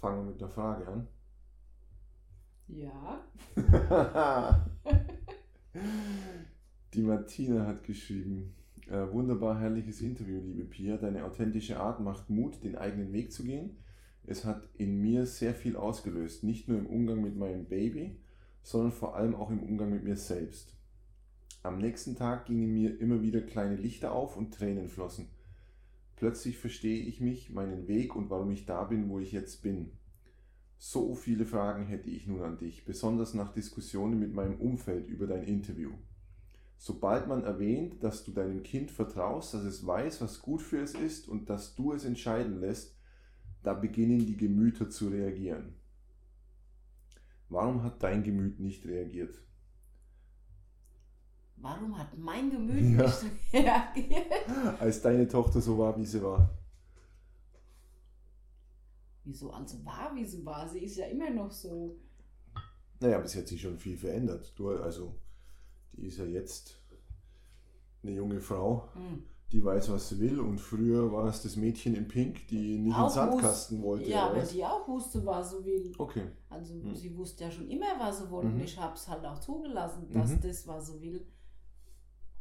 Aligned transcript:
Fangen 0.00 0.24
wir 0.24 0.30
mit 0.32 0.40
der 0.40 0.48
Frage 0.48 0.86
an. 0.86 1.08
Ja. 2.68 3.24
Die 6.94 7.02
Martina 7.02 7.66
hat 7.66 7.84
geschrieben, 7.84 8.54
äh, 8.88 9.10
wunderbar 9.12 9.58
herrliches 9.58 10.00
Interview, 10.00 10.40
liebe 10.40 10.64
Pia. 10.64 10.96
Deine 10.96 11.24
authentische 11.24 11.80
Art 11.80 12.00
macht 12.00 12.30
Mut, 12.30 12.62
den 12.62 12.76
eigenen 12.76 13.12
Weg 13.12 13.32
zu 13.32 13.44
gehen. 13.44 13.76
Es 14.24 14.44
hat 14.44 14.68
in 14.76 15.00
mir 15.00 15.26
sehr 15.26 15.54
viel 15.54 15.76
ausgelöst, 15.76 16.44
nicht 16.44 16.68
nur 16.68 16.78
im 16.78 16.86
Umgang 16.86 17.22
mit 17.22 17.36
meinem 17.36 17.64
Baby, 17.64 18.20
sondern 18.62 18.92
vor 18.92 19.16
allem 19.16 19.34
auch 19.34 19.50
im 19.50 19.62
Umgang 19.62 19.90
mit 19.90 20.04
mir 20.04 20.16
selbst. 20.16 20.76
Am 21.62 21.78
nächsten 21.78 22.14
Tag 22.14 22.46
gingen 22.46 22.72
mir 22.72 23.00
immer 23.00 23.22
wieder 23.22 23.40
kleine 23.40 23.76
Lichter 23.76 24.12
auf 24.12 24.36
und 24.36 24.54
Tränen 24.54 24.88
flossen. 24.88 25.28
Plötzlich 26.18 26.58
verstehe 26.58 27.04
ich 27.04 27.20
mich, 27.20 27.50
meinen 27.50 27.86
Weg 27.86 28.16
und 28.16 28.28
warum 28.28 28.50
ich 28.50 28.66
da 28.66 28.82
bin, 28.82 29.08
wo 29.08 29.20
ich 29.20 29.30
jetzt 29.30 29.62
bin. 29.62 29.92
So 30.76 31.14
viele 31.14 31.46
Fragen 31.46 31.86
hätte 31.86 32.10
ich 32.10 32.26
nun 32.26 32.42
an 32.42 32.58
dich, 32.58 32.84
besonders 32.84 33.34
nach 33.34 33.52
Diskussionen 33.52 34.18
mit 34.18 34.34
meinem 34.34 34.60
Umfeld 34.60 35.08
über 35.08 35.28
dein 35.28 35.44
Interview. 35.44 35.92
Sobald 36.76 37.28
man 37.28 37.44
erwähnt, 37.44 38.02
dass 38.02 38.24
du 38.24 38.32
deinem 38.32 38.64
Kind 38.64 38.90
vertraust, 38.90 39.54
dass 39.54 39.62
es 39.62 39.86
weiß, 39.86 40.20
was 40.20 40.42
gut 40.42 40.60
für 40.60 40.80
es 40.80 40.94
ist 40.94 41.28
und 41.28 41.50
dass 41.50 41.76
du 41.76 41.92
es 41.92 42.04
entscheiden 42.04 42.58
lässt, 42.58 42.98
da 43.62 43.72
beginnen 43.72 44.26
die 44.26 44.36
Gemüter 44.36 44.90
zu 44.90 45.10
reagieren. 45.10 45.76
Warum 47.48 47.84
hat 47.84 48.02
dein 48.02 48.24
Gemüt 48.24 48.58
nicht 48.58 48.84
reagiert? 48.86 49.40
Warum 51.60 51.98
hat 51.98 52.16
mein 52.16 52.50
Gemüt 52.50 52.98
Ja. 52.98 53.04
nicht 53.06 53.24
reagiert? 53.52 54.26
Als 54.80 55.02
deine 55.02 55.26
Tochter 55.26 55.60
so 55.60 55.76
war, 55.78 55.96
wie 55.98 56.06
sie 56.06 56.22
war. 56.22 56.50
Wieso 59.24 59.50
also 59.50 59.84
war, 59.84 60.14
wie 60.14 60.24
sie 60.24 60.44
war? 60.44 60.66
Sie 60.68 60.78
ist 60.80 60.96
ja 60.96 61.06
immer 61.06 61.30
noch 61.30 61.50
so. 61.50 61.96
Naja, 63.00 63.16
aber 63.16 63.26
es 63.26 63.36
hat 63.36 63.46
sich 63.46 63.60
schon 63.60 63.78
viel 63.78 63.96
verändert. 63.96 64.52
Du, 64.56 64.70
also, 64.70 65.14
die 65.92 66.06
ist 66.06 66.18
ja 66.18 66.24
jetzt 66.24 66.80
eine 68.02 68.12
junge 68.12 68.40
Frau, 68.40 68.88
Hm. 68.94 69.22
die 69.52 69.62
weiß, 69.62 69.90
was 69.92 70.08
sie 70.08 70.18
will. 70.20 70.40
Und 70.40 70.58
früher 70.58 71.12
war 71.12 71.26
es 71.26 71.42
das 71.42 71.56
Mädchen 71.56 71.94
in 71.94 72.08
Pink, 72.08 72.48
die 72.48 72.78
nicht 72.78 72.96
Auch 72.96 73.04
ins 73.04 73.14
Sandkasten 73.14 73.82
wollte. 73.82 74.08
Ja, 74.10 74.28
aber 74.28 74.36
was? 74.38 74.50
die 74.52 74.64
auch 74.64 74.88
wusste, 74.88 75.24
was 75.26 75.50
sie 75.50 75.64
will. 75.64 75.92
Okay. 75.98 76.28
Also 76.48 76.74
Hm. 76.74 76.94
sie 76.94 77.14
wusste 77.16 77.44
ja 77.44 77.50
schon 77.50 77.68
immer, 77.68 77.98
was 77.98 78.18
sie 78.20 78.30
wollte. 78.30 78.48
Mhm. 78.50 78.60
Ich 78.60 78.78
habe 78.78 78.94
es 78.94 79.06
halt 79.08 79.24
auch 79.26 79.38
zugelassen, 79.40 80.08
dass 80.10 80.30
Mhm. 80.30 80.40
das, 80.40 80.66
was 80.66 80.86
sie 80.86 81.00
will, 81.02 81.26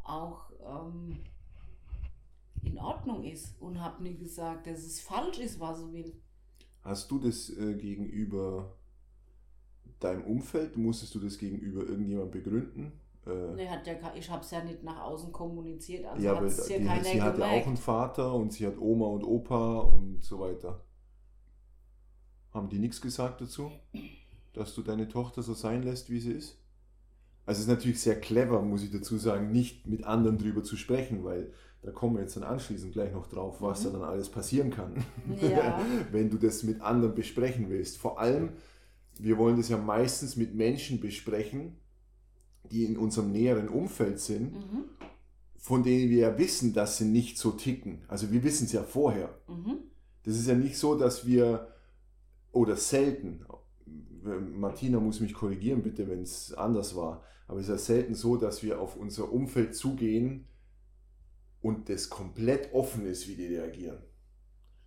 auch 0.07 0.51
ähm, 0.65 1.19
in 2.63 2.77
Ordnung 2.77 3.23
ist. 3.23 3.59
Und 3.61 3.81
habe 3.81 4.03
nie 4.03 4.17
gesagt, 4.17 4.67
dass 4.67 4.79
es 4.79 4.99
falsch 4.99 5.39
ist, 5.39 5.59
was 5.59 5.79
sie 5.79 5.91
will. 5.91 6.13
Hast 6.83 7.11
du 7.11 7.19
das 7.19 7.49
äh, 7.49 7.75
gegenüber 7.75 8.73
deinem 9.99 10.23
Umfeld, 10.23 10.77
musstest 10.77 11.13
du 11.15 11.19
das 11.19 11.37
gegenüber 11.37 11.81
irgendjemandem 11.81 12.43
begründen? 12.43 12.91
Äh, 13.25 13.55
Nee, 13.55 13.67
hat 13.67 13.85
ja, 13.87 13.95
ich 14.15 14.29
habe 14.29 14.41
es 14.41 14.51
ja 14.51 14.63
nicht 14.63 14.83
nach 14.83 15.01
außen 15.01 15.31
kommuniziert, 15.31 16.05
also 16.05 16.23
ja, 16.23 16.33
aber 16.35 16.49
hier 16.49 16.79
die, 16.79 16.85
keiner 16.85 17.03
sie 17.03 17.21
hat 17.21 17.37
ja 17.37 17.45
auch 17.45 17.67
einen 17.67 17.77
Vater 17.77 18.33
und 18.33 18.53
sie 18.53 18.65
hat 18.65 18.77
Oma 18.77 19.07
und 19.07 19.23
Opa 19.23 19.79
und 19.79 20.23
so 20.23 20.39
weiter. 20.39 20.81
Haben 22.53 22.69
die 22.69 22.79
nichts 22.79 23.01
gesagt 23.01 23.41
dazu? 23.41 23.71
Dass 24.53 24.73
du 24.73 24.81
deine 24.81 25.07
Tochter 25.07 25.43
so 25.43 25.53
sein 25.53 25.83
lässt, 25.83 26.09
wie 26.09 26.19
sie 26.19 26.31
ist? 26.31 26.57
Also 27.47 27.59
es 27.59 27.63
ist 27.65 27.69
natürlich 27.73 27.99
sehr 27.99 28.19
clever, 28.19 28.61
muss 28.61 28.83
ich 28.83 28.91
dazu 28.91 29.17
sagen, 29.17 29.51
nicht 29.51 29.87
mit 29.87 30.03
anderen 30.03 30.37
drüber 30.37 30.63
zu 30.63 30.75
sprechen, 30.77 31.23
weil 31.23 31.51
da 31.81 31.91
kommen 31.91 32.15
wir 32.15 32.21
jetzt 32.21 32.35
dann 32.35 32.43
anschließend 32.43 32.93
gleich 32.93 33.11
noch 33.13 33.27
drauf, 33.27 33.61
was 33.61 33.79
Mhm. 33.81 33.85
da 33.85 33.99
dann 33.99 34.09
alles 34.09 34.29
passieren 34.29 34.69
kann, 34.69 35.03
Ja. 35.41 35.79
wenn 36.11 36.29
du 36.29 36.37
das 36.37 36.61
mit 36.63 36.81
anderen 36.81 37.15
besprechen 37.15 37.69
willst. 37.69 37.97
Vor 37.97 38.19
allem, 38.19 38.49
wir 39.19 39.37
wollen 39.39 39.57
das 39.57 39.69
ja 39.69 39.77
meistens 39.77 40.35
mit 40.35 40.53
Menschen 40.53 40.99
besprechen, 40.99 41.77
die 42.69 42.83
in 42.85 42.97
unserem 42.97 43.31
näheren 43.31 43.69
Umfeld 43.69 44.19
sind 44.19 44.53
Mhm. 44.53 44.83
von 45.57 45.83
denen 45.83 46.09
wir 46.09 46.17
ja 46.19 46.37
wissen, 46.37 46.73
dass 46.73 46.97
sie 46.97 47.05
nicht 47.05 47.37
so 47.37 47.51
ticken. 47.51 48.01
Also 48.07 48.31
wir 48.31 48.43
wissen 48.43 48.65
es 48.65 48.73
ja 48.73 48.83
vorher. 48.83 49.29
Mhm. 49.47 49.77
Das 50.23 50.35
ist 50.37 50.47
ja 50.47 50.55
nicht 50.55 50.77
so, 50.77 50.95
dass 50.95 51.25
wir, 51.25 51.69
oder 52.51 52.75
selten, 52.75 53.45
Martina 54.35 54.99
muss 54.99 55.19
mich 55.19 55.33
korrigieren 55.33 55.83
bitte, 55.83 56.07
wenn 56.07 56.21
es 56.21 56.53
anders 56.53 56.95
war, 56.95 57.23
aber 57.47 57.59
es 57.59 57.65
ist 57.65 57.71
ja 57.71 57.77
selten 57.77 58.15
so, 58.15 58.37
dass 58.37 58.63
wir 58.63 58.81
auf 58.81 58.97
unser 58.97 59.31
Umfeld 59.31 59.75
zugehen 59.75 60.47
und 61.61 61.89
das 61.89 62.09
komplett 62.09 62.73
offen 62.73 63.05
ist, 63.05 63.27
wie 63.27 63.35
die 63.35 63.47
reagieren. 63.47 63.99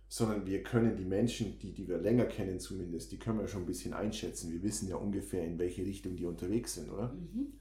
Sondern 0.07 0.45
wir 0.45 0.61
können 0.63 0.97
die 0.97 1.05
Menschen, 1.05 1.57
die, 1.59 1.73
die 1.73 1.87
wir 1.87 1.97
länger 1.97 2.25
kennen 2.25 2.59
zumindest, 2.59 3.11
die 3.11 3.19
können 3.19 3.39
wir 3.39 3.47
schon 3.47 3.63
ein 3.63 3.67
bisschen 3.67 3.93
einschätzen. 3.93 4.51
Wir 4.51 4.61
wissen 4.61 4.87
ja 4.87 4.95
ungefähr, 4.97 5.45
in 5.45 5.57
welche 5.57 5.85
Richtung 5.85 6.15
die 6.15 6.25
unterwegs 6.25 6.75
sind, 6.75 6.89
oder? 6.89 7.13
Mhm. 7.13 7.53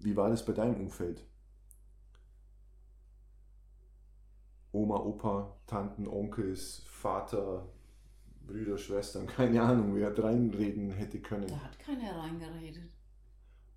Wie 0.00 0.16
war 0.16 0.28
das 0.28 0.44
bei 0.44 0.52
deinem 0.52 0.80
Umfeld? 0.80 1.24
Oma, 4.72 4.96
Opa, 4.96 5.56
Tanten, 5.66 6.06
Onkels, 6.06 6.82
Vater, 6.86 7.68
Brüder, 8.48 8.78
Schwestern, 8.78 9.26
keine 9.26 9.62
Ahnung, 9.62 9.94
wer 9.94 10.16
reinreden 10.18 10.90
hätte 10.90 11.20
können. 11.20 11.46
Da 11.46 11.60
hat 11.60 11.78
keiner 11.78 12.16
reingeredet. 12.18 12.90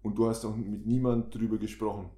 Und 0.01 0.15
du 0.17 0.27
hast 0.27 0.45
auch 0.45 0.55
mit 0.55 0.85
niemand 0.85 1.35
drüber 1.35 1.57
gesprochen. 1.57 2.09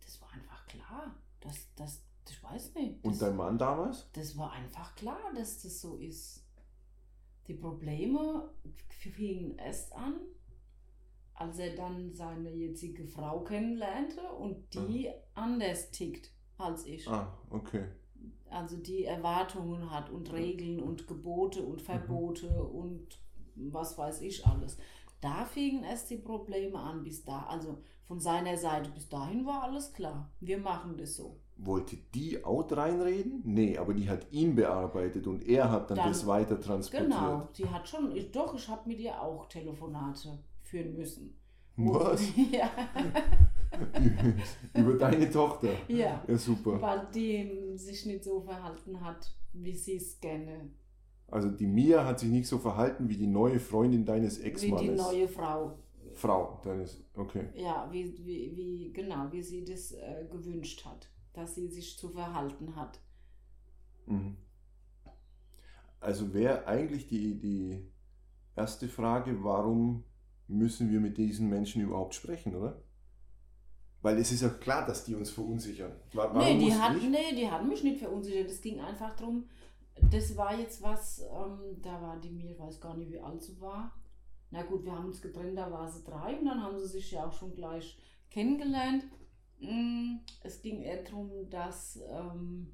Das 0.00 0.20
war 0.20 0.32
einfach 0.32 0.66
klar. 0.66 1.14
Das, 1.40 1.68
das, 1.76 2.02
ich 2.28 2.42
weiß 2.42 2.74
nicht. 2.74 3.04
Und 3.04 3.12
Das, 3.12 3.18
dein 3.20 3.36
Mann 3.36 3.58
damals? 3.58 4.10
das 4.14 4.36
war 4.36 4.52
einfach 4.52 4.94
klar, 4.96 5.20
dass 5.36 5.62
das 5.62 5.80
so 5.80 5.98
ist. 5.98 6.42
Die 7.46 7.54
Probleme 7.54 8.50
fingen 8.88 9.58
erst 9.58 9.92
an, 9.92 10.14
als 11.34 11.58
er 11.58 11.76
dann 11.76 12.14
seine 12.14 12.50
jetzige 12.50 13.06
Frau 13.06 13.44
kennenlernte 13.44 14.22
und 14.32 14.72
die 14.74 15.10
anders 15.34 15.90
tickt 15.90 16.32
als 16.56 16.86
ich. 16.86 17.06
Ah, 17.06 17.36
okay. 17.50 17.84
Also 18.54 18.76
die 18.76 19.04
Erwartungen 19.04 19.90
hat 19.90 20.10
und 20.10 20.32
Regeln 20.32 20.80
und 20.80 21.06
Gebote 21.06 21.62
und 21.62 21.82
Verbote 21.82 22.48
und 22.62 23.18
was 23.56 23.98
weiß 23.98 24.22
ich 24.22 24.46
alles. 24.46 24.78
Da 25.20 25.44
fingen 25.44 25.84
erst 25.84 26.10
die 26.10 26.18
Probleme 26.18 26.78
an, 26.78 27.02
bis 27.02 27.24
da, 27.24 27.46
also 27.48 27.78
von 28.06 28.20
seiner 28.20 28.56
Seite 28.56 28.90
bis 28.90 29.08
dahin 29.08 29.46
war 29.46 29.62
alles 29.62 29.92
klar. 29.92 30.30
Wir 30.40 30.58
machen 30.58 30.96
das 30.98 31.16
so. 31.16 31.40
Wollte 31.56 31.96
die 32.14 32.44
auch 32.44 32.70
reinreden? 32.70 33.40
Nee, 33.44 33.78
aber 33.78 33.94
die 33.94 34.08
hat 34.08 34.30
ihn 34.32 34.54
bearbeitet 34.54 35.26
und 35.26 35.46
er 35.46 35.70
hat 35.70 35.90
dann, 35.90 35.96
Dann- 35.96 36.08
das 36.08 36.26
weiter 36.26 36.60
transportiert. 36.60 37.10
Genau, 37.10 37.48
sie 37.52 37.68
hat 37.68 37.88
schon, 37.88 38.14
ich, 38.14 38.30
doch, 38.32 38.54
ich 38.54 38.68
habe 38.68 38.88
mit 38.88 38.98
ihr 39.00 39.20
auch 39.20 39.46
Telefonate 39.46 40.38
führen 40.62 40.94
müssen. 40.94 41.38
Was? 41.76 42.22
ja, 42.52 42.68
Über 44.74 44.94
deine 44.94 45.30
Tochter. 45.30 45.68
ja, 45.88 46.22
Ja, 46.26 46.36
super. 46.38 46.80
weil 46.80 47.06
die 47.14 47.76
sich 47.76 48.06
nicht 48.06 48.24
so 48.24 48.40
verhalten 48.40 49.00
hat, 49.00 49.34
wie 49.52 49.74
sie 49.76 49.96
es 49.96 50.18
gerne, 50.20 50.70
Also 51.28 51.50
die 51.50 51.66
Mia 51.66 52.04
hat 52.04 52.18
sich 52.20 52.30
nicht 52.30 52.46
so 52.48 52.58
verhalten 52.58 53.08
wie 53.08 53.16
die 53.16 53.26
neue 53.26 53.58
Freundin 53.60 54.04
deines 54.04 54.38
wie 54.38 54.42
die 54.42 54.48
Ex-Mannes. 54.48 55.00
neue 55.00 55.28
Frau. 55.28 55.78
Frau 56.12 56.60
deines, 56.64 57.02
okay. 57.14 57.48
Ja, 57.54 57.88
wie, 57.90 58.04
wie, 58.24 58.56
wie, 58.56 58.92
genau, 58.92 59.30
wie 59.32 59.42
sie 59.42 59.64
das 59.64 59.92
äh, 59.92 60.26
gewünscht 60.30 60.84
hat, 60.84 61.08
dass 61.32 61.54
sie 61.56 61.66
sich 61.68 61.98
zu 61.98 62.08
verhalten 62.10 62.76
hat. 62.76 63.00
Mhm. 64.06 64.36
Also 66.00 66.34
wäre 66.34 66.66
eigentlich 66.66 67.06
die, 67.08 67.38
die 67.38 67.90
erste 68.56 68.88
Frage, 68.88 69.42
warum 69.42 70.04
müssen 70.46 70.90
wir 70.90 71.00
mit 71.00 71.16
diesen 71.16 71.48
Menschen 71.48 71.82
überhaupt 71.82 72.14
sprechen, 72.14 72.54
oder? 72.54 72.82
Weil 74.04 74.18
es 74.18 74.30
ist 74.32 74.42
ja 74.42 74.50
klar, 74.50 74.84
dass 74.86 75.04
die 75.04 75.14
uns 75.14 75.30
verunsichern. 75.30 75.92
Wa- 76.12 76.28
Warum 76.32 76.38
Nee 76.46 76.58
die, 76.58 76.74
hat, 76.74 76.94
ich? 76.96 77.08
nee, 77.08 77.34
die 77.34 77.50
hat 77.50 77.66
mich 77.66 77.82
nicht 77.82 77.98
verunsichert. 78.00 78.50
Es 78.50 78.60
ging 78.60 78.78
einfach 78.80 79.16
darum, 79.16 79.48
das 80.10 80.36
war 80.36 80.58
jetzt 80.58 80.82
was, 80.82 81.20
ähm, 81.22 81.80
da 81.82 82.00
war 82.02 82.20
die 82.20 82.30
mir, 82.30 82.50
ich 82.50 82.58
weiß 82.58 82.80
gar 82.80 82.94
nicht, 82.96 83.10
wie 83.10 83.20
alt 83.20 83.42
sie 83.42 83.58
war. 83.60 83.92
Na 84.50 84.62
gut, 84.62 84.84
wir 84.84 84.92
haben 84.92 85.06
uns 85.06 85.22
getrennt, 85.22 85.56
da 85.56 85.70
war 85.72 85.88
sie 85.90 86.04
drei 86.04 86.36
und 86.38 86.44
dann 86.44 86.62
haben 86.62 86.78
sie 86.78 86.86
sich 86.86 87.10
ja 87.12 87.26
auch 87.26 87.32
schon 87.32 87.54
gleich 87.54 87.96
kennengelernt. 88.30 89.04
Mm, 89.58 90.16
Es 90.42 90.60
ging 90.60 90.82
eher 90.82 91.02
darum, 91.02 91.30
dass 91.48 91.98
ähm, 92.10 92.70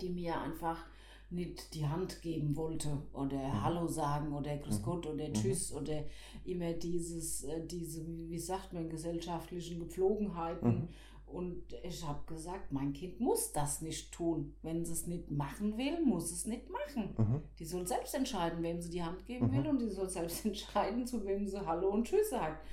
die 0.00 0.10
mir 0.10 0.40
einfach 0.40 0.86
nicht 1.30 1.74
die 1.74 1.86
Hand 1.86 2.22
geben 2.22 2.56
wollte 2.56 3.02
oder 3.12 3.36
Mhm. 3.36 3.62
Hallo 3.64 3.86
sagen 3.86 4.32
oder 4.32 4.56
Grüß 4.56 4.78
Mhm. 4.80 4.82
Gott 4.84 5.06
oder 5.06 5.28
Mhm. 5.28 5.34
Tschüss 5.34 5.72
oder 5.72 6.04
immer 6.44 6.72
dieses, 6.72 7.44
äh, 7.44 7.66
diese, 7.66 8.04
wie 8.06 8.38
sagt 8.38 8.72
man, 8.72 8.88
gesellschaftlichen 8.88 9.78
Gepflogenheiten. 9.80 10.68
Mhm. 10.82 10.88
Und 11.26 11.62
ich 11.82 12.02
habe 12.06 12.24
gesagt, 12.26 12.72
mein 12.72 12.94
Kind 12.94 13.20
muss 13.20 13.52
das 13.52 13.82
nicht 13.82 14.12
tun. 14.12 14.54
Wenn 14.62 14.86
sie 14.86 14.92
es 14.94 15.06
nicht 15.06 15.30
machen 15.30 15.76
will, 15.76 16.02
muss 16.02 16.32
es 16.32 16.46
nicht 16.46 16.70
machen. 16.70 17.14
Mhm. 17.18 17.42
Die 17.58 17.66
soll 17.66 17.86
selbst 17.86 18.14
entscheiden, 18.14 18.62
wem 18.62 18.80
sie 18.80 18.88
die 18.88 19.02
Hand 19.02 19.26
geben 19.26 19.48
Mhm. 19.48 19.52
will 19.52 19.66
und 19.68 19.82
die 19.82 19.90
soll 19.90 20.08
selbst 20.08 20.42
entscheiden, 20.46 21.06
zu 21.06 21.22
wem 21.26 21.46
sie 21.46 21.60
Hallo 21.66 21.90
und 21.90 22.06
Tschüss 22.06 22.30
sagt. 22.30 22.64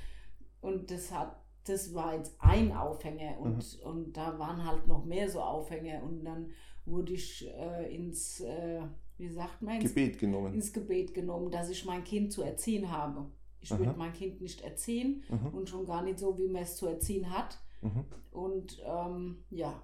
Und 0.62 0.90
das 0.90 1.12
hat, 1.12 1.36
das 1.66 1.94
war 1.94 2.16
jetzt 2.16 2.38
ein 2.40 2.72
Aufhänger 2.72 3.38
und, 3.42 3.58
Mhm. 3.58 3.84
und 3.90 4.14
da 4.18 4.40
waren 4.40 4.66
halt 4.66 4.88
noch 4.88 5.04
mehr 5.04 5.30
so 5.30 5.42
Aufhänger 5.42 6.02
und 6.04 6.24
dann 6.24 6.52
wurde 6.86 7.14
ich 7.14 7.48
äh, 7.48 7.96
ins, 7.96 8.40
äh, 8.42 8.82
wie 9.18 9.30
sagt 9.30 9.62
man, 9.62 9.76
ins 9.82 9.94
Gebet 9.94 10.20
genommen. 10.20 10.54
ins 10.54 10.72
Gebet 10.74 11.14
genommen, 11.14 11.50
dass 11.52 11.70
ich 11.70 11.86
mein 11.86 12.04
Kind 12.04 12.32
zu 12.34 12.42
erziehen 12.44 12.92
habe. 12.92 13.26
Ich 13.62 13.72
Aha. 13.72 13.80
würde 13.80 13.96
mein 13.98 14.14
Kind 14.14 14.42
nicht 14.42 14.62
erziehen 14.62 15.24
Mhm. 15.30 15.48
und 15.48 15.70
schon 15.70 15.86
gar 15.86 16.04
nicht 16.04 16.20
so, 16.20 16.38
wie 16.38 16.48
man 16.48 16.62
es 16.64 16.76
zu 16.76 16.86
erziehen 16.88 17.30
hat. 17.36 17.58
Mhm. 17.82 18.06
Und 18.32 18.82
ähm, 18.86 19.44
ja. 19.50 19.82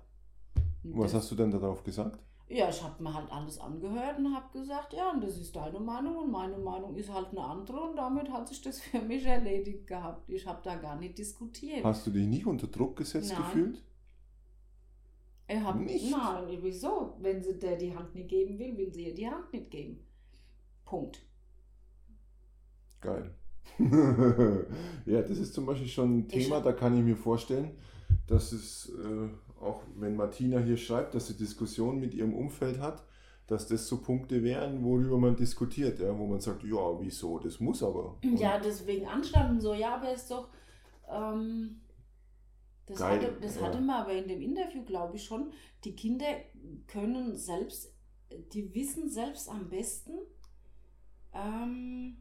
Und 0.84 0.98
Was 0.98 1.12
das- 1.12 1.24
hast 1.24 1.32
du 1.32 1.36
denn 1.36 1.52
darauf 1.52 1.84
gesagt? 1.84 2.20
Ja, 2.50 2.68
ich 2.70 2.84
habe 2.84 3.02
mir 3.02 3.14
halt 3.14 3.32
alles 3.32 3.58
angehört 3.60 4.18
und 4.20 4.36
habe 4.36 4.52
gesagt, 4.52 4.92
ja, 4.92 5.12
und 5.12 5.24
das 5.24 5.38
ist 5.38 5.56
deine 5.56 5.80
Meinung 5.80 6.18
und 6.18 6.32
meine 6.32 6.58
Meinung 6.58 6.94
ist 6.96 7.10
halt 7.14 7.30
eine 7.30 7.42
andere 7.46 7.80
und 7.80 7.96
damit 7.96 8.30
hat 8.30 8.50
sich 8.50 8.62
das 8.62 8.80
für 8.82 9.00
mich 9.02 9.26
erledigt 9.26 9.88
gehabt. 9.88 10.30
Ich 10.30 10.46
habe 10.46 10.60
da 10.62 10.76
gar 10.76 10.98
nicht 10.98 11.18
diskutiert. 11.18 11.84
Hast 11.86 12.06
du 12.06 12.12
dich 12.12 12.28
nicht 12.28 12.46
unter 12.46 12.68
Druck 12.68 12.98
gesetzt 12.98 13.32
Nein. 13.34 13.42
gefühlt? 13.44 13.84
Ich 15.52 15.60
hab, 15.62 15.76
Nicht? 15.80 16.12
Nein, 16.12 16.58
wieso? 16.62 17.16
Wenn 17.20 17.42
sie 17.44 17.58
der 17.60 17.76
die 17.78 17.96
Hand 17.96 18.14
nicht 18.16 18.30
geben 18.30 18.58
will, 18.60 18.78
will 18.78 18.94
sie 18.94 19.08
ihr 19.08 19.16
die 19.16 19.28
Hand 19.30 19.52
nicht 19.54 19.70
geben. 19.72 20.00
Punkt. 20.86 21.22
Geil. 23.02 23.34
ja, 25.06 25.22
das 25.22 25.38
ist 25.38 25.54
zum 25.54 25.66
Beispiel 25.66 25.88
schon 25.88 26.20
ein 26.20 26.28
Ich 26.28 26.44
Thema, 26.46 26.58
hab- 26.58 26.64
da 26.64 26.72
kann 26.74 26.98
ich 26.98 27.04
mir 27.04 27.16
vorstellen, 27.18 27.72
dass 28.28 28.52
es 28.52 28.90
äh, 28.90 29.30
auch, 29.64 29.82
wenn 29.96 30.16
Martina 30.16 30.60
hier 30.60 30.78
schreibt, 30.78 31.16
dass 31.16 31.28
sie 31.28 31.38
Diskussionen 31.38 32.00
mit 32.00 32.14
ihrem 32.14 32.34
Umfeld 32.34 32.80
hat, 32.80 33.04
dass 33.48 33.68
das 33.68 33.88
so 33.88 34.02
Punkte 34.02 34.44
wären, 34.44 34.84
worüber 34.84 35.18
man 35.18 35.36
diskutiert, 35.36 36.00
ja, 36.00 36.18
wo 36.18 36.28
man 36.28 36.40
sagt, 36.40 36.64
ja, 36.64 37.00
wieso, 37.02 37.40
das 37.40 37.60
muss 37.60 37.84
aber. 37.84 38.18
Und 38.24 38.40
Ja, 38.40 38.60
deswegen 38.60 39.06
anstanden 39.08 39.60
so, 39.60 39.74
ja, 39.74 39.96
aber 39.96 40.14
ist 40.14 40.30
doch. 40.32 40.50
Ähm, 41.10 41.81
das 42.86 43.00
Geil, 43.00 43.22
hatte, 43.22 43.38
das 43.42 43.56
ja. 43.56 43.62
hatte 43.64 43.80
man 43.80 44.02
aber 44.02 44.14
in 44.14 44.28
dem 44.28 44.42
Interview, 44.42 44.84
glaube 44.84 45.16
ich, 45.16 45.24
schon. 45.24 45.54
Die 45.84 45.96
Kinder 45.96 46.26
können 46.88 47.36
selbst, 47.38 47.94
die 48.54 48.74
wissen 48.74 49.10
selbst 49.10 49.50
am 49.50 49.70
besten, 49.70 50.14
ähm, 51.34 52.18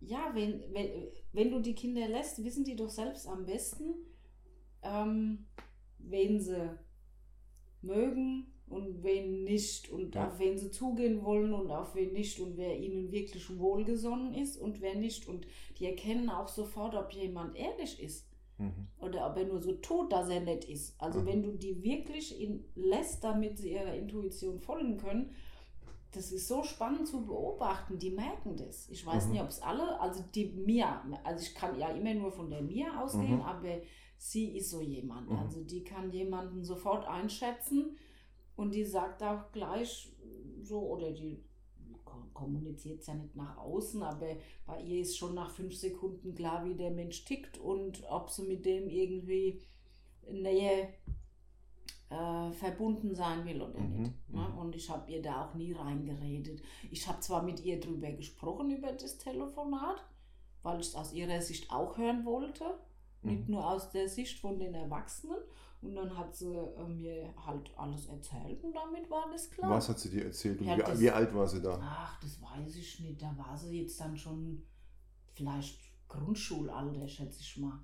ja, 0.00 0.30
wenn, 0.34 0.62
wenn, 0.72 1.08
wenn 1.32 1.50
du 1.50 1.60
die 1.60 1.74
Kinder 1.74 2.06
lässt, 2.08 2.42
wissen 2.44 2.64
die 2.64 2.76
doch 2.76 2.90
selbst 2.90 3.26
am 3.26 3.44
besten, 3.46 3.94
ähm, 4.82 5.46
wen 5.98 6.40
sie 6.40 6.78
mögen 7.82 8.52
und 8.66 9.02
wen 9.02 9.44
nicht 9.44 9.90
und 9.90 10.14
Ja. 10.14 10.28
auf 10.28 10.38
wen 10.38 10.58
sie 10.58 10.70
zugehen 10.70 11.22
wollen 11.22 11.52
und 11.52 11.70
auf 11.70 11.94
wen 11.94 12.12
nicht 12.12 12.38
und 12.40 12.56
wer 12.56 12.78
ihnen 12.78 13.10
wirklich 13.12 13.58
wohlgesonnen 13.58 14.34
ist 14.34 14.56
und 14.56 14.80
wer 14.80 14.94
nicht. 14.94 15.26
Und 15.26 15.46
die 15.78 15.86
erkennen 15.86 16.30
auch 16.30 16.48
sofort, 16.48 16.94
ob 16.94 17.12
jemand 17.12 17.56
ehrlich 17.56 18.00
ist 18.02 18.26
Mhm. 18.58 18.86
oder 18.98 19.26
ob 19.30 19.36
er 19.36 19.46
nur 19.46 19.60
so 19.60 19.72
tut, 19.74 20.12
dass 20.12 20.28
er 20.28 20.40
nett 20.40 20.64
ist. 20.64 21.00
Also 21.00 21.20
Mhm. 21.20 21.26
wenn 21.26 21.42
du 21.42 21.52
die 21.52 21.82
wirklich 21.82 22.40
in, 22.40 22.64
lässt, 22.74 23.24
damit 23.24 23.58
sie 23.58 23.72
ihrer 23.72 23.94
Intuition 23.94 24.60
folgen 24.60 24.96
können, 24.96 25.34
das 26.12 26.30
ist 26.30 26.46
so 26.46 26.62
spannend 26.62 27.08
zu 27.08 27.26
beobachten. 27.26 27.98
Die 27.98 28.10
merken 28.10 28.56
das. 28.56 28.88
Ich 28.88 29.04
weiß 29.04 29.26
Mhm. 29.26 29.32
nicht, 29.32 29.42
ob 29.42 29.48
es 29.48 29.60
alle, 29.60 30.00
also 30.00 30.22
die 30.34 30.46
Mia, 30.46 31.02
also 31.24 31.42
ich 31.44 31.54
kann 31.54 31.76
ja 31.78 31.88
immer 31.88 32.14
nur 32.14 32.30
von 32.30 32.48
der 32.48 32.62
Mia 32.62 33.02
ausgehen, 33.02 33.36
Mhm. 33.38 33.42
aber 33.42 33.78
sie 34.16 34.56
ist 34.56 34.70
so 34.70 34.80
jemand. 34.80 35.28
Mhm. 35.28 35.36
Also 35.38 35.64
die 35.64 35.82
kann 35.82 36.10
jemanden 36.12 36.62
sofort 36.62 37.06
einschätzen 37.08 37.96
und 38.54 38.72
die 38.72 38.84
sagt 38.84 39.22
auch 39.24 39.50
gleich 39.50 40.12
so, 40.62 40.80
oder 40.80 41.10
die 41.10 41.42
kommuniziert 42.32 43.00
es 43.00 43.06
ja 43.06 43.14
nicht 43.14 43.36
nach 43.36 43.56
außen, 43.58 44.02
aber 44.02 44.36
bei 44.66 44.80
ihr 44.82 45.00
ist 45.02 45.16
schon 45.16 45.34
nach 45.34 45.50
fünf 45.50 45.74
Sekunden 45.76 46.34
klar, 46.34 46.64
wie 46.64 46.74
der 46.74 46.90
Mensch 46.90 47.24
tickt 47.24 47.58
und 47.58 48.02
ob 48.08 48.30
sie 48.30 48.42
mit 48.42 48.64
dem 48.64 48.88
irgendwie 48.88 49.60
Nähe 50.30 50.88
äh, 52.10 52.52
verbunden 52.52 53.14
sein 53.14 53.44
will 53.44 53.62
oder 53.62 53.78
Mhm, 53.80 54.02
nicht. 54.02 54.12
Ne? 54.30 54.48
mhm. 54.48 54.58
Und 54.58 54.76
ich 54.76 54.88
habe 54.90 55.10
ihr 55.10 55.22
da 55.22 55.46
auch 55.46 55.54
nie 55.54 55.72
reingeredet. 55.72 56.62
Ich 56.90 57.06
habe 57.08 57.20
zwar 57.20 57.42
mit 57.42 57.64
ihr 57.64 57.80
drüber 57.80 58.10
gesprochen, 58.12 58.70
über 58.70 58.92
das 58.92 59.18
Telefonat, 59.18 60.04
weil 60.62 60.80
ich 60.80 60.88
es 60.88 60.94
aus 60.94 61.12
ihrer 61.12 61.40
Sicht 61.40 61.70
auch 61.70 61.96
hören 61.98 62.24
wollte, 62.24 62.64
nicht 63.22 63.48
Mhm. 63.48 63.54
nur 63.54 63.68
aus 63.70 63.90
der 63.90 64.08
Sicht 64.08 64.38
von 64.38 64.58
den 64.58 64.74
Erwachsenen. 64.74 65.38
Und 65.84 65.94
dann 65.94 66.16
hat 66.16 66.34
sie 66.34 66.54
äh, 66.54 66.88
mir 66.88 67.34
halt 67.44 67.70
alles 67.76 68.06
erzählt 68.06 68.62
und 68.64 68.74
damit 68.74 69.10
war 69.10 69.26
das 69.30 69.50
klar. 69.50 69.70
Was 69.70 69.88
hat 69.88 69.98
sie 69.98 70.08
dir 70.10 70.24
erzählt 70.24 70.60
und 70.60 70.66
Ja, 70.66 70.76
wie, 70.78 70.82
das- 70.82 70.98
wie 71.00 71.10
alt 71.10 71.34
war 71.34 71.46
sie 71.46 71.60
da? 71.60 71.78
Ach, 71.82 72.18
das 72.20 72.40
weiß 72.40 72.76
ich 72.76 73.00
nicht. 73.00 73.20
Da 73.20 73.34
war 73.36 73.56
sie 73.56 73.82
jetzt 73.82 74.00
dann 74.00 74.16
schon 74.16 74.62
vielleicht 75.34 75.78
Grundschulalter, 76.08 77.06
schätze 77.08 77.40
ich 77.40 77.58
mal. 77.58 77.78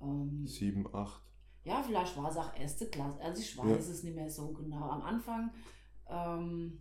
Ähm, 0.00 0.46
Sieben, 0.46 0.86
acht. 0.94 1.22
ja, 1.64 1.82
vielleicht 1.82 2.16
war 2.16 2.30
es 2.30 2.36
auch 2.36 2.54
erste 2.56 2.86
Klasse. 2.88 3.20
Also 3.20 3.42
ich 3.42 3.56
weiß 3.58 3.88
es 3.88 4.02
nicht 4.02 4.14
mehr 4.14 4.30
so 4.30 4.52
genau. 4.52 4.88
Am 4.88 5.02
Anfang, 5.02 5.50
ähm, 6.08 6.80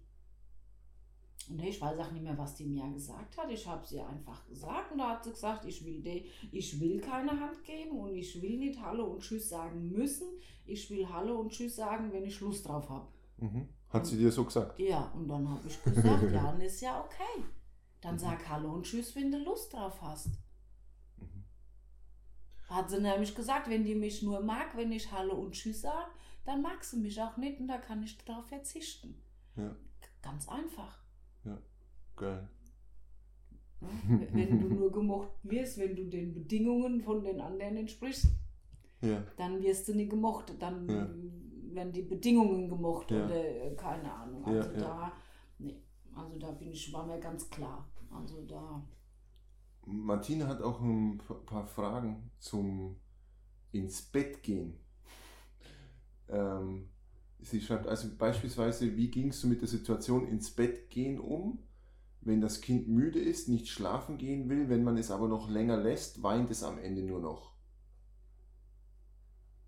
nee, 1.50 1.70
ich 1.70 1.82
weiß 1.82 2.00
auch 2.00 2.12
nicht 2.12 2.24
mehr, 2.24 2.38
was 2.38 2.56
die 2.56 2.66
mir 2.66 2.88
gesagt 2.94 3.38
hat. 3.38 3.50
Ich 3.50 3.68
habe 3.68 3.86
sie 3.86 4.00
einfach 4.00 4.46
gesagt 4.48 4.92
und 4.92 5.00
da 5.00 5.10
hat 5.12 5.24
sie 5.24 5.32
gesagt, 5.32 5.66
ich 5.66 5.84
will, 5.84 6.02
de, 6.02 6.26
ich 6.52 6.80
will 6.80 7.02
keine 7.02 7.32
Hand 7.32 7.64
geben 7.64 8.00
und 8.00 8.16
ich 8.16 8.42
will 8.42 8.58
nicht 8.58 8.82
Hallo 8.82 9.06
und 9.06 9.22
Tschüss 9.22 9.50
sagen 9.50 9.90
müssen. 9.90 10.28
Ich 10.66 10.90
will 10.90 11.08
Hallo 11.10 11.40
und 11.40 11.52
Tschüss 11.52 11.76
sagen, 11.76 12.12
wenn 12.12 12.24
ich 12.24 12.40
Lust 12.40 12.68
drauf 12.68 12.90
habe. 12.90 13.08
Mhm. 13.38 13.68
Hat 13.90 14.06
sie 14.06 14.18
dir 14.18 14.32
so 14.32 14.46
gesagt? 14.46 14.80
Ja, 14.80 15.12
und 15.16 15.28
dann 15.28 15.50
habe 15.50 15.68
ich 15.68 15.84
gesagt, 15.84 16.32
ja, 16.32 16.44
dann 16.44 16.62
ist 16.62 16.82
ja 16.82 17.04
okay. 17.04 17.44
Dann 18.02 18.18
sag 18.18 18.48
Hallo 18.48 18.74
und 18.74 18.86
Tschüss, 18.86 19.16
wenn 19.16 19.32
du 19.32 19.40
Lust 19.40 19.74
drauf 19.74 20.02
hast. 20.02 20.28
Mhm. 21.18 21.44
Hat 22.70 22.90
sie 22.90 23.02
nämlich 23.02 23.34
gesagt, 23.34 23.70
wenn 23.70 23.84
die 23.84 23.96
mich 23.96 24.22
nur 24.22 24.42
mag, 24.42 24.78
wenn 24.78 24.92
ich 24.92 25.12
Hallo 25.12 25.36
und 25.36 25.54
Tschüss 25.54 25.82
sage, 25.82 26.12
dann 26.46 26.62
mag 26.62 26.84
sie 26.84 26.98
mich 26.98 27.20
auch 27.22 27.38
nicht 27.38 27.60
und 27.60 27.68
da 27.68 27.78
kann 27.78 28.04
ich 28.04 28.18
darauf 28.20 28.46
verzichten. 28.46 29.22
Ja. 29.56 29.76
Ganz 30.22 30.48
einfach. 30.48 31.00
Geil. 32.20 32.48
Wenn 34.34 34.60
du 34.60 34.68
nur 34.68 34.92
gemocht 34.92 35.30
wirst, 35.44 35.78
wenn 35.80 35.96
du 35.96 36.04
den 36.06 36.34
Bedingungen 36.34 37.02
von 37.02 37.24
den 37.24 37.40
anderen 37.40 37.78
entsprichst, 37.78 38.28
Ja. 39.02 39.24
dann 39.38 39.62
wirst 39.64 39.88
du 39.88 39.96
nicht 39.96 40.10
gemocht. 40.10 40.54
Dann 40.60 40.88
Ja. 40.90 41.10
werden 41.76 41.94
die 41.94 42.02
Bedingungen 42.02 42.68
gemocht 42.68 43.10
Ja. 43.12 43.26
oder 43.26 43.36
äh, 43.66 43.74
keine 43.76 44.12
Ahnung. 44.12 44.44
Also 44.46 44.70
da, 44.78 45.12
nee, 45.60 45.82
also 46.14 46.38
da 46.38 46.52
bin 46.52 46.72
ich, 46.72 46.92
war 46.92 47.06
mir 47.06 47.20
ganz 47.20 47.50
klar. 47.50 47.88
Also 48.12 48.42
da. 48.46 48.84
Martina 49.86 50.48
hat 50.48 50.62
auch 50.62 50.82
ein 50.82 51.20
paar 51.46 51.66
Fragen 51.66 52.32
zum 52.40 52.98
ins 53.72 54.02
Bett 54.02 54.44
gehen. 54.44 54.74
Ähm, 56.28 56.90
sie 57.40 57.62
schreibt 57.62 57.88
also 57.88 58.10
beispielsweise, 58.18 58.96
wie 58.98 59.10
gingst 59.10 59.44
du 59.44 59.48
mit 59.48 59.62
der 59.62 59.68
Situation 59.70 60.28
ins 60.28 60.52
Bett 60.52 60.90
gehen 60.90 61.20
um, 61.20 61.60
wenn 62.22 62.42
das 62.42 62.62
Kind 62.62 62.88
müde 62.88 63.20
ist, 63.20 63.48
nicht 63.50 63.68
schlafen 63.70 64.18
gehen 64.18 64.50
will, 64.50 64.70
wenn 64.70 64.84
man 64.84 64.98
es 64.98 65.12
aber 65.12 65.28
noch 65.28 65.50
länger 65.50 65.78
lässt, 65.78 66.22
weint 66.24 66.50
es 66.52 66.64
am 66.64 66.78
Ende 66.80 67.04
nur 67.04 67.20
noch. 67.22 67.54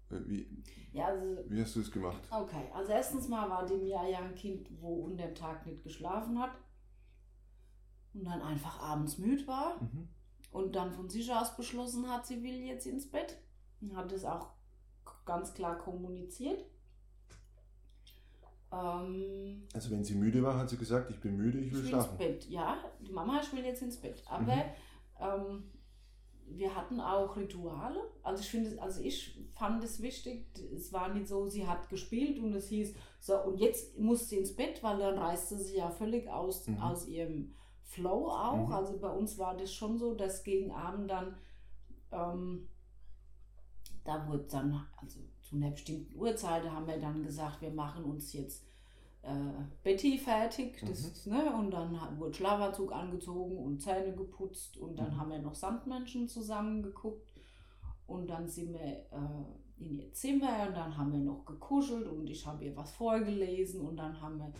Äh, 0.09 0.19
Wie, 0.27 0.63
Ja, 0.93 1.05
also 1.07 1.37
wie 1.49 1.61
hast 1.61 1.75
du 1.75 1.81
es 1.81 1.91
gemacht? 1.91 2.21
Okay, 2.31 2.69
also 2.73 2.91
erstens 2.91 3.27
mal 3.29 3.49
war 3.49 3.65
die 3.65 3.77
Mia 3.77 4.07
ja 4.07 4.19
ein 4.19 4.35
Kind, 4.35 4.67
wo 4.81 5.05
unter 5.05 5.25
dem 5.27 5.35
Tag 5.35 5.65
nicht 5.65 5.83
geschlafen 5.83 6.39
hat 6.39 6.51
und 8.13 8.25
dann 8.25 8.41
einfach 8.41 8.79
abends 8.81 9.17
müde 9.17 9.47
war 9.47 9.81
Mhm. 9.81 10.09
und 10.51 10.75
dann 10.75 10.91
von 10.91 11.09
sich 11.09 11.31
aus 11.33 11.55
beschlossen 11.55 12.09
hat, 12.09 12.25
sie 12.27 12.43
will 12.43 12.59
jetzt 12.61 12.85
ins 12.87 13.09
Bett. 13.09 13.37
Und 13.79 13.95
Hat 13.95 14.11
es 14.11 14.25
auch 14.25 14.49
ganz 15.25 15.53
klar 15.53 15.77
kommuniziert. 15.77 16.63
Ähm, 18.71 19.63
Also 19.73 19.91
wenn 19.91 20.03
sie 20.03 20.15
müde 20.15 20.41
war, 20.43 20.57
hat 20.57 20.69
sie 20.69 20.77
gesagt, 20.77 21.09
ich 21.09 21.19
bin 21.19 21.35
müde, 21.37 21.59
ich 21.59 21.67
ich 21.67 21.73
will 21.73 21.83
will 21.83 21.89
schlafen. 21.89 22.09
ins 22.11 22.17
Bett. 22.17 22.49
Ja, 22.49 22.77
die 23.05 23.11
Mama, 23.11 23.39
ich 23.41 23.51
will 23.53 23.63
jetzt 23.65 23.81
ins 23.81 23.97
Bett. 23.97 24.23
Aber 24.25 24.55
Mhm. 24.55 24.61
ähm, 25.19 25.63
wir 26.53 26.75
hatten 26.75 26.99
auch 26.99 27.35
Rituale. 27.37 28.01
Also 28.23 28.41
ich 28.43 28.49
finde, 28.49 28.81
also 28.81 29.01
ich 29.01 29.39
fand 29.53 29.83
es 29.83 30.01
wichtig. 30.01 30.45
Es 30.75 30.91
war 30.91 31.13
nicht 31.13 31.27
so, 31.27 31.47
sie 31.47 31.67
hat 31.67 31.89
gespielt 31.89 32.39
und 32.39 32.53
es 32.53 32.67
hieß, 32.69 32.93
so 33.19 33.41
und 33.43 33.57
jetzt 33.59 33.97
muss 33.99 34.27
sie 34.29 34.37
ins 34.37 34.55
Bett, 34.55 34.81
weil 34.83 34.99
dann 34.99 35.17
reiste 35.17 35.57
sie 35.57 35.77
ja 35.77 35.89
völlig 35.89 36.29
aus, 36.29 36.67
Mhm. 36.67 36.77
aus 36.79 37.07
ihrem 37.07 37.53
Flow 37.83 38.27
auch. 38.29 38.67
Mhm. 38.67 38.73
Also 38.73 38.97
bei 38.99 39.09
uns 39.09 39.37
war 39.37 39.55
das 39.55 39.73
schon 39.73 39.97
so, 39.97 40.13
dass 40.13 40.43
gegen 40.43 40.71
Abend 40.71 41.09
dann 41.09 41.35
ähm, 42.11 42.67
da 44.03 44.27
wurde 44.27 44.45
dann, 44.51 44.85
also 44.97 45.19
zu 45.51 45.57
einer 45.57 45.71
bestimmten 45.71 46.17
Uhrzeit 46.17 46.63
haben 46.69 46.87
wir 46.87 46.97
dann 46.97 47.23
gesagt, 47.23 47.61
wir 47.61 47.71
machen 47.71 48.05
uns 48.05 48.31
jetzt 48.31 48.63
äh, 49.23 49.29
Betty 49.83 50.17
fertig. 50.17 50.81
Das, 50.87 51.25
ne? 51.25 51.53
Und 51.53 51.71
dann 51.71 51.99
wurde 52.17 52.33
Schlafanzug 52.33 52.93
angezogen 52.93 53.57
und 53.57 53.81
Zähne 53.81 54.15
geputzt 54.15 54.77
und 54.77 54.97
dann 54.97 55.11
Mhm. 55.13 55.17
haben 55.19 55.31
wir 55.31 55.39
noch 55.39 55.53
Sandmenschen 55.53 56.27
zusammen 56.29 56.81
geguckt. 56.81 57.33
Und 58.07 58.29
dann 58.29 58.47
sind 58.47 58.73
wir 58.73 58.79
äh, 58.81 59.83
in 59.83 59.99
ihr 59.99 60.13
Zimmer 60.13 60.67
und 60.67 60.75
dann 60.77 60.97
haben 60.97 61.11
wir 61.11 61.19
noch 61.19 61.45
gekuschelt 61.45 62.07
und 62.07 62.29
ich 62.29 62.45
habe 62.47 62.63
ihr 62.65 62.75
was 62.75 62.91
vorgelesen 62.91 63.81
und 63.81 63.97
dann 63.97 64.19
haben 64.21 64.37
wir 64.39 64.53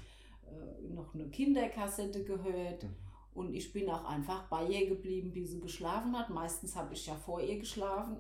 äh, 0.48 0.94
noch 0.94 1.14
eine 1.16 1.30
Kinderkassette 1.30 2.24
gehört. 2.26 2.84
Mhm. 2.84 2.96
Und 3.34 3.54
ich 3.54 3.72
bin 3.72 3.90
auch 3.90 4.04
einfach 4.04 4.50
bei 4.50 4.68
ihr 4.68 4.90
geblieben, 4.90 5.32
bis 5.32 5.52
sie 5.52 5.62
geschlafen 5.62 6.18
hat. 6.20 6.30
Meistens 6.30 6.76
habe 6.76 6.94
ich 6.94 7.06
ja 7.08 7.16
vor 7.16 7.40
ihr 7.40 7.60
geschlafen. 7.60 8.18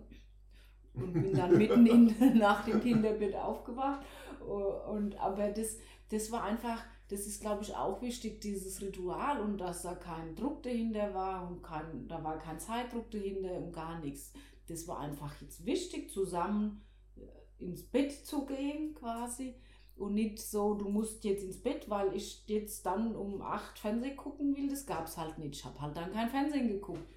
Und 0.93 1.13
bin 1.13 1.33
dann 1.33 1.57
mitten 1.57 1.85
in, 1.85 2.15
nach 2.37 2.65
dem 2.65 2.81
Kinderbett 2.81 3.35
aufgewacht. 3.35 4.05
Und, 4.39 5.19
aber 5.19 5.49
das, 5.49 5.77
das 6.09 6.31
war 6.31 6.43
einfach, 6.43 6.83
das 7.09 7.27
ist, 7.27 7.41
glaube 7.41 7.63
ich, 7.63 7.75
auch 7.75 8.01
wichtig, 8.01 8.41
dieses 8.41 8.81
Ritual 8.81 9.39
und 9.41 9.57
dass 9.57 9.83
da 9.83 9.95
kein 9.95 10.35
Druck 10.35 10.63
dahinter 10.63 11.13
war 11.13 11.47
und 11.49 11.61
kein, 11.61 12.07
da 12.07 12.23
war 12.23 12.39
kein 12.39 12.59
Zeitdruck 12.59 13.11
dahinter 13.11 13.53
und 13.53 13.71
gar 13.71 13.99
nichts. 13.99 14.33
Das 14.67 14.87
war 14.87 14.99
einfach 14.99 15.39
jetzt 15.41 15.65
wichtig, 15.65 16.11
zusammen 16.11 16.81
äh, 17.17 17.63
ins 17.63 17.83
Bett 17.83 18.11
zu 18.11 18.45
gehen 18.45 18.93
quasi 18.95 19.55
und 20.01 20.15
nicht 20.15 20.39
so, 20.39 20.73
du 20.73 20.89
musst 20.89 21.23
jetzt 21.23 21.43
ins 21.43 21.61
Bett, 21.61 21.89
weil 21.89 22.15
ich 22.15 22.43
jetzt 22.47 22.85
dann 22.85 23.15
um 23.15 23.41
acht 23.41 23.77
Fernsehen 23.77 24.17
gucken 24.17 24.55
will. 24.55 24.67
Das 24.69 24.85
gab 24.85 25.05
es 25.05 25.17
halt 25.17 25.37
nicht. 25.37 25.55
Ich 25.55 25.65
habe 25.65 25.79
halt 25.79 25.95
dann 25.95 26.11
kein 26.11 26.29
Fernsehen 26.29 26.67
geguckt. 26.67 27.07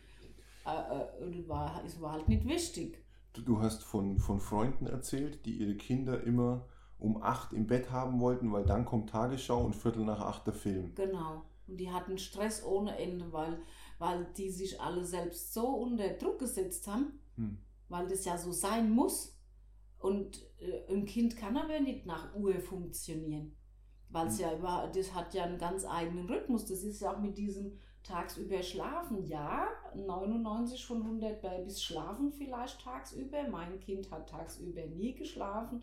Äh, 0.66 0.70
äh, 0.70 1.48
war, 1.48 1.82
es 1.84 2.00
war 2.00 2.12
halt 2.12 2.28
nicht 2.28 2.46
wichtig. 2.46 3.03
Du, 3.34 3.60
hast 3.60 3.82
von, 3.82 4.18
von 4.18 4.40
Freunden 4.40 4.86
erzählt, 4.86 5.44
die 5.44 5.58
ihre 5.58 5.74
Kinder 5.74 6.22
immer 6.22 6.68
um 6.98 7.22
acht 7.22 7.52
im 7.52 7.66
Bett 7.66 7.90
haben 7.90 8.20
wollten, 8.20 8.52
weil 8.52 8.64
dann 8.64 8.84
kommt 8.84 9.10
Tagesschau 9.10 9.64
und 9.64 9.74
Viertel 9.74 10.04
nach 10.04 10.20
acht 10.20 10.46
der 10.46 10.54
Film. 10.54 10.94
Genau. 10.94 11.42
Und 11.66 11.78
die 11.78 11.90
hatten 11.90 12.18
Stress 12.18 12.64
ohne 12.64 12.96
Ende, 12.96 13.32
weil, 13.32 13.58
weil 13.98 14.26
die 14.36 14.50
sich 14.50 14.80
alle 14.80 15.04
selbst 15.04 15.52
so 15.52 15.66
unter 15.66 16.08
Druck 16.10 16.38
gesetzt 16.38 16.86
haben, 16.86 17.18
hm. 17.36 17.58
weil 17.88 18.06
das 18.06 18.24
ja 18.24 18.38
so 18.38 18.52
sein 18.52 18.90
muss. 18.90 19.36
Und 19.98 20.46
äh, 20.58 20.92
ein 20.92 21.06
Kind 21.06 21.36
kann 21.36 21.56
aber 21.56 21.80
nicht 21.80 22.06
nach 22.06 22.34
Uhr 22.34 22.60
funktionieren. 22.60 23.56
Weil 24.10 24.28
es 24.28 24.38
hm. 24.38 24.44
ja 24.44 24.56
über, 24.56 24.90
das 24.94 25.14
hat 25.14 25.34
ja 25.34 25.44
einen 25.44 25.58
ganz 25.58 25.84
eigenen 25.84 26.26
Rhythmus. 26.26 26.66
Das 26.66 26.82
ist 26.82 27.00
ja 27.00 27.14
auch 27.14 27.20
mit 27.20 27.36
diesem 27.36 27.78
tagsüber 28.04 28.62
schlafen. 28.62 29.24
Ja, 29.26 29.66
99 29.94 30.86
von 30.86 31.02
100 31.02 31.42
Babys 31.42 31.82
schlafen 31.82 32.32
vielleicht 32.32 32.80
tagsüber. 32.82 33.48
Mein 33.50 33.80
Kind 33.80 34.10
hat 34.10 34.28
tagsüber 34.28 34.86
nie 34.86 35.14
geschlafen 35.14 35.82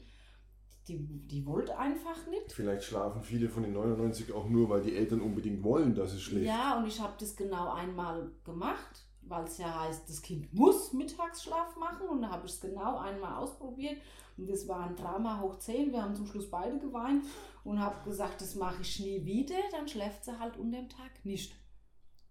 die, 0.87 0.97
die 0.97 1.45
wollte 1.45 1.77
einfach 1.77 2.27
nicht. 2.27 2.51
Vielleicht 2.51 2.83
schlafen 2.83 3.21
viele 3.21 3.49
von 3.49 3.63
den 3.63 3.73
99 3.73 4.33
auch 4.33 4.49
nur, 4.49 4.69
weil 4.69 4.81
die 4.81 4.95
Eltern 4.95 5.21
unbedingt 5.21 5.63
wollen, 5.63 5.95
dass 5.95 6.13
es 6.13 6.21
schläft. 6.21 6.45
Ja, 6.45 6.77
und 6.77 6.87
ich 6.87 6.99
habe 6.99 7.13
das 7.19 7.35
genau 7.35 7.71
einmal 7.71 8.31
gemacht, 8.43 9.05
weil 9.21 9.43
es 9.43 9.57
ja 9.57 9.81
heißt, 9.81 10.09
das 10.09 10.21
Kind 10.21 10.53
muss 10.53 10.93
Mittagsschlaf 10.93 11.75
machen. 11.77 12.07
Und 12.07 12.21
da 12.23 12.31
habe 12.31 12.45
ich 12.45 12.53
es 12.53 12.61
genau 12.61 12.97
einmal 12.97 13.35
ausprobiert. 13.35 13.97
Und 14.37 14.49
das 14.49 14.67
war 14.67 14.87
ein 14.87 14.95
Drama 14.95 15.39
hoch 15.39 15.59
10. 15.59 15.91
Wir 15.91 16.01
haben 16.01 16.15
zum 16.15 16.25
Schluss 16.25 16.49
beide 16.49 16.79
geweint 16.79 17.25
und 17.63 17.79
habe 17.79 18.03
gesagt, 18.03 18.41
das 18.41 18.55
mache 18.55 18.81
ich 18.81 18.99
nie 18.99 19.23
wieder. 19.23 19.55
Dann 19.71 19.87
schläft 19.87 20.25
sie 20.25 20.39
halt 20.39 20.57
unter 20.57 20.77
dem 20.77 20.89
Tag 20.89 21.23
nicht. 21.23 21.53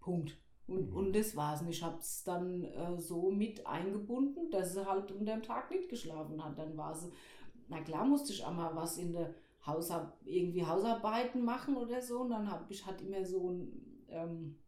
Punkt. 0.00 0.36
Und, 0.66 0.90
mhm. 0.90 0.96
und 0.96 1.12
das 1.14 1.36
war's. 1.36 1.62
Und 1.62 1.68
ich 1.68 1.82
habe 1.82 1.98
es 1.98 2.24
dann 2.24 2.64
äh, 2.64 2.98
so 2.98 3.30
mit 3.30 3.66
eingebunden, 3.66 4.50
dass 4.50 4.74
sie 4.74 4.86
halt 4.86 5.12
unter 5.12 5.32
dem 5.32 5.42
Tag 5.42 5.70
nicht 5.70 5.88
geschlafen 5.88 6.42
hat. 6.44 6.58
Dann 6.58 6.76
war 6.76 6.94
sie 6.94 7.12
na 7.70 7.80
klar 7.80 8.04
musste 8.04 8.32
ich 8.32 8.44
auch 8.44 8.52
mal 8.52 8.74
was 8.74 8.98
in 8.98 9.12
der 9.12 9.34
Hausar 9.64 10.18
irgendwie 10.24 10.66
Hausarbeiten 10.66 11.44
machen 11.44 11.76
oder 11.76 12.02
so. 12.02 12.20
Und 12.20 12.30
dann 12.30 12.50
habe 12.50 12.64
ich 12.68 12.84
hat 12.84 13.00
immer 13.00 13.24
so 13.24 13.50
ein, 13.50 14.06
ähm, 14.08 14.58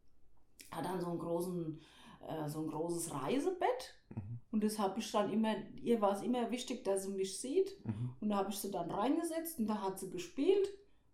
hat 0.71 0.85
dann 0.85 1.01
so 1.01 1.09
einen 1.09 1.19
großen, 1.19 1.81
äh, 2.29 2.49
so 2.49 2.61
ein 2.61 2.69
großes 2.69 3.13
Reisebett. 3.13 3.95
Mhm. 4.11 4.39
Und 4.53 4.65
das 4.65 4.79
habe 4.79 5.01
ich 5.01 5.11
dann 5.11 5.33
immer, 5.33 5.55
ihr 5.83 6.01
war 6.01 6.13
es 6.13 6.23
immer 6.23 6.51
wichtig, 6.51 6.85
dass 6.85 7.05
sie 7.05 7.11
mich 7.11 7.41
sieht. 7.41 7.85
Mhm. 7.85 8.11
Und 8.21 8.29
da 8.29 8.37
habe 8.37 8.51
ich 8.51 8.59
sie 8.59 8.71
dann 8.71 8.91
reingesetzt 8.91 9.59
und 9.59 9.67
da 9.67 9.83
hat 9.83 9.99
sie 9.99 10.11
gespielt. 10.11 10.69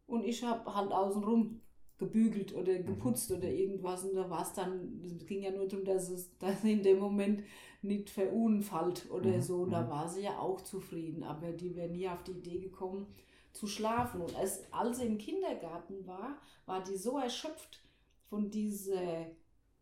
Und 0.07 0.25
ich 0.25 0.45
habe 0.45 0.75
halt 0.75 0.93
außenrum 0.93 1.63
gebügelt 1.99 2.55
oder 2.55 2.79
geputzt 2.79 3.31
mhm. 3.31 3.37
oder 3.37 3.49
irgendwas. 3.51 4.05
Und 4.05 4.15
da 4.15 4.31
war 4.31 4.43
es 4.43 4.53
dann, 4.53 5.01
es 5.05 5.27
ging 5.27 5.43
ja 5.43 5.51
nur 5.51 5.67
darum, 5.67 5.85
dass 5.85 6.09
es 6.09 6.37
dass 6.39 6.65
in 6.65 6.83
dem 6.83 6.99
Moment 6.99 7.43
nicht 7.83 8.11
verunfallt 8.11 9.11
oder 9.11 9.37
mhm. 9.37 9.43
so. 9.43 9.67
Da 9.67 9.83
mhm. 9.83 9.91
war 9.91 10.09
sie 10.09 10.23
ja 10.23 10.39
auch 10.39 10.61
zufrieden, 10.61 11.25
aber 11.25 11.53
die 11.53 11.75
wäre 11.75 11.89
nie 11.89 12.09
auf 12.09 12.23
die 12.23 12.33
Idee 12.33 12.59
gekommen 12.59 13.07
zu 13.53 13.67
schlafen. 13.67 14.21
Und 14.21 14.37
als, 14.37 14.63
als 14.73 14.99
sie 14.99 15.07
im 15.07 15.19
Kindergarten 15.19 16.07
war, 16.07 16.39
war 16.67 16.83
die 16.83 16.97
so 16.97 17.19
erschöpft 17.19 17.83
von, 18.29 18.51
diese, 18.51 19.27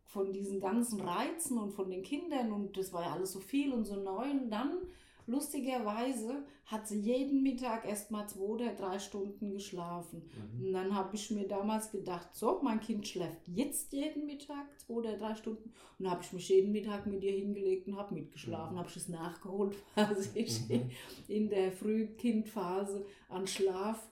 von 0.03 0.33
diesen 0.33 0.59
ganzen 0.59 1.01
Reizen 1.01 1.57
und 1.57 1.71
von 1.71 1.89
den 1.89 2.01
Kindern 2.01 2.51
und 2.51 2.77
das 2.77 2.93
war 2.93 3.03
ja 3.03 3.13
alles 3.13 3.33
so 3.33 3.39
viel 3.39 3.73
und 3.73 3.85
so 3.85 3.95
neu. 3.95 4.29
Und 4.31 4.49
dann 4.49 4.77
lustigerweise 5.27 6.45
hat 6.65 6.87
sie 6.87 6.99
jeden 6.99 7.43
Mittag 7.43 7.85
erst 7.85 8.11
mal 8.11 8.27
zwei 8.27 8.41
oder 8.41 8.73
drei 8.73 8.99
Stunden 8.99 9.51
geschlafen. 9.51 10.23
Mhm. 10.23 10.65
Und 10.65 10.73
dann 10.73 10.95
habe 10.95 11.15
ich 11.15 11.29
mir 11.31 11.47
damals 11.47 11.91
gedacht, 11.91 12.29
so, 12.33 12.59
mein 12.63 12.79
Kind 12.79 13.07
schläft 13.07 13.47
jetzt 13.47 13.93
jeden 13.93 14.25
Mittag 14.25 14.67
zwei 14.79 14.93
oder 14.93 15.17
drei 15.17 15.35
Stunden. 15.35 15.69
Und 15.97 16.05
dann 16.05 16.11
habe 16.11 16.23
ich 16.23 16.33
mich 16.33 16.49
jeden 16.49 16.71
Mittag 16.71 17.05
mit 17.05 17.23
ihr 17.23 17.33
hingelegt 17.33 17.87
und 17.87 17.97
habe 17.97 18.15
mitgeschlafen. 18.15 18.75
Mhm. 18.75 18.79
Habe 18.79 18.89
ich 18.89 18.97
es 18.97 19.07
nachgeholt, 19.07 19.77
was 19.95 20.35
ich 20.35 20.67
mhm. 20.67 20.89
in 21.27 21.49
der 21.49 21.71
Frühkindphase 21.71 23.05
an 23.29 23.47
Schlaf 23.47 24.09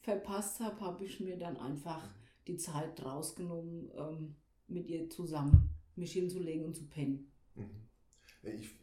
verpasst 0.00 0.60
habe, 0.60 0.80
habe 0.80 1.04
ich 1.04 1.20
mir 1.20 1.36
dann 1.36 1.56
einfach 1.56 2.08
die 2.46 2.56
Zeit 2.56 3.04
rausgenommen, 3.04 3.90
ähm, 3.96 4.36
mit 4.66 4.88
ihr 4.88 5.10
zusammen 5.10 5.70
mich 5.96 6.12
hinzulegen 6.12 6.64
und 6.64 6.76
zu 6.76 6.86
pennen. 6.86 7.30
Mhm. 7.54 7.88
Ich 8.42 8.77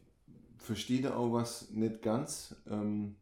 verstehe 0.66 1.00
da 1.00 1.16
auch 1.16 1.32
was 1.32 1.70
nicht 1.70 2.02
ganz, 2.02 2.56
ähm, 2.68 3.16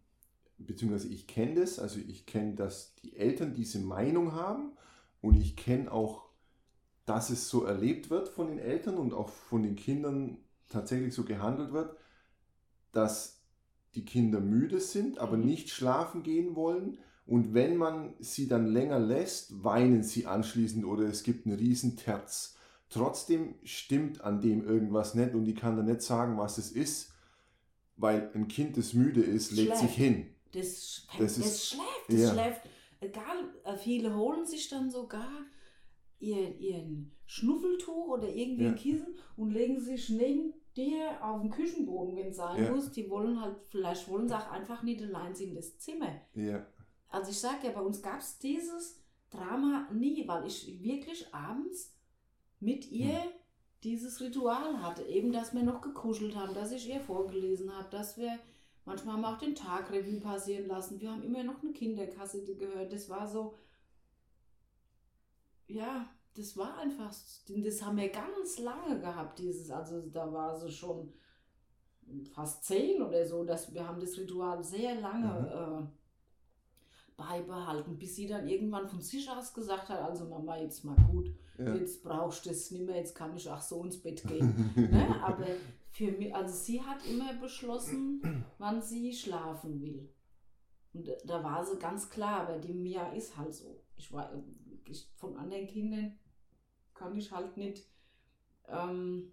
beziehungsweise 0.59 1.09
ich 1.09 1.27
kenne 1.27 1.61
das, 1.61 1.79
also 1.79 2.01
ich 2.01 2.27
kenne, 2.27 2.55
dass 2.55 2.95
die 2.97 3.17
Eltern 3.17 3.55
diese 3.55 3.79
Meinung 3.79 4.33
haben 4.33 4.73
und 5.21 5.37
ich 5.37 5.57
kenne 5.57 5.93
auch, 5.93 6.25
dass 7.07 7.31
es 7.31 7.49
so 7.49 7.65
erlebt 7.65 8.11
wird 8.11 8.29
von 8.29 8.49
den 8.49 8.59
Eltern 8.59 8.97
und 8.97 9.13
auch 9.13 9.29
von 9.29 9.63
den 9.63 9.77
Kindern 9.77 10.39
tatsächlich 10.71 11.15
so 11.15 11.25
gehandelt 11.25 11.73
wird, 11.73 11.97
dass 12.93 13.43
die 13.95 14.05
Kinder 14.05 14.41
müde 14.41 14.81
sind, 14.81 15.19
aber 15.19 15.37
mhm. 15.37 15.45
nicht 15.45 15.71
schlafen 15.71 16.23
gehen 16.23 16.57
wollen. 16.57 16.99
Und 17.27 17.55
wenn 17.55 17.77
man 17.77 18.15
sie 18.21 18.49
dann 18.49 18.67
länger 18.67 18.99
lässt, 18.99 19.65
weinen 19.65 20.03
sie 20.03 20.27
anschließend 20.27 20.85
oder 20.85 21.05
es 21.05 21.23
gibt 21.23 21.47
einen 21.47 21.57
riesen 21.57 21.97
Terz. 21.97 22.57
Trotzdem 22.91 23.55
stimmt 23.65 24.23
an 24.23 24.41
dem 24.41 24.67
irgendwas 24.67 25.15
nicht 25.15 25.35
und 25.35 25.47
ich 25.47 25.57
kann 25.57 25.77
da 25.77 25.83
nicht 25.83 26.03
sagen, 26.03 26.39
was 26.39 26.59
es 26.59 26.71
ist 26.71 27.14
weil 27.97 28.31
ein 28.35 28.49
Kind, 28.49 28.77
das 28.77 28.93
müde 28.93 29.23
ist, 29.23 29.53
legt 29.53 29.77
sich 29.77 29.95
hin. 29.95 30.35
Das, 30.53 31.07
das, 31.19 31.37
das 31.37 31.39
ist, 31.39 31.69
schläft, 31.69 32.09
das 32.09 32.21
ja. 32.21 32.33
schläft. 32.33 32.61
Egal, 33.01 33.55
äh, 33.65 33.77
viele 33.77 34.15
holen 34.15 34.47
sich 34.47 34.69
dann 34.69 34.91
sogar 34.91 35.29
ihr, 36.21 36.57
ihren 36.59 37.13
Schnuffeltuch 37.27 38.09
oder 38.09 38.29
irgendwie 38.29 38.65
ja. 38.65 38.71
ein 38.71 38.77
Kissen 38.77 39.17
und 39.37 39.51
legen 39.51 39.81
sich 39.81 40.09
neben 40.11 40.55
dir 40.77 41.19
auf 41.23 41.41
den 41.41 41.51
Küchenboden, 41.51 42.17
wenn 42.17 42.29
es 42.29 42.37
sein 42.37 42.65
ja. 42.65 42.71
muss. 42.71 42.91
Die 42.93 43.09
wollen 43.11 43.41
halt, 43.41 43.57
vielleicht 43.69 44.09
wollen 44.09 44.29
sie 44.29 44.37
auch 44.37 44.51
einfach 44.51 44.83
nicht 44.83 45.03
allein 45.03 45.35
in 45.35 45.55
das 45.55 45.79
Zimmer. 45.79 46.21
Ja. 46.35 46.67
Also 47.09 47.31
ich 47.31 47.39
sage 47.39 47.67
ja, 47.67 47.73
bei 47.73 47.81
uns 47.81 48.03
gab 48.03 48.21
es 48.21 48.39
dieses 48.39 49.01
Drama 49.31 49.89
nie, 49.93 50.27
weil 50.27 50.47
ich 50.47 50.83
wirklich 50.83 51.33
abends 51.35 51.95
mit 52.61 52.91
ihr 52.91 53.23
hm 53.23 53.31
dieses 53.85 54.21
Ritual 54.21 54.83
hatte. 54.83 55.03
Eben, 55.05 55.33
dass 55.33 55.55
wir 55.55 55.63
noch 55.63 55.81
gekuschelt 55.81 56.35
haben, 56.35 56.55
dass 56.55 56.73
ich 56.73 56.89
ihr 56.89 57.01
vorgelesen 57.01 57.77
habe, 57.77 57.89
dass 57.91 58.17
wir 58.17 58.39
manchmal 58.85 59.15
haben 59.15 59.23
wir 59.23 59.29
auch 59.29 59.39
den 59.39 59.55
Tag 59.55 59.93
Revue 59.93 60.21
passieren 60.21 60.67
lassen. 60.67 61.01
Wir 61.01 61.11
haben 61.11 61.23
immer 61.23 61.45
noch 61.45 61.63
eine 61.63 61.73
Kinderkassette 61.73 62.57
gehört. 62.57 62.93
Das 62.93 63.09
war 63.09 63.29
so, 63.29 63.55
ja, 65.67 66.07
das 66.35 66.57
war 66.57 66.79
einfach, 66.79 67.15
das 67.49 67.83
haben 67.85 67.97
wir 67.97 68.09
ganz 68.09 68.59
lange 68.59 68.99
gehabt, 68.99 69.39
dieses, 69.39 69.71
also 69.71 70.01
da 70.01 70.33
war 70.33 70.59
sie 70.59 70.71
schon 70.71 71.13
fast 72.35 72.65
zehn 72.65 73.01
oder 73.01 73.25
so, 73.25 73.45
dass 73.45 73.73
wir 73.73 73.87
haben 73.87 74.01
das 74.01 74.17
Ritual 74.19 74.63
sehr 74.63 75.01
lange 75.01 75.29
mhm. 75.29 75.87
äh, 75.87 76.04
beibehalten, 77.17 77.97
bis 77.99 78.17
sie 78.17 78.27
dann 78.27 78.49
irgendwann 78.49 78.89
von 78.89 79.01
sich 79.01 79.29
aus 79.31 79.55
gesagt 79.55 79.89
hat, 79.89 80.01
also 80.01 80.27
Mama, 80.27 80.57
jetzt 80.59 80.85
mal 80.85 80.97
gut, 81.11 81.31
ja. 81.59 81.75
jetzt 81.75 82.03
brauchst 82.03 82.45
du 82.45 82.51
das 82.51 82.71
nicht 82.71 82.87
mehr, 82.87 82.97
jetzt 82.97 83.15
kann 83.15 83.35
ich 83.37 83.49
auch 83.49 83.61
so 83.61 83.85
ins 83.85 84.01
Bett 84.01 84.23
gehen. 84.25 84.73
ne? 84.75 85.15
Aber 85.23 85.47
für 85.91 86.11
mich, 86.11 86.35
also 86.35 86.55
sie 86.55 86.83
hat 86.83 87.07
immer 87.07 87.35
beschlossen, 87.35 88.45
wann 88.59 88.83
sie 88.83 89.13
schlafen 89.13 89.81
will. 89.81 90.09
Und 90.93 91.09
da 91.25 91.43
war 91.43 91.65
sie 91.65 91.77
ganz 91.79 92.09
klar, 92.09 92.43
aber 92.43 92.59
die 92.59 92.73
Mia 92.73 93.13
ist 93.13 93.37
halt 93.37 93.53
so. 93.53 93.83
Ich 93.97 94.13
war 94.13 94.31
ich, 94.89 95.11
von 95.17 95.37
anderen 95.37 95.67
Kindern 95.67 96.19
kann 96.95 97.17
ich 97.17 97.31
halt 97.33 97.57
nicht, 97.57 97.85
ähm, 98.69 99.33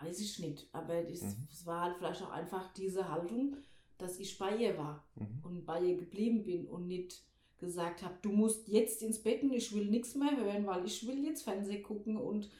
weiß 0.00 0.20
ich 0.20 0.38
nicht, 0.38 0.68
aber 0.72 1.08
es 1.08 1.22
mhm. 1.22 1.48
war 1.64 1.82
halt 1.82 1.96
vielleicht 1.96 2.22
auch 2.22 2.30
einfach 2.30 2.72
diese 2.72 3.08
Haltung, 3.08 3.56
dass 3.98 4.18
ich 4.18 4.38
bei 4.38 4.56
ihr 4.56 4.76
war 4.76 5.04
mhm. 5.14 5.40
und 5.42 5.66
bei 5.66 5.82
ihr 5.82 5.96
geblieben 5.96 6.42
bin 6.44 6.66
und 6.66 6.86
nicht 6.86 7.22
gesagt 7.58 8.02
habe, 8.02 8.14
du 8.22 8.30
musst 8.30 8.68
jetzt 8.68 9.02
ins 9.02 9.22
Bett 9.22 9.42
und 9.42 9.52
ich 9.52 9.74
will 9.74 9.86
nichts 9.86 10.14
mehr 10.14 10.36
hören, 10.36 10.66
weil 10.66 10.84
ich 10.84 11.06
will 11.06 11.24
jetzt 11.24 11.42
Fernsehen 11.42 11.82
gucken 11.82 12.16
und, 12.16 12.50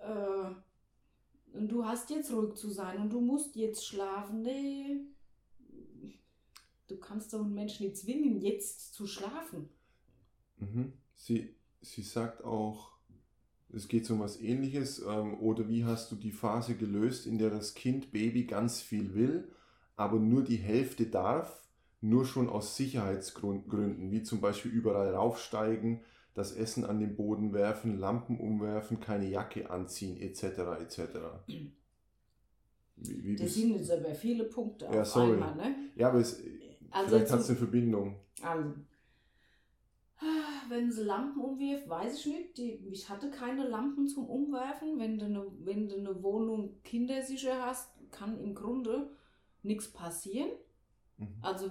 äh, 0.00 1.56
und 1.56 1.68
du 1.68 1.84
hast 1.86 2.10
jetzt 2.10 2.32
ruhig 2.32 2.54
zu 2.54 2.70
sein 2.70 3.00
und 3.00 3.10
du 3.10 3.20
musst 3.20 3.56
jetzt 3.56 3.86
schlafen. 3.86 4.42
Nee, 4.42 5.00
du 6.88 6.96
kannst 6.98 7.32
doch 7.32 7.40
einen 7.40 7.54
Menschen 7.54 7.86
nicht 7.86 7.96
zwingen, 7.96 8.40
jetzt 8.40 8.92
zu 8.94 9.06
schlafen. 9.06 9.70
Mhm. 10.58 10.92
Sie, 11.14 11.54
sie 11.80 12.02
sagt 12.02 12.44
auch, 12.44 12.96
Es 13.72 13.88
geht 13.88 14.08
um 14.10 14.20
was 14.20 14.40
ähnliches. 14.40 15.00
Ähm, 15.00 15.40
oder 15.40 15.68
wie 15.68 15.84
hast 15.84 16.10
du 16.12 16.16
die 16.16 16.30
Phase 16.30 16.76
gelöst, 16.76 17.26
in 17.26 17.38
der 17.38 17.50
das 17.50 17.74
Kind, 17.74 18.12
Baby 18.12 18.44
ganz 18.44 18.80
viel 18.80 19.14
will, 19.14 19.48
aber 19.96 20.18
nur 20.18 20.42
die 20.42 20.56
Hälfte 20.56 21.06
darf, 21.06 21.62
nur 22.00 22.24
schon 22.24 22.48
aus 22.48 22.76
Sicherheitsgründen, 22.76 24.10
wie 24.10 24.22
zum 24.22 24.40
Beispiel 24.40 24.70
überall 24.70 25.14
raufsteigen, 25.14 26.00
das 26.34 26.52
Essen 26.52 26.84
an 26.84 27.00
den 27.00 27.16
Boden 27.16 27.54
werfen, 27.54 27.98
Lampen 27.98 28.38
umwerfen, 28.38 29.00
keine 29.00 29.26
Jacke 29.26 29.70
anziehen, 29.70 30.20
etc. 30.20 30.42
etc. 30.80 31.00
Wie, 32.96 33.24
wie 33.24 33.36
das 33.36 33.54
sind 33.54 33.74
jetzt 33.74 33.90
aber 33.90 34.14
viele 34.14 34.44
Punkte 34.44 34.84
ja, 34.86 35.02
auf 35.02 35.08
sorry. 35.08 35.32
einmal, 35.32 35.56
ne? 35.56 35.74
Ja, 35.96 36.08
aber 36.08 36.20
es, 36.20 36.42
also 36.90 37.08
vielleicht 37.08 37.32
hat 37.32 37.40
es 37.40 37.48
eine 37.48 37.58
Verbindung. 37.58 38.16
Also, 38.42 38.74
wenn 40.68 40.90
sie 40.90 41.04
Lampen 41.04 41.40
umwirft, 41.40 41.88
weiß 41.88 42.18
ich 42.18 42.26
nicht. 42.26 42.58
Die, 42.58 42.72
ich 42.90 43.08
hatte 43.08 43.30
keine 43.30 43.68
Lampen 43.68 44.08
zum 44.08 44.26
Umwerfen. 44.26 44.98
Wenn 44.98 45.18
du 45.18 45.26
eine, 45.26 45.46
wenn 45.60 45.88
du 45.88 45.96
eine 45.96 46.22
Wohnung 46.22 46.82
kindersicher 46.82 47.64
hast, 47.64 47.90
kann 48.10 48.38
im 48.40 48.54
Grunde 48.54 49.10
nichts 49.66 49.92
passieren. 49.92 50.50
Mhm. 51.18 51.28
Also 51.42 51.70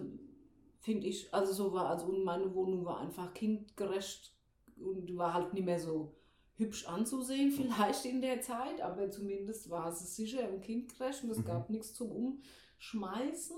finde 0.80 1.08
ich, 1.08 1.34
also 1.34 1.52
so 1.52 1.74
war, 1.74 1.90
also 1.90 2.08
meine 2.08 2.54
Wohnung 2.54 2.86
war 2.86 3.00
einfach 3.00 3.34
kindgerecht 3.34 4.36
und 4.78 5.16
war 5.18 5.34
halt 5.34 5.54
nicht 5.54 5.66
mehr 5.66 5.80
so 5.80 6.14
hübsch 6.58 6.88
anzusehen, 6.88 7.52
vielleicht 7.52 8.06
in 8.06 8.22
der 8.22 8.42
Zeit, 8.42 8.82
aber 8.82 9.10
zumindest 9.10 9.70
war 9.70 9.90
es 9.90 10.16
sicher 10.16 10.50
und 10.50 10.62
kindgerecht 10.62 11.24
und 11.24 11.32
es 11.32 11.40
mhm. 11.40 11.46
gab 11.46 11.70
nichts 11.70 11.94
zum 11.94 12.12
Umschmeißen. 12.12 13.58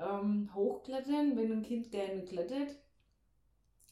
Ähm, 0.00 0.54
hochklettern, 0.54 1.36
wenn 1.36 1.50
ein 1.50 1.62
Kind 1.62 1.90
gerne 1.90 2.24
klettert. 2.24 2.78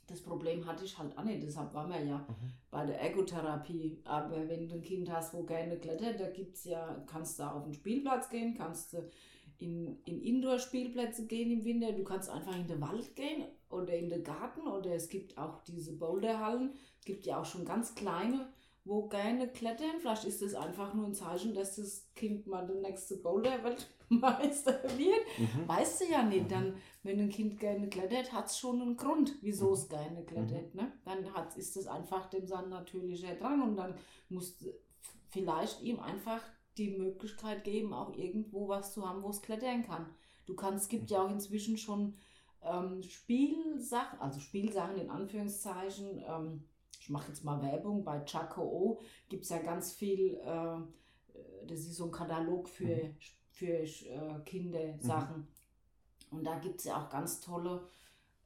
Das 0.06 0.22
Problem 0.22 0.64
hatte 0.66 0.84
ich 0.84 0.96
halt 0.96 1.18
auch 1.18 1.24
nicht, 1.24 1.42
deshalb 1.42 1.74
waren 1.74 1.90
wir 1.90 2.04
ja 2.04 2.18
mhm. 2.18 2.52
bei 2.70 2.86
der 2.86 3.00
Ergotherapie. 3.00 4.00
Aber 4.04 4.48
wenn 4.48 4.68
du 4.68 4.76
ein 4.76 4.82
Kind 4.82 5.10
hast, 5.10 5.34
wo 5.34 5.42
gerne 5.42 5.78
klettert, 5.78 6.20
da 6.20 6.30
gibt's 6.30 6.64
ja, 6.64 7.02
kannst 7.06 7.40
du 7.40 7.42
auf 7.42 7.64
den 7.64 7.74
Spielplatz 7.74 8.28
gehen, 8.28 8.54
kannst 8.56 8.92
du 8.92 9.10
in, 9.58 9.98
in 10.04 10.20
Indoor-Spielplätze 10.20 11.26
gehen 11.26 11.50
im 11.50 11.64
Winter, 11.64 11.92
du 11.92 12.04
kannst 12.04 12.28
einfach 12.28 12.56
in 12.56 12.66
den 12.66 12.80
Wald 12.80 13.16
gehen 13.16 13.44
oder 13.70 13.94
in 13.94 14.08
den 14.08 14.22
Garten 14.22 14.66
oder 14.66 14.94
es 14.94 15.08
gibt 15.08 15.38
auch 15.38 15.62
diese 15.64 15.92
Boulderhallen. 15.96 16.72
Es 16.98 17.04
gibt 17.04 17.26
ja 17.26 17.40
auch 17.40 17.44
schon 17.44 17.64
ganz 17.64 17.94
kleine, 17.94 18.48
wo 18.84 19.08
gerne 19.08 19.48
klettern. 19.48 19.98
Vielleicht 19.98 20.24
ist 20.24 20.42
das 20.42 20.54
einfach 20.54 20.94
nur 20.94 21.06
ein 21.06 21.14
Zeichen, 21.14 21.54
dass 21.54 21.76
das 21.76 22.06
Kind 22.14 22.46
mal 22.46 22.66
der 22.66 22.76
nächste 22.76 23.16
Boulder-Weltmeister 23.16 24.82
wird. 24.98 25.24
Mhm. 25.38 25.68
Weißt 25.68 26.02
du 26.02 26.04
ja 26.10 26.22
nicht. 26.22 26.44
Mhm. 26.44 26.48
Dann, 26.48 26.74
wenn 27.02 27.20
ein 27.20 27.30
Kind 27.30 27.58
gerne 27.58 27.88
klettert, 27.88 28.32
hat 28.32 28.46
es 28.46 28.58
schon 28.58 28.80
einen 28.80 28.96
Grund, 28.96 29.34
wieso 29.42 29.72
es 29.72 29.84
mhm. 29.84 29.90
gerne 29.90 30.24
klettert. 30.24 30.74
Mhm. 30.74 30.80
Ne? 30.80 30.92
Dann 31.04 31.34
hat, 31.34 31.56
ist 31.56 31.76
es 31.76 31.86
einfach 31.86 32.30
dem 32.30 32.46
sein 32.46 32.68
natürlicher 32.68 33.34
Drang 33.34 33.62
und 33.62 33.76
dann 33.76 33.94
muss 34.28 34.58
vielleicht 35.30 35.82
ihm 35.82 35.98
einfach 35.98 36.40
die 36.78 36.96
Möglichkeit 36.96 37.64
geben, 37.64 37.92
auch 37.92 38.14
irgendwo 38.16 38.68
was 38.68 38.92
zu 38.92 39.08
haben, 39.08 39.22
wo 39.22 39.30
es 39.30 39.42
klettern 39.42 39.82
kann. 39.82 40.06
Du 40.46 40.54
kannst, 40.54 40.84
es 40.84 40.88
gibt 40.88 41.10
ja 41.10 41.22
auch 41.22 41.30
inzwischen 41.30 41.76
schon 41.76 42.14
ähm, 42.62 43.02
Spielsachen, 43.02 44.20
also 44.20 44.40
Spielsachen 44.40 44.98
in 44.98 45.10
Anführungszeichen. 45.10 46.22
Ähm, 46.26 46.64
ich 47.00 47.10
mache 47.10 47.28
jetzt 47.28 47.44
mal 47.44 47.62
Werbung, 47.62 48.04
bei 48.04 48.20
Chaco 48.24 49.00
gibt 49.28 49.44
es 49.44 49.50
ja 49.50 49.58
ganz 49.58 49.92
viel, 49.92 50.34
äh, 50.34 50.80
das 51.66 51.80
ist 51.80 51.96
so 51.96 52.06
ein 52.06 52.10
Katalog 52.10 52.68
für, 52.68 52.96
mhm. 52.96 53.16
für 53.50 53.66
äh, 53.66 54.40
Kindersachen. 54.44 55.36
Mhm. 56.30 56.38
Und 56.38 56.44
da 56.44 56.58
gibt 56.58 56.80
es 56.80 56.86
ja 56.86 57.02
auch 57.02 57.08
ganz 57.08 57.40
tolle 57.40 57.88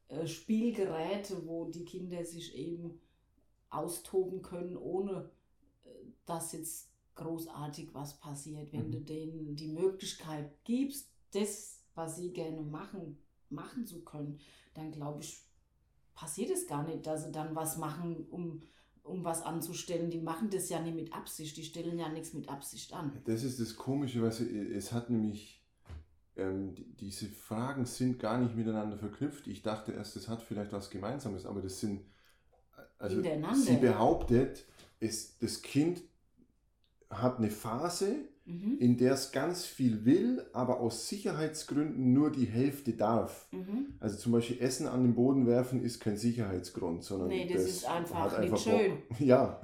äh, 0.09 0.27
Spielgeräte, 0.27 1.47
wo 1.47 1.67
die 1.67 1.85
Kinder 1.85 2.25
sich 2.25 2.55
eben 2.55 3.01
austoben 3.71 4.43
können, 4.43 4.77
ohne 4.77 5.31
äh, 5.85 5.89
dass 6.27 6.53
jetzt 6.53 6.90
großartig 7.15 7.95
was 7.95 8.19
passiert. 8.19 8.73
Wenn 8.73 8.89
mhm. 8.89 8.93
du 8.93 9.01
denen 9.01 9.57
die 9.57 9.69
Möglichkeit 9.69 10.53
gibst, 10.65 11.09
das, 11.33 11.83
was 11.95 12.17
sie 12.17 12.33
gerne 12.33 12.63
machen, 12.63 13.19
machen 13.51 13.87
zu 13.87 14.03
können, 14.03 14.39
dann 14.75 14.91
glaube 14.91 15.23
ich, 15.23 15.43
passiert 16.15 16.51
es 16.51 16.67
gar 16.67 16.87
nicht, 16.87 17.07
dass 17.07 17.25
sie 17.25 17.33
dann 17.33 17.55
was 17.55 17.77
machen, 17.77 18.27
um, 18.31 18.63
um 19.03 19.25
was 19.25 19.43
anzustellen. 19.43 20.11
Die 20.11 20.21
machen 20.21 20.51
das 20.51 20.69
ja 20.69 20.81
nicht 20.81 20.95
mit 20.95 21.13
Absicht, 21.15 21.57
die 21.57 21.65
stellen 21.65 21.99
ja 21.99 22.09
nichts 22.09 22.33
mit 22.33 22.49
Absicht 22.49 22.93
an. 22.93 23.13
Das 23.25 23.43
ist 23.43 23.61
das 23.61 23.77
Komische, 23.77 24.23
was 24.23 24.41
es 24.41 24.93
hat 24.93 25.11
nämlich, 25.11 25.63
ähm, 26.37 26.75
diese 27.01 27.27
Fragen 27.27 27.87
sind 27.87 28.19
gar 28.19 28.39
nicht 28.39 28.55
miteinander 28.55 28.99
verknüpft. 28.99 29.47
Ich 29.47 29.63
dachte 29.63 29.93
erst, 29.93 30.17
das 30.17 30.29
hat 30.29 30.43
vielleicht 30.43 30.73
was 30.73 30.91
Gemeinsames, 30.91 31.47
aber 31.47 31.61
das 31.63 31.81
sind, 31.81 32.03
also 32.99 33.23
sie 33.55 33.77
behauptet, 33.77 34.67
es, 35.01 35.39
das 35.39 35.63
Kind 35.63 36.03
hat 37.11 37.39
eine 37.39 37.51
Phase, 37.51 38.15
mhm. 38.45 38.79
in 38.79 38.97
der 38.97 39.15
es 39.15 39.33
ganz 39.33 39.65
viel 39.65 40.05
will, 40.05 40.45
aber 40.53 40.81
aus 40.81 41.09
Sicherheitsgründen 41.09 42.13
nur 42.13 42.31
die 42.31 42.47
Hälfte 42.47 42.93
darf. 42.93 43.49
Mhm. 43.51 43.95
Also 43.99 44.17
zum 44.17 44.33
Beispiel 44.33 44.61
Essen 44.61 44.87
an 44.87 45.03
den 45.03 45.15
Boden 45.15 45.47
werfen 45.47 45.83
ist 45.83 46.01
kein 46.01 46.17
Sicherheitsgrund, 46.17 47.03
sondern 47.03 47.29
nee, 47.29 47.47
das, 47.47 47.65
das 47.65 47.71
ist 47.73 47.89
einfach, 47.89 48.39
nicht 48.39 48.53
einfach 48.53 48.59
schön. 48.59 48.93
Ja, 49.19 49.61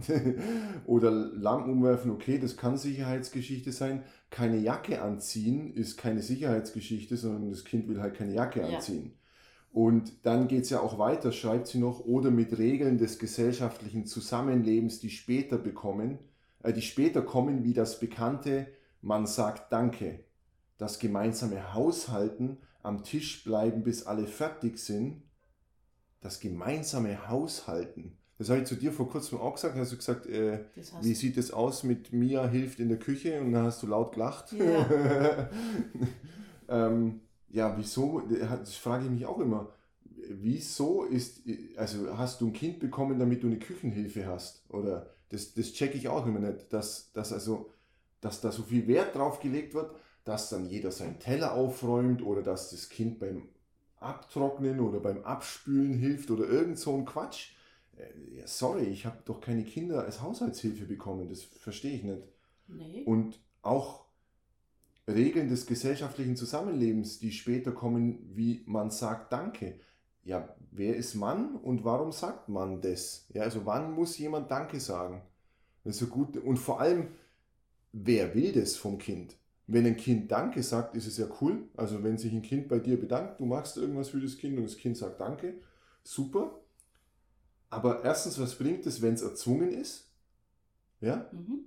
oder 0.87 1.11
Lampen 1.11 1.73
umwerfen, 1.73 2.11
okay, 2.11 2.39
das 2.39 2.57
kann 2.57 2.77
Sicherheitsgeschichte 2.77 3.71
sein. 3.73 4.03
Keine 4.31 4.59
Jacke 4.59 5.01
anziehen 5.01 5.73
ist 5.73 5.97
keine 5.97 6.23
Sicherheitsgeschichte, 6.23 7.17
sondern 7.17 7.51
das 7.51 7.65
Kind 7.65 7.89
will 7.89 8.01
halt 8.01 8.15
keine 8.15 8.35
Jacke 8.35 8.61
ja. 8.61 8.77
anziehen. 8.77 9.13
Und 9.73 10.25
dann 10.25 10.49
geht 10.49 10.63
es 10.63 10.71
ja 10.71 10.81
auch 10.81 10.99
weiter, 10.99 11.33
schreibt 11.33 11.67
sie 11.67 11.79
noch, 11.79 12.01
oder 12.01 12.31
mit 12.31 12.57
Regeln 12.57 12.97
des 12.97 13.19
gesellschaftlichen 13.19 14.07
Zusammenlebens, 14.07 15.01
die 15.01 15.11
später 15.11 15.59
bekommen, 15.59 16.19
die 16.73 16.83
später 16.83 17.23
kommen, 17.23 17.65
wie 17.65 17.75
das 17.75 18.01
bekannte 18.01 18.67
Man 19.03 19.27
sagt 19.27 19.73
Danke, 19.73 20.21
das 20.79 20.99
gemeinsame 20.99 21.75
Haushalten, 21.75 22.59
am 22.83 23.03
Tisch 23.03 23.45
bleiben, 23.45 23.83
bis 23.83 24.07
alle 24.07 24.27
fertig 24.27 24.79
sind, 24.79 25.23
das 26.21 26.41
gemeinsame 26.41 27.29
Haushalten. 27.29 28.17
Das 28.39 28.51
habe 28.51 28.61
ich 28.61 28.67
zu 28.67 28.75
dir 28.75 28.93
vor 28.93 29.09
kurzem 29.09 29.39
auch 29.39 29.55
gesagt. 29.55 29.77
Hast 29.77 29.93
du 29.93 29.97
gesagt, 29.97 30.27
äh, 30.27 30.65
wie 31.01 31.15
sieht 31.15 31.39
es 31.39 31.51
aus 31.51 31.85
mit 31.85 32.13
Mia 32.13 32.47
hilft 32.47 32.81
in 32.81 32.89
der 32.89 32.99
Küche? 32.99 33.41
Und 33.41 33.53
dann 33.53 33.65
hast 33.65 33.83
du 33.83 33.87
laut 33.87 34.13
gelacht. 34.13 34.53
Ja, 34.53 35.49
ähm, 36.69 37.23
ja 37.49 37.77
wieso? 37.79 38.21
Das 38.21 38.75
frage 38.75 39.07
ich 39.07 39.11
mich 39.11 39.27
auch 39.27 39.41
immer. 39.41 39.73
Wieso 40.29 41.05
ist, 41.05 41.43
also 41.77 42.19
hast 42.19 42.41
du 42.41 42.49
ein 42.49 42.53
Kind 42.53 42.79
bekommen, 42.79 43.19
damit 43.19 43.43
du 43.43 43.47
eine 43.47 43.59
Küchenhilfe 43.59 44.27
hast? 44.27 44.65
Oder 44.69 45.16
das, 45.29 45.55
das 45.55 45.73
checke 45.73 45.97
ich 45.97 46.09
auch 46.09 46.27
immer 46.27 46.41
nicht, 46.41 46.73
dass, 46.73 47.13
dass, 47.13 47.33
also, 47.33 47.71
dass 48.21 48.41
da 48.41 48.53
so 48.53 48.63
viel 48.63 48.87
Wert 48.87 49.15
drauf 49.17 49.41
gelegt 49.41 49.75
wird, 49.75 49.95
dass 50.25 50.51
dann 50.51 50.67
jeder 50.67 50.91
seinen 50.91 51.19
Teller 51.19 51.53
aufräumt 51.53 52.23
oder 52.23 52.43
dass 52.43 52.71
das 52.71 52.89
Kind 52.89 53.19
beim 53.19 53.49
Abtrocknen 53.99 54.81
oder 54.81 55.01
beim 55.01 55.23
Abspülen 55.25 55.95
hilft 55.95 56.31
oder 56.31 56.49
irgend 56.49 56.79
so 56.79 56.97
ein 56.97 57.05
Quatsch. 57.05 57.53
Äh, 57.97 58.43
sorry, 58.45 58.85
ich 58.85 59.07
habe 59.07 59.19
doch 59.25 59.41
keine 59.41 59.65
Kinder 59.65 60.05
als 60.05 60.21
Haushaltshilfe 60.21 60.85
bekommen, 60.85 61.29
das 61.29 61.43
verstehe 61.43 61.97
ich 61.97 62.03
nicht. 62.03 62.23
Nee. 62.69 63.03
Und 63.05 63.41
auch 63.63 64.07
Regeln 65.09 65.49
des 65.49 65.67
gesellschaftlichen 65.67 66.37
Zusammenlebens, 66.37 67.21
die 67.21 67.31
später 67.31 67.73
kommen, 67.73 68.19
wie 68.35 68.63
man 68.67 68.91
sagt 68.91 69.33
Danke 69.33 69.79
ja, 70.27 70.56
wer 70.77 70.97
ist 70.97 71.15
Mann 71.15 71.57
und 71.57 71.85
warum 71.85 72.13
sagt 72.13 72.49
man 72.49 72.81
das? 72.81 73.27
Ja, 73.33 73.43
also 73.43 73.67
wann 73.67 73.93
muss 73.93 74.19
jemand 74.19 74.51
Danke 74.51 74.81
sagen? 74.81 75.23
Das 75.85 75.99
so 75.99 76.07
gut. 76.07 76.37
Und 76.37 76.59
vor 76.59 76.81
allem, 76.81 77.09
wer 77.93 78.35
will 78.35 78.53
das 78.53 78.77
vom 78.77 78.99
Kind? 78.99 79.37
Wenn 79.67 79.87
ein 79.87 79.97
Kind 79.97 80.31
Danke 80.31 80.63
sagt, 80.63 80.95
ist 80.95 81.07
es 81.07 81.19
ja 81.19 81.27
cool. 81.41 81.69
Also 81.77 82.03
wenn 82.03 82.19
sich 82.19 82.33
ein 82.33 82.43
Kind 82.43 82.69
bei 82.69 82.79
dir 82.79 83.01
bedankt, 83.01 83.41
du 83.41 83.47
machst 83.47 83.77
irgendwas 83.77 84.11
für 84.11 84.21
das 84.21 84.37
Kind 84.37 84.59
und 84.59 84.65
das 84.65 84.77
Kind 84.77 84.97
sagt 84.97 85.21
Danke, 85.21 85.55
super. 86.03 86.61
Aber 87.71 88.05
erstens, 88.05 88.39
was 88.39 88.57
bringt 88.57 88.87
es, 88.87 89.03
wenn 89.03 89.15
es 89.15 89.23
erzwungen 89.23 89.71
ist? 89.73 90.13
Ja? 91.01 91.29
Mhm. 91.33 91.65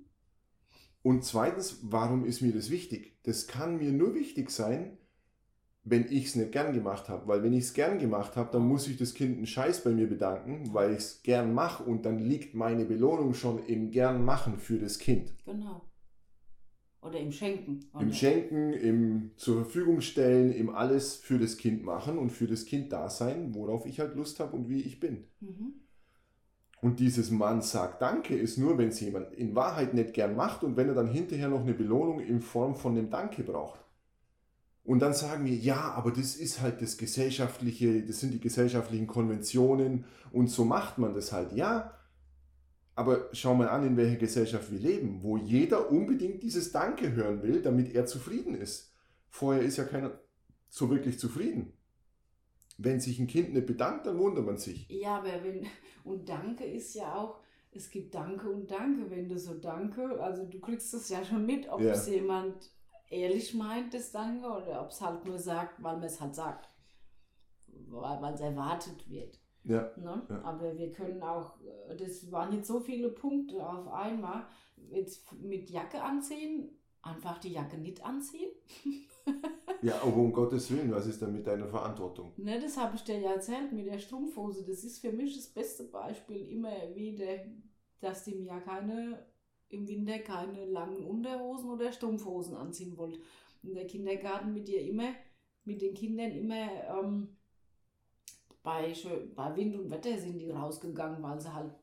Und 1.01 1.23
zweitens, 1.23 1.79
warum 1.81 2.25
ist 2.25 2.41
mir 2.41 2.53
das 2.53 2.69
wichtig? 2.69 3.17
Das 3.23 3.47
kann 3.47 3.77
mir 3.77 3.91
nur 3.91 4.13
wichtig 4.13 4.49
sein, 4.51 4.97
wenn 5.89 6.05
ich 6.09 6.25
es 6.25 6.35
nicht 6.35 6.51
gern 6.51 6.73
gemacht 6.73 7.09
habe. 7.09 7.27
Weil 7.27 7.43
wenn 7.43 7.53
ich 7.53 7.65
es 7.65 7.73
gern 7.73 7.99
gemacht 7.99 8.35
habe, 8.35 8.49
dann 8.51 8.67
muss 8.67 8.87
ich 8.87 8.97
das 8.97 9.13
Kind 9.13 9.37
einen 9.37 9.47
Scheiß 9.47 9.83
bei 9.83 9.91
mir 9.91 10.07
bedanken, 10.07 10.73
weil 10.73 10.91
ich 10.91 10.99
es 10.99 11.23
gern 11.23 11.53
mache 11.53 11.83
und 11.83 12.05
dann 12.05 12.19
liegt 12.19 12.53
meine 12.53 12.85
Belohnung 12.85 13.33
schon 13.33 13.65
im 13.65 13.91
gern 13.91 14.23
machen 14.23 14.57
für 14.57 14.77
das 14.77 14.99
Kind. 14.99 15.33
Genau. 15.45 15.81
Oder 17.01 17.19
im 17.19 17.31
Schenken. 17.31 17.79
Oder? 17.93 18.03
Im 18.03 18.13
Schenken, 18.13 18.73
im 18.73 19.31
zur 19.37 19.63
Verfügung 19.63 20.01
stellen, 20.01 20.51
im 20.51 20.69
alles 20.69 21.15
für 21.15 21.39
das 21.39 21.57
Kind 21.57 21.83
machen 21.83 22.17
und 22.17 22.29
für 22.29 22.47
das 22.47 22.65
Kind 22.65 22.91
da 22.91 23.09
sein, 23.09 23.55
worauf 23.55 23.85
ich 23.85 23.99
halt 23.99 24.15
Lust 24.15 24.39
habe 24.39 24.55
und 24.55 24.69
wie 24.69 24.81
ich 24.81 24.99
bin. 24.99 25.23
Mhm. 25.39 25.73
Und 26.81 26.99
dieses 26.99 27.29
Mann 27.29 27.61
sagt 27.61 28.01
Danke 28.01 28.37
ist 28.37 28.57
nur, 28.57 28.77
wenn 28.77 28.89
es 28.89 28.99
jemand 28.99 29.33
in 29.33 29.55
Wahrheit 29.55 29.93
nicht 29.93 30.13
gern 30.13 30.35
macht 30.35 30.63
und 30.63 30.77
wenn 30.77 30.87
er 30.87 30.93
dann 30.93 31.07
hinterher 31.07 31.49
noch 31.49 31.61
eine 31.61 31.73
Belohnung 31.73 32.19
in 32.19 32.41
Form 32.41 32.75
von 32.75 32.95
dem 32.95 33.09
Danke 33.09 33.43
braucht. 33.43 33.79
Und 34.83 34.99
dann 34.99 35.13
sagen 35.13 35.45
wir, 35.45 35.55
ja, 35.55 35.91
aber 35.93 36.11
das 36.11 36.35
ist 36.35 36.61
halt 36.61 36.81
das 36.81 36.97
gesellschaftliche, 36.97 38.03
das 38.03 38.19
sind 38.21 38.33
die 38.33 38.39
gesellschaftlichen 38.39 39.07
Konventionen 39.07 40.05
und 40.31 40.47
so 40.49 40.65
macht 40.65 40.97
man 40.97 41.13
das 41.13 41.31
halt. 41.31 41.53
Ja, 41.53 41.93
Aber 42.95 43.29
schau 43.33 43.55
mal 43.55 43.69
an, 43.69 43.85
in 43.87 43.97
welcher 43.97 44.17
Gesellschaft 44.17 44.71
wir 44.71 44.79
leben, 44.79 45.23
wo 45.23 45.37
jeder 45.37 45.89
unbedingt 45.91 46.43
dieses 46.43 46.71
Danke 46.71 47.13
hören 47.13 47.41
will, 47.43 47.61
damit 47.61 47.95
er 47.95 48.05
zufrieden 48.05 48.55
ist. 48.55 48.93
Vorher 49.29 49.61
ist 49.63 49.77
ja 49.77 49.85
keiner 49.85 50.19
so 50.69 50.89
wirklich 50.89 51.17
zufrieden. 51.19 51.73
Wenn 52.77 52.99
sich 52.99 53.19
ein 53.19 53.27
Kind 53.27 53.53
nicht 53.53 53.67
bedankt, 53.67 54.07
dann 54.07 54.17
wundert 54.17 54.45
man 54.45 54.57
sich. 54.57 54.89
Ja, 54.89 55.17
aber 55.19 55.43
wenn, 55.43 55.65
und 56.03 56.27
Danke 56.29 56.63
ist 56.65 56.93
ja 56.95 57.13
auch, 57.15 57.39
es 57.71 57.89
gibt 57.89 58.15
Danke 58.15 58.49
und 58.49 58.69
Danke, 58.71 59.09
wenn 59.11 59.29
du 59.29 59.37
so 59.37 59.53
Danke, 59.55 60.19
also 60.21 60.45
du 60.45 60.59
kriegst 60.59 60.93
das 60.93 61.09
ja 61.09 61.23
schon 61.23 61.45
mit, 61.45 61.69
ob 61.69 61.85
Ja. 61.85 61.93
es 61.93 62.07
jemand 62.07 62.71
ehrlich 63.09 63.53
meint, 63.53 63.93
das 63.93 64.11
Danke, 64.11 64.47
oder 64.47 64.81
ob 64.81 64.89
es 64.89 65.01
halt 65.01 65.25
nur 65.25 65.37
sagt, 65.37 65.81
weil 65.83 65.95
man 65.95 66.05
es 66.05 66.21
halt 66.21 66.35
sagt. 66.35 66.69
Weil 67.67 68.33
es 68.33 68.41
erwartet 68.41 69.09
wird. 69.09 69.39
Ja, 69.63 69.91
Ne? 69.97 70.25
Ja. 70.29 70.41
Aber 70.43 70.77
wir 70.77 70.91
können 70.91 71.21
auch, 71.21 71.59
äh, 71.61 71.95
das 71.95 72.31
waren 72.31 72.53
jetzt 72.53 72.67
so 72.67 72.79
viele 72.79 73.09
Punkte 73.09 73.67
auf 73.67 73.87
einmal, 73.91 74.45
jetzt 74.89 75.31
mit 75.33 75.69
Jacke 75.69 76.01
anziehen, 76.01 76.69
einfach 77.01 77.37
die 77.39 77.51
Jacke 77.51 77.77
nicht 77.77 78.03
anziehen. 78.03 78.51
ja, 79.81 80.01
aber 80.01 80.15
um 80.15 80.31
Gottes 80.31 80.71
Willen, 80.71 80.91
was 80.91 81.07
ist 81.07 81.21
denn 81.21 81.33
mit 81.33 81.45
deiner 81.45 81.67
Verantwortung? 81.67 82.33
Ne, 82.37 82.59
das 82.59 82.77
habe 82.77 82.95
ich 82.95 83.03
dir 83.03 83.19
ja 83.19 83.33
erzählt 83.33 83.71
mit 83.71 83.85
der 83.85 83.99
Strumpfhose. 83.99 84.65
Das 84.65 84.83
ist 84.83 84.99
für 84.99 85.11
mich 85.11 85.35
das 85.35 85.47
beste 85.47 85.83
Beispiel 85.83 86.49
immer 86.49 86.73
wieder, 86.95 87.45
dass 87.99 88.23
die 88.23 88.35
mir 88.35 88.59
keine 88.61 89.25
im 89.69 89.87
Winter 89.87 90.19
keine 90.19 90.65
langen 90.65 91.05
Unterhosen 91.05 91.69
oder 91.69 91.91
Strumpfhosen 91.91 92.55
anziehen 92.55 92.97
wollte. 92.97 93.19
In 93.61 93.73
der 93.73 93.87
Kindergarten 93.87 94.53
mit 94.53 94.67
ihr 94.69 94.81
immer, 94.81 95.13
mit 95.63 95.81
den 95.81 95.93
Kindern 95.93 96.31
immer 96.31 96.67
ähm, 96.87 97.37
bei, 98.63 98.93
bei 99.35 99.55
Wind 99.55 99.75
und 99.75 99.89
Wetter 99.89 100.17
sind 100.17 100.39
die 100.39 100.51
rausgegangen, 100.51 101.21
weil 101.21 101.39
sie 101.39 101.53
halt 101.53 101.73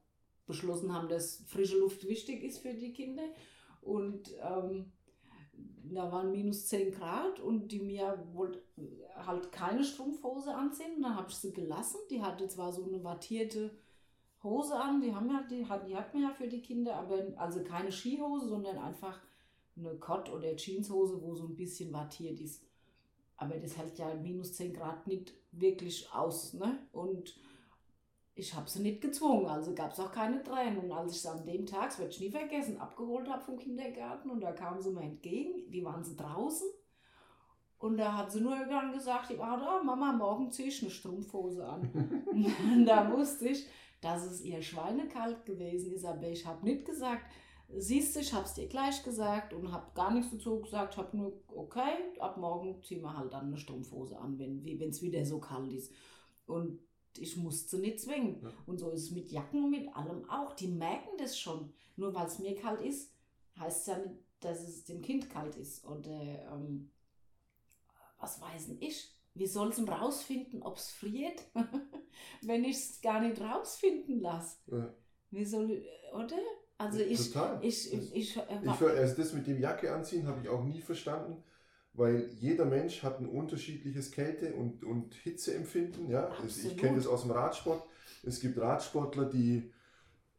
beschlossen 0.46 0.94
haben, 0.94 1.09
dass 1.09 1.44
frische 1.46 1.79
Luft 1.79 2.07
wichtig 2.07 2.42
ist 2.42 2.59
für 2.59 2.75
die 2.75 2.92
Kinder. 2.92 3.25
Und 3.81 4.35
ähm, 4.42 4.92
da 5.85 6.11
waren 6.11 6.33
minus 6.33 6.66
10 6.66 6.92
Grad 6.92 7.40
und 7.40 7.70
die 7.70 7.81
Mia 7.81 8.18
wollte 8.33 8.62
halt 9.14 9.53
keine 9.53 9.85
Strumpfhose 9.85 10.55
anziehen. 10.55 10.96
Und 10.96 11.03
dann 11.03 11.16
habe 11.16 11.31
ich 11.31 11.37
sie 11.37 11.53
gelassen. 11.53 11.99
Die 12.11 12.22
hatte 12.22 12.49
zwar 12.49 12.72
so 12.72 12.85
eine 12.85 13.03
wattierte 13.03 13.77
Hose 14.42 14.75
an, 14.75 15.01
die, 15.01 15.14
haben 15.14 15.29
ja, 15.29 15.42
die, 15.42 15.66
hat, 15.66 15.87
die 15.88 15.96
hat 15.96 16.12
man 16.14 16.22
ja 16.25 16.31
für 16.31 16.49
die 16.49 16.62
Kinder, 16.62 16.94
aber 16.96 17.27
also 17.37 17.62
keine 17.64 17.90
Skihose, 17.90 18.49
sondern 18.49 18.79
einfach 18.79 19.20
eine 19.77 19.94
Cott- 19.96 20.31
oder 20.31 20.57
Jeanshose, 20.57 21.20
wo 21.22 21.35
so 21.35 21.46
ein 21.46 21.57
bisschen 21.57 21.92
wattiert 21.92 22.40
ist. 22.40 22.64
Aber 23.37 23.57
das 23.59 23.77
hält 23.77 23.99
ja 23.99 24.14
minus 24.14 24.55
10 24.55 24.72
Grad 24.72 25.07
nicht 25.07 25.35
wirklich 25.53 26.11
aus. 26.12 26.55
Ne? 26.55 26.79
Und 26.92 27.35
ich 28.35 28.55
habe 28.55 28.68
sie 28.68 28.81
nicht 28.81 29.01
gezwungen, 29.01 29.46
also 29.46 29.75
gab 29.75 29.92
es 29.92 30.01
auch 30.01 30.12
keine 30.12 30.42
Tränen. 30.42 30.79
Und 30.79 30.92
als 30.92 31.12
ich 31.12 31.22
sie 31.22 31.31
an 31.31 31.44
dem 31.44 31.66
Tag, 31.66 31.88
das 31.88 31.99
werde 31.99 32.12
ich 32.12 32.20
nie 32.20 32.31
vergessen, 32.31 32.79
abgeholt 32.79 33.29
habe 33.29 33.42
vom 33.42 33.59
Kindergarten 33.59 34.31
und 34.31 34.40
da 34.40 34.53
kamen 34.53 34.81
sie 34.81 34.90
mir 34.90 35.03
entgegen, 35.03 35.70
die 35.70 35.85
waren 35.85 36.05
sie 36.05 36.16
draußen. 36.16 36.68
Und 37.79 37.99
da 37.99 38.16
hat 38.16 38.33
sie 38.33 38.40
nur 38.40 38.57
dann 38.66 38.92
gesagt, 38.92 39.37
war 39.38 39.59
da, 39.59 39.83
Mama, 39.83 40.12
morgen 40.12 40.51
ziehe 40.51 40.68
ich 40.68 40.81
eine 40.83 40.90
Strumpfhose 40.90 41.66
an. 41.66 42.25
und 42.72 42.87
da 42.87 43.11
wusste 43.12 43.49
ich, 43.49 43.66
dass 44.07 44.25
es 44.25 44.40
ihr 44.40 44.62
schweinekalt 44.62 45.45
gewesen 45.45 45.92
ist, 45.92 46.05
aber 46.05 46.29
ich 46.29 46.47
habe 46.47 46.64
nicht 46.64 46.85
gesagt, 46.85 47.27
siehst 47.77 48.14
du, 48.14 48.21
ich 48.21 48.33
habe 48.33 48.45
es 48.45 48.55
dir 48.55 48.69
gleich 48.69 49.03
gesagt 49.03 49.53
und 49.53 49.73
habe 49.73 49.90
gar 49.95 50.12
nichts 50.14 50.31
dazu 50.31 50.61
gesagt, 50.61 50.95
ich 50.95 50.99
habe 50.99 51.16
nur, 51.16 51.33
okay, 51.49 52.16
ab 52.21 52.37
morgen 52.37 52.81
ziehen 52.85 53.03
wir 53.03 53.16
halt 53.16 53.33
dann 53.33 53.47
eine 53.47 53.57
Strumpfhose 53.57 54.16
an, 54.16 54.38
wenn 54.38 54.81
es 54.88 55.03
wieder 55.03 55.25
so 55.25 55.40
kalt 55.40 55.73
ist. 55.73 55.92
Und 56.47 56.79
ich 57.19 57.37
musste 57.37 57.79
nicht 57.79 57.99
zwingen. 57.99 58.40
Ja. 58.45 58.53
Und 58.66 58.79
so 58.79 58.90
ist 58.90 59.03
es 59.03 59.11
mit 59.11 59.33
Jacken 59.33 59.64
und 59.64 59.71
mit 59.71 59.88
allem 59.97 60.31
auch. 60.31 60.53
Die 60.53 60.69
merken 60.69 61.16
das 61.19 61.37
schon. 61.37 61.73
Nur 61.97 62.14
weil 62.14 62.27
es 62.27 62.38
mir 62.38 62.55
kalt 62.55 62.83
ist, 62.83 63.12
heißt 63.59 63.81
es 63.81 63.87
ja 63.87 63.99
nicht, 63.99 64.21
dass 64.38 64.61
es 64.61 64.85
dem 64.85 65.03
Kind 65.03 65.29
kalt 65.31 65.57
ist. 65.57 65.85
Oder 65.85 66.53
ähm, 66.53 66.92
was 68.21 68.40
weiß 68.40 68.69
denn 68.69 68.81
ich? 68.81 69.15
Wie 69.38 69.46
soll 69.46 69.68
es 69.68 69.87
rausfinden, 69.87 70.62
ob 70.62 70.77
es 70.77 70.90
friert, 70.90 71.42
wenn 72.42 72.64
ich 72.64 72.77
es 72.77 73.01
gar 73.03 73.20
nicht 73.20 73.40
rausfinden 73.40 74.20
lasse? 74.20 74.57
Ja. 74.66 74.94
Wie 75.31 75.44
soll, 75.44 75.85
oder? 76.14 76.37
Also 76.79 77.01
ich, 77.01 77.33
Total. 77.33 77.59
ich, 77.62 77.90
Das- 77.90 78.01
ich, 78.03 78.14
ich, 78.14 78.37
äh, 78.37 78.42
Ich, 78.62 78.68
also 78.83 79.16
das 79.16 79.33
mit 79.33 79.46
dem 79.46 79.61
Jacke 79.61 79.92
anziehen 79.94 80.27
habe 80.27 80.40
ich 80.42 80.49
auch 80.49 80.64
nie 80.64 80.81
verstanden, 80.81 81.42
weil 81.92 82.29
jeder 82.38 82.64
Mensch 82.66 83.03
hat 83.03 83.20
ein 83.20 83.27
unterschiedliches 83.29 84.11
Kälte- 84.12 84.55
und, 84.55 84.85
und 84.85 85.14
Hitzeempfinden. 85.14 86.11
Ja? 86.11 86.31
Das- 86.42 86.64
Ich 86.64 86.77
kenne 86.77 86.96
das 86.96 87.07
aus 87.07 87.22
dem 87.22 87.31
Radsport. 87.31 87.83
Es 88.22 88.40
gibt 88.40 88.59
Radsportler, 88.59 89.27
die 89.27 89.70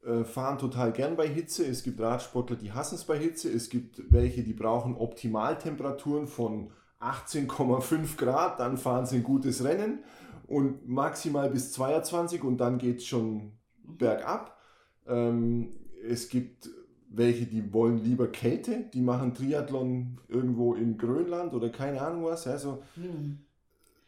äh, 0.05 0.23
fahren 0.23 0.57
total 0.59 0.91
gern 0.93 1.15
bei 1.17 1.27
Hitze. 1.27 1.65
Es 1.65 1.83
gibt 1.83 1.99
Radsportler, 1.99 2.55
die 2.55 2.71
hassen 2.71 2.95
es 2.95 3.05
bei 3.05 3.17
Hitze. 3.17 3.51
Es 3.51 3.69
gibt 3.69 4.01
welche, 4.11 4.43
die 4.43 4.53
brauchen 4.53 4.95
Optimaltemperaturen 4.95 6.27
von 6.27 6.71
18,5 6.99 8.17
Grad, 8.17 8.59
dann 8.59 8.77
fahren 8.77 9.05
sie 9.05 9.17
ein 9.17 9.23
gutes 9.23 9.63
Rennen 9.63 9.99
und 10.47 10.87
maximal 10.87 11.49
bis 11.49 11.71
22 11.73 12.43
und 12.43 12.57
dann 12.57 12.77
geht 12.77 12.97
es 12.97 13.05
schon 13.05 13.51
bergab. 13.83 14.57
Ähm, 15.05 15.71
es 16.07 16.29
gibt 16.29 16.69
welche, 17.09 17.45
die 17.45 17.73
wollen 17.73 17.97
lieber 17.97 18.27
Kälte, 18.27 18.85
die 18.93 19.01
machen 19.01 19.33
Triathlon 19.33 20.19
irgendwo 20.27 20.73
in 20.73 20.97
Grönland 20.97 21.53
oder 21.53 21.69
keine 21.69 22.01
Ahnung 22.01 22.25
was. 22.25 22.47
Also 22.47 22.83
hm. 22.95 23.39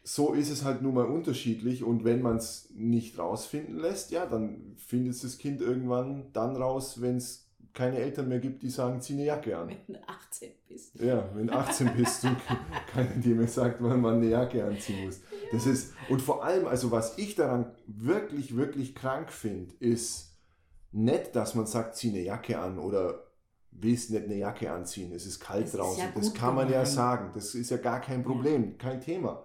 so 0.02 0.32
ist 0.32 0.50
es 0.50 0.64
halt 0.64 0.82
nun 0.82 0.94
mal 0.94 1.06
unterschiedlich 1.06 1.82
und 1.82 2.04
wenn 2.04 2.22
man 2.22 2.36
es 2.36 2.70
nicht 2.74 3.18
rausfinden 3.18 3.78
lässt, 3.78 4.10
ja, 4.10 4.26
dann 4.26 4.74
findet 4.76 5.14
es 5.14 5.22
das 5.22 5.38
Kind 5.38 5.60
irgendwann 5.60 6.26
dann 6.32 6.56
raus, 6.56 7.00
wenn 7.00 7.16
es 7.16 7.49
keine 7.74 7.98
Eltern 7.98 8.28
mehr 8.28 8.38
gibt, 8.40 8.62
die 8.62 8.70
sagen, 8.70 9.00
zieh 9.00 9.14
eine 9.14 9.24
Jacke 9.24 9.56
an. 9.56 9.68
wenn 9.68 9.94
du 9.94 10.08
18 10.08 10.50
bist. 10.68 10.94
Ja, 11.00 11.28
wenn 11.34 11.46
du 11.46 11.52
18 11.54 11.90
bist 11.96 12.24
und 12.24 12.36
keiner 12.92 13.10
dir 13.10 13.34
mehr 13.34 13.48
sagt, 13.48 13.76
wann 13.80 14.00
man 14.00 14.16
eine 14.16 14.28
Jacke 14.28 14.64
anziehen 14.64 15.04
muss. 15.06 15.20
Das 15.52 15.66
ist, 15.66 15.94
und 16.08 16.20
vor 16.22 16.44
allem, 16.44 16.66
also 16.66 16.90
was 16.90 17.18
ich 17.18 17.34
daran 17.34 17.72
wirklich, 17.86 18.56
wirklich 18.56 18.94
krank 18.94 19.32
finde, 19.32 19.74
ist 19.80 20.36
nicht, 20.92 21.34
dass 21.36 21.54
man 21.54 21.66
sagt, 21.66 21.96
zieh 21.96 22.10
eine 22.10 22.20
Jacke 22.22 22.58
an 22.58 22.78
oder 22.78 23.24
willst 23.72 24.10
nicht 24.10 24.24
eine 24.24 24.34
Jacke 24.36 24.70
anziehen, 24.72 25.12
es 25.12 25.26
ist 25.26 25.40
kalt 25.40 25.62
Das 25.62 25.74
ist 25.74 25.78
draußen. 25.78 25.98
ja 26.04 26.10
das 26.14 26.34
kann 26.34 26.54
man 26.54 26.66
ja 26.66 26.82
gemeint. 26.82 26.88
sagen, 26.88 27.30
das 27.34 27.54
ist 27.54 27.70
ja 27.70 27.76
gar 27.76 28.00
kein 28.00 28.22
Problem, 28.24 28.76
kein 28.78 29.00
Thema. 29.00 29.44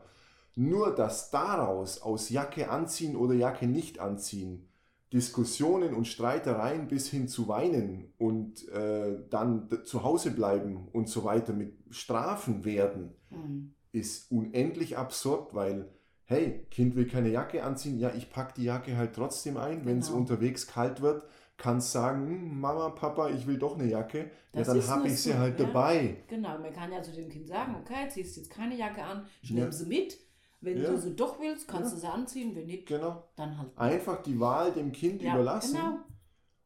Nur, 0.55 0.95
dass 0.95 1.29
daraus 1.31 2.01
aus 2.01 2.29
Jacke 2.29 2.69
anziehen 2.69 3.15
oder 3.15 3.33
Jacke 3.33 3.67
nicht 3.67 3.99
anziehen, 3.99 4.67
Diskussionen 5.13 5.93
und 5.93 6.07
Streitereien 6.07 6.87
bis 6.87 7.09
hin 7.09 7.27
zu 7.27 7.47
weinen 7.47 8.13
und 8.17 8.67
äh, 8.69 9.17
dann 9.29 9.69
zu 9.85 10.03
Hause 10.03 10.31
bleiben 10.31 10.87
und 10.91 11.07
so 11.09 11.23
weiter 11.23 11.53
mit 11.53 11.73
Strafen 11.91 12.65
werden, 12.65 13.13
Hm. 13.29 13.73
ist 13.91 14.31
unendlich 14.31 14.97
absurd, 14.97 15.53
weil, 15.53 15.89
hey, 16.25 16.65
Kind 16.71 16.95
will 16.95 17.07
keine 17.07 17.29
Jacke 17.29 17.63
anziehen, 17.63 17.97
ja, 17.99 18.11
ich 18.13 18.29
packe 18.29 18.55
die 18.57 18.63
Jacke 18.65 18.97
halt 18.97 19.13
trotzdem 19.13 19.57
ein. 19.57 19.85
Wenn 19.85 19.99
es 19.99 20.07
Genau. 20.07 20.19
unterwegs 20.19 20.67
kalt 20.67 21.01
wird, 21.01 21.23
kannst 21.57 21.91
sagen, 21.93 22.27
hm, 22.27 22.59
Mama, 22.59 22.89
Papa, 22.89 23.29
ich 23.29 23.47
will 23.47 23.57
doch 23.57 23.75
eine 23.79 23.87
Jacke. 23.87 24.31
Das 24.51 24.67
ja, 24.67 24.73
dann 24.73 24.87
habe 24.87 25.07
ich 25.07 25.21
sie 25.21 25.35
halt 25.35 25.57
ja. 25.59 25.65
dabei. 25.65 26.17
Genau, 26.27 26.57
man 26.59 26.73
kann 26.73 26.91
ja 26.91 27.01
zu 27.01 27.13
dem 27.13 27.29
Kind 27.29 27.47
sagen, 27.47 27.75
okay, 27.79 28.09
ziehst 28.09 28.35
jetzt 28.37 28.49
keine 28.49 28.75
Jacke 28.75 29.01
an, 29.03 29.25
ich 29.41 29.51
Ja. 29.51 29.71
sie 29.71 29.85
mit. 29.85 30.17
Wenn 30.61 30.81
Ja. 30.81 30.91
du 30.91 30.97
sie 30.99 31.15
doch 31.15 31.39
willst, 31.39 31.67
kannst 31.67 31.91
Ja. 31.91 31.95
du 31.95 32.01
sie 32.01 32.07
anziehen, 32.07 32.55
wenn 32.55 32.65
nicht, 32.65 32.87
Genau. 32.87 33.29
dann 33.35 33.57
halt. 33.57 33.77
Einfach 33.77 34.23
die 34.23 34.39
Wahl 34.39 34.71
dem 34.73 34.91
Kind 34.91 35.21
Ja, 35.21 35.33
überlassen. 35.35 35.75
Genau. 35.75 35.99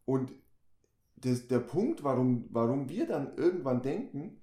Und 0.06 0.32
das, 1.18 1.48
der 1.48 1.60
Punkt, 1.60 2.04
warum, 2.04 2.46
warum 2.50 2.88
wir 2.90 3.06
dann 3.08 3.36
irgendwann 3.36 3.82
denken, 3.82 4.42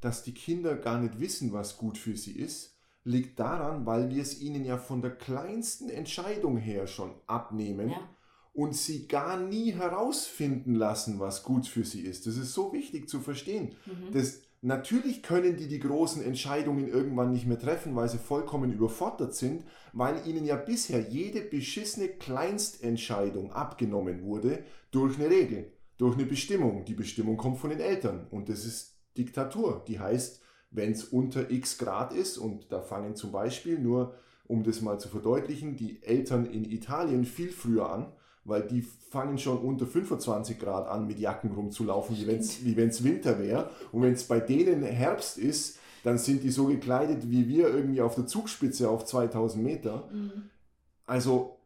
dass 0.00 0.22
die 0.22 0.32
Kinder 0.34 0.76
gar 0.76 1.00
nicht 1.00 1.20
wissen, 1.20 1.52
was 1.52 1.76
gut 1.76 1.98
für 1.98 2.16
sie 2.16 2.32
ist, 2.38 2.76
liegt 3.04 3.38
daran, 3.38 3.84
weil 3.84 4.08
wir 4.10 4.22
es 4.22 4.40
ihnen 4.40 4.64
ja 4.64 4.78
von 4.78 5.02
der 5.02 5.14
kleinsten 5.14 5.90
Entscheidung 5.90 6.56
her 6.56 6.86
schon 6.86 7.10
abnehmen 7.26 7.90
Ja. 7.90 8.08
und 8.54 8.74
sie 8.74 9.06
gar 9.06 9.38
nie 9.38 9.72
herausfinden 9.72 10.74
lassen, 10.74 11.20
was 11.20 11.42
gut 11.42 11.66
für 11.66 11.84
sie 11.84 12.00
ist. 12.00 12.26
Das 12.26 12.36
ist 12.38 12.54
so 12.54 12.72
wichtig 12.72 13.08
zu 13.08 13.20
verstehen. 13.20 13.74
Mhm. 13.84 14.12
Das, 14.12 14.40
natürlich 14.64 15.22
können 15.22 15.56
die 15.56 15.68
die 15.68 15.78
großen 15.78 16.24
Entscheidungen 16.24 16.88
irgendwann 16.88 17.32
nicht 17.32 17.46
mehr 17.46 17.58
treffen, 17.58 17.94
weil 17.94 18.08
sie 18.08 18.18
vollkommen 18.18 18.72
überfordert 18.72 19.34
sind, 19.34 19.64
weil 19.92 20.26
ihnen 20.26 20.44
ja 20.44 20.56
bisher 20.56 21.00
jede 21.00 21.42
beschissene 21.42 22.08
Kleinstentscheidung 22.08 23.52
abgenommen 23.52 24.24
wurde 24.24 24.64
durch 24.90 25.18
eine 25.18 25.28
Regel, 25.28 25.72
durch 25.98 26.16
eine 26.16 26.24
Bestimmung. 26.24 26.84
Die 26.86 26.94
Bestimmung 26.94 27.36
kommt 27.36 27.58
von 27.58 27.70
den 27.70 27.80
Eltern 27.80 28.26
und 28.30 28.48
das 28.48 28.64
ist 28.64 28.96
Diktatur. 29.16 29.84
Die 29.86 30.00
heißt, 30.00 30.40
wenn 30.70 30.92
es 30.92 31.04
unter 31.04 31.50
x 31.50 31.78
Grad 31.78 32.12
ist 32.12 32.38
und 32.38 32.72
da 32.72 32.80
fangen 32.80 33.14
zum 33.14 33.32
Beispiel 33.32 33.78
nur, 33.78 34.14
um 34.46 34.64
das 34.64 34.80
mal 34.80 34.98
zu 34.98 35.08
verdeutlichen, 35.08 35.76
die 35.76 36.02
Eltern 36.02 36.46
in 36.46 36.64
Italien 36.64 37.24
viel 37.24 37.52
früher 37.52 37.90
an, 37.90 38.12
weil 38.44 38.62
die 38.62 38.82
fangen 38.82 39.38
schon 39.38 39.58
unter 39.58 39.86
25 39.86 40.58
Grad 40.58 40.88
an, 40.88 41.06
mit 41.06 41.18
Jacken 41.18 41.52
rumzulaufen, 41.52 42.16
wie 42.16 42.26
wenn 42.26 42.40
es 42.40 42.64
wie 42.64 42.76
wenn's 42.76 43.02
Winter 43.02 43.38
wäre. 43.38 43.70
Und 43.92 44.02
wenn 44.02 44.12
es 44.12 44.24
bei 44.24 44.40
denen 44.40 44.82
Herbst 44.82 45.38
ist, 45.38 45.78
dann 46.02 46.18
sind 46.18 46.42
die 46.42 46.50
so 46.50 46.66
gekleidet 46.66 47.30
wie 47.30 47.48
wir 47.48 47.68
irgendwie 47.68 48.02
auf 48.02 48.14
der 48.14 48.26
Zugspitze 48.26 48.88
auf 48.90 49.06
2000 49.06 49.62
Meter. 49.64 50.08
Mhm. 50.12 50.50
Also 51.06 51.58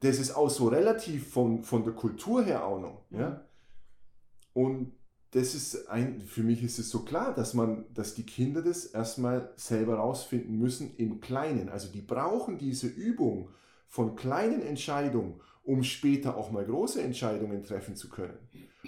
das 0.00 0.18
ist 0.18 0.36
auch 0.36 0.50
so 0.50 0.68
relativ 0.68 1.30
von, 1.30 1.62
von 1.62 1.84
der 1.84 1.92
Kultur 1.92 2.44
her 2.44 2.64
auch 2.64 2.80
noch. 2.80 3.02
Mhm. 3.10 3.20
Ja? 3.20 3.44
Und 4.54 4.92
das 5.32 5.54
ist 5.54 5.88
ein, 5.88 6.20
für 6.20 6.42
mich 6.42 6.62
ist 6.62 6.78
es 6.78 6.90
so 6.90 7.00
klar, 7.00 7.34
dass 7.34 7.54
man, 7.54 7.86
dass 7.94 8.14
die 8.14 8.26
Kinder 8.26 8.60
das 8.60 8.84
erstmal 8.84 9.50
selber 9.56 9.96
rausfinden 9.96 10.58
müssen 10.58 10.94
im 10.98 11.20
Kleinen. 11.20 11.70
Also 11.70 11.88
die 11.88 12.02
brauchen 12.02 12.58
diese 12.58 12.86
Übung 12.86 13.48
von 13.88 14.14
kleinen 14.14 14.60
Entscheidungen, 14.60 15.40
um 15.64 15.82
später 15.82 16.36
auch 16.36 16.50
mal 16.50 16.64
große 16.64 17.02
Entscheidungen 17.02 17.62
treffen 17.62 17.96
zu 17.96 18.08
können. 18.08 18.38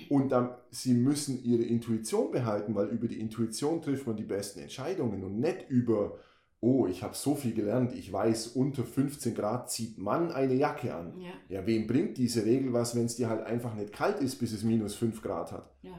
Und 0.09 0.33
dann, 0.33 0.51
sie 0.71 0.95
müssen 0.95 1.43
ihre 1.45 1.63
Intuition 1.63 2.33
behalten, 2.33 2.75
weil 2.75 2.89
über 2.89 3.07
die 3.07 3.21
Intuition 3.21 3.81
trifft 3.81 4.07
man 4.07 4.17
die 4.17 4.25
besten 4.25 4.61
Entscheidungen 4.61 5.23
und 5.23 5.39
nicht 5.39 5.69
über, 5.69 6.19
oh, 6.61 6.87
ich 6.87 7.03
habe 7.03 7.15
so 7.15 7.37
viel 7.37 7.55
gelernt, 7.55 7.93
ich 7.93 8.13
weiß, 8.13 8.49
unter 8.49 8.83
15 8.83 9.35
Grad 9.35 9.71
zieht 9.71 9.99
man 9.99 10.33
eine 10.33 10.55
Jacke 10.55 10.95
an. 10.95 11.21
Ja, 11.21 11.31
Ja, 11.49 11.67
wem 11.67 11.87
bringt 11.87 12.19
diese 12.19 12.45
Regel 12.45 12.73
was, 12.73 12.97
wenn 12.97 13.07
es 13.07 13.17
dir 13.17 13.29
halt 13.29 13.47
einfach 13.47 13.75
nicht 13.75 13.93
kalt 13.93 14.21
ist, 14.21 14.37
bis 14.37 14.53
es 14.53 14.65
minus 14.65 14.97
5 14.97 15.23
Grad 15.23 15.53
hat? 15.53 15.71
ja. 15.83 15.99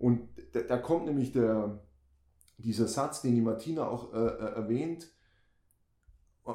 Und 0.00 0.30
da, 0.52 0.60
da 0.60 0.78
kommt 0.78 1.04
nämlich 1.04 1.30
der, 1.30 1.78
dieser 2.56 2.88
Satz, 2.88 3.20
den 3.20 3.34
die 3.34 3.42
Martina 3.42 3.86
auch 3.86 4.14
äh, 4.14 4.16
äh, 4.16 4.54
erwähnt. 4.54 5.10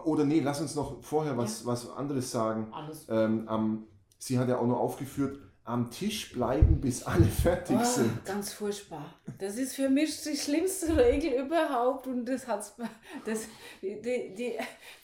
Oder 0.03 0.25
nee, 0.25 0.39
lass 0.41 0.61
uns 0.61 0.75
noch 0.75 1.01
vorher 1.03 1.37
was, 1.37 1.65
was 1.65 1.89
anderes 1.89 2.31
sagen. 2.31 2.71
Alles. 2.73 3.05
Ähm, 3.09 3.47
am, 3.47 3.87
sie 4.17 4.37
hat 4.39 4.49
ja 4.49 4.57
auch 4.57 4.67
noch 4.67 4.79
aufgeführt, 4.79 5.39
am 5.63 5.89
Tisch 5.89 6.31
bleiben, 6.33 6.79
bis 6.79 7.01
alle 7.03 7.25
fertig 7.25 7.77
Oh, 7.79 7.83
sind. 7.83 8.23
ganz 8.25 8.53
furchtbar. 8.53 9.05
Das 9.39 9.57
ist 9.57 9.75
für 9.75 9.89
mich 9.89 10.21
die 10.21 10.37
schlimmste 10.37 10.95
Regel 10.95 11.43
überhaupt 11.43 12.05
und 12.05 12.25
das 12.25 12.47
hat's 12.47 12.75
das 13.25 13.45
die, 13.81 13.99
die 14.35 14.53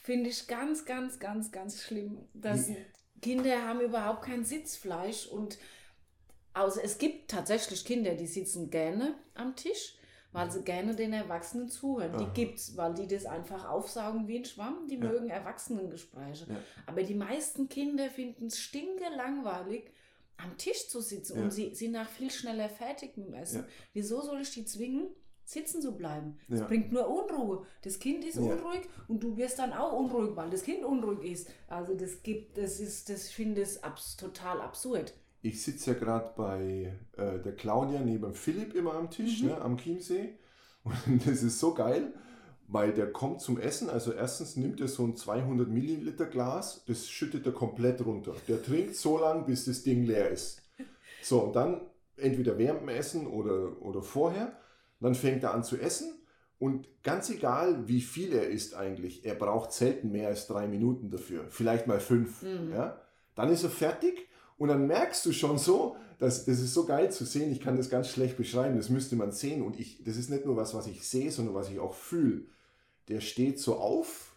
finde 0.02 0.30
ich 0.30 0.46
ganz 0.46 0.84
ganz 0.84 1.18
ganz 1.18 1.50
ganz 1.50 1.82
schlimm, 1.82 2.18
dass 2.34 2.68
Wie- 2.68 2.76
Kinder 3.20 3.66
haben 3.66 3.80
überhaupt 3.80 4.22
kein 4.22 4.44
Sitzfleisch 4.44 5.26
und 5.26 5.58
außer 6.54 6.80
es 6.84 6.98
gibt 6.98 7.30
tatsächlich 7.30 7.84
Kinder, 7.84 8.14
die 8.14 8.26
sitzen 8.26 8.70
gerne 8.70 9.14
am 9.34 9.56
Tisch, 9.56 9.96
weil 10.32 10.50
sie 10.50 10.62
gerne 10.62 10.94
den 10.96 11.12
Erwachsenen 11.12 11.68
zuhören. 11.68 12.16
Die 12.18 12.24
Aha. 12.24 12.32
gibt's, 12.32 12.76
weil 12.76 12.94
die 12.94 13.06
das 13.06 13.26
einfach 13.26 13.68
aufsaugen 13.68 14.26
wie 14.28 14.38
ein 14.38 14.44
Schwamm. 14.44 14.86
Die 14.88 14.96
Ja. 14.96 15.04
mögen 15.10 15.28
Erwachsenengespräche. 15.30 16.46
Ja. 16.48 16.56
Aber 16.86 17.02
die 17.02 17.14
meisten 17.14 17.68
Kinder 17.68 18.08
finden 18.10 18.46
es 18.46 18.58
stinke 18.58 19.04
langweilig, 19.16 19.90
am 20.38 20.56
Tisch 20.58 20.88
zu 20.88 21.00
sitzen 21.00 21.36
Ja. 21.38 21.44
und 21.44 21.50
sie 21.52 21.74
sind 21.74 21.92
nach 21.92 22.08
viel 22.08 22.30
schneller 22.30 22.68
fertig 22.68 23.16
mit 23.16 23.28
dem 23.28 23.34
Essen. 23.34 23.64
Wieso 23.92 24.20
soll 24.22 24.40
ich 24.40 24.50
die 24.52 24.64
zwingen, 24.64 25.08
sitzen 25.44 25.82
zu 25.82 25.92
bleiben? 25.96 26.38
Das 26.48 26.60
Ja. 26.60 26.66
bringt 26.66 26.92
nur 26.92 27.08
Unruhe. 27.08 27.66
Das 27.82 27.98
Kind 27.98 28.24
ist 28.24 28.36
Ja. 28.36 28.42
unruhig 28.42 28.88
und 29.08 29.22
du 29.22 29.36
wirst 29.36 29.58
dann 29.58 29.72
auch 29.72 29.92
unruhig, 29.92 30.34
weil 30.34 30.50
das 30.50 30.62
Kind 30.62 30.82
unruhig 30.84 31.30
ist. 31.30 31.50
Also 31.68 31.94
das 31.94 32.22
gibt, 32.22 32.56
das 32.58 32.80
ist, 32.80 33.08
das 33.08 33.26
ich 33.28 33.34
finde 33.34 33.60
es 33.62 33.82
abs 33.82 34.16
total 34.16 34.60
absurd. 34.60 35.12
Ich 35.42 35.62
sitze 35.62 35.92
ja 35.92 35.98
gerade 35.98 36.30
bei 36.36 36.92
äh, 37.16 37.38
der 37.40 37.54
Claudia 37.56 38.00
neben 38.00 38.32
Philipp 38.32 38.74
immer 38.74 38.94
am 38.94 39.10
Tisch, 39.10 39.42
Mhm. 39.42 39.48
ne, 39.48 39.60
am 39.60 39.76
Chiemsee. 39.76 40.34
Und 40.84 41.26
das 41.26 41.42
ist 41.42 41.58
so 41.58 41.74
geil, 41.74 42.12
weil 42.68 42.92
der 42.92 43.12
kommt 43.12 43.40
zum 43.40 43.58
Essen. 43.58 43.90
Also 43.90 44.12
erstens 44.12 44.56
nimmt 44.56 44.80
er 44.80 44.88
so 44.88 45.04
ein 45.04 45.16
200 45.16 45.68
Milliliter 45.68 46.26
Glas, 46.26 46.84
das 46.86 47.08
schüttet 47.08 47.44
er 47.46 47.52
komplett 47.52 48.04
runter. 48.04 48.34
Der 48.48 48.62
trinkt 48.62 48.94
so 48.96 49.18
lange, 49.18 49.42
bis 49.44 49.64
das 49.64 49.82
Ding 49.82 50.04
leer 50.04 50.30
ist. 50.30 50.62
So, 51.22 51.40
und 51.40 51.56
dann 51.56 51.80
entweder 52.16 52.56
während 52.58 52.82
dem 52.82 52.88
Essen 52.88 53.26
oder, 53.26 53.80
oder 53.82 54.02
vorher, 54.02 54.56
dann 55.00 55.14
fängt 55.14 55.42
er 55.42 55.54
an 55.54 55.64
zu 55.64 55.76
essen. 55.76 56.12
Und 56.58 56.86
ganz 57.02 57.28
egal, 57.30 57.88
wie 57.88 58.00
viel 58.00 58.32
er 58.32 58.48
isst 58.48 58.74
eigentlich, 58.74 59.24
er 59.24 59.34
braucht 59.34 59.72
selten 59.72 60.12
mehr 60.12 60.28
als 60.28 60.46
drei 60.46 60.68
Minuten 60.68 61.10
dafür. 61.10 61.44
Vielleicht 61.48 61.88
mal 61.88 61.98
fünf. 61.98 62.42
Mhm. 62.42 62.70
Ja? 62.72 63.00
Dann 63.34 63.50
ist 63.50 63.64
er 63.64 63.70
fertig 63.70 64.28
und 64.58 64.68
dann 64.68 64.86
merkst 64.86 65.24
du 65.26 65.32
schon 65.32 65.58
so, 65.58 65.96
dass, 66.18 66.44
das 66.44 66.60
ist 66.60 66.72
so 66.72 66.84
geil 66.84 67.10
zu 67.10 67.24
sehen. 67.24 67.50
Ich 67.50 67.60
kann 67.60 67.76
das 67.76 67.90
ganz 67.90 68.08
schlecht 68.08 68.36
beschreiben, 68.36 68.76
das 68.76 68.90
müsste 68.90 69.16
man 69.16 69.32
sehen. 69.32 69.62
Und 69.62 69.78
ich, 69.80 70.04
das 70.04 70.16
ist 70.16 70.30
nicht 70.30 70.46
nur 70.46 70.56
was, 70.56 70.72
was 70.72 70.86
ich 70.86 71.06
sehe, 71.06 71.32
sondern 71.32 71.54
was 71.54 71.68
ich 71.68 71.80
auch 71.80 71.94
fühle. 71.94 72.42
Der 73.08 73.20
steht 73.20 73.58
so 73.58 73.76
auf 73.76 74.32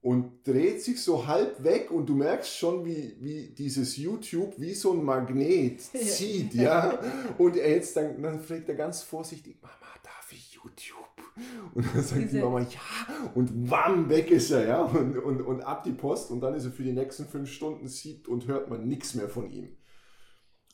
Und 0.00 0.46
dreht 0.46 0.82
sich 0.82 1.02
so 1.02 1.26
halb 1.26 1.64
weg 1.64 1.90
und 1.90 2.08
du 2.08 2.14
merkst 2.14 2.56
schon, 2.56 2.84
wie, 2.84 3.16
wie 3.18 3.48
dieses 3.48 3.96
YouTube 3.96 4.54
wie 4.58 4.74
so 4.74 4.92
ein 4.92 5.04
Magnet 5.04 5.80
zieht, 5.92 6.54
ja. 6.54 6.98
Und 7.36 7.56
er 7.56 7.70
jetzt 7.70 7.96
dann, 7.96 8.22
dann 8.22 8.40
fragt 8.40 8.68
er 8.68 8.76
ganz 8.76 9.02
vorsichtig, 9.02 9.56
Mama? 9.60 9.74
Und 11.74 11.84
dann 11.94 12.02
sagt 12.02 12.20
die 12.20 12.24
Diese- 12.26 12.40
Mama, 12.40 12.60
ja. 12.60 13.30
Und 13.34 13.70
wam, 13.70 14.08
weg 14.08 14.30
ist 14.30 14.50
er, 14.50 14.66
ja. 14.66 14.82
Und, 14.82 15.18
und, 15.18 15.40
und 15.42 15.60
ab 15.60 15.84
die 15.84 15.92
Post 15.92 16.30
und 16.30 16.40
dann 16.40 16.54
ist 16.54 16.64
er 16.64 16.70
für 16.72 16.82
die 16.82 16.92
nächsten 16.92 17.26
fünf 17.26 17.50
Stunden 17.50 17.88
sieht 17.88 18.26
und 18.28 18.46
hört 18.46 18.70
man 18.70 18.86
nichts 18.88 19.14
mehr 19.14 19.28
von 19.28 19.50
ihm. 19.50 19.76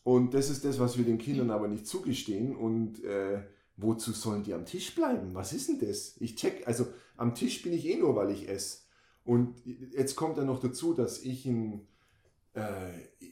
Und 0.05 0.35
das 0.35 0.51
ist 0.51 0.64
das, 0.64 0.79
was 0.81 0.96
wir 0.98 1.05
den 1.05 1.18
Kindern 1.18 1.51
aber 1.51 1.68
nicht 1.68 1.87
zugestehen. 1.87 2.57
Und 2.57 3.03
äh, 3.05 3.42
wozu 3.77 4.12
sollen 4.12 4.42
die 4.42 4.55
am 4.55 4.64
Tisch 4.64 4.94
bleiben? 4.94 5.35
Was 5.35 5.53
ist 5.53 5.68
denn 5.68 5.79
das? 5.81 6.16
Ich 6.20 6.37
check, 6.37 6.66
also 6.66 6.87
am 7.16 7.35
Tisch 7.35 7.62
bin 7.62 7.72
ich 7.72 7.87
eh 7.87 7.96
nur, 7.96 8.14
weil 8.16 8.31
ich 8.31 8.48
esse. 8.48 8.79
Und 9.25 9.55
jetzt 9.92 10.16
kommt 10.16 10.38
dann 10.38 10.46
noch 10.46 10.59
dazu, 10.59 10.94
dass 10.94 11.22
ich 11.22 11.46
ein, 11.46 11.87
äh, 12.55 12.62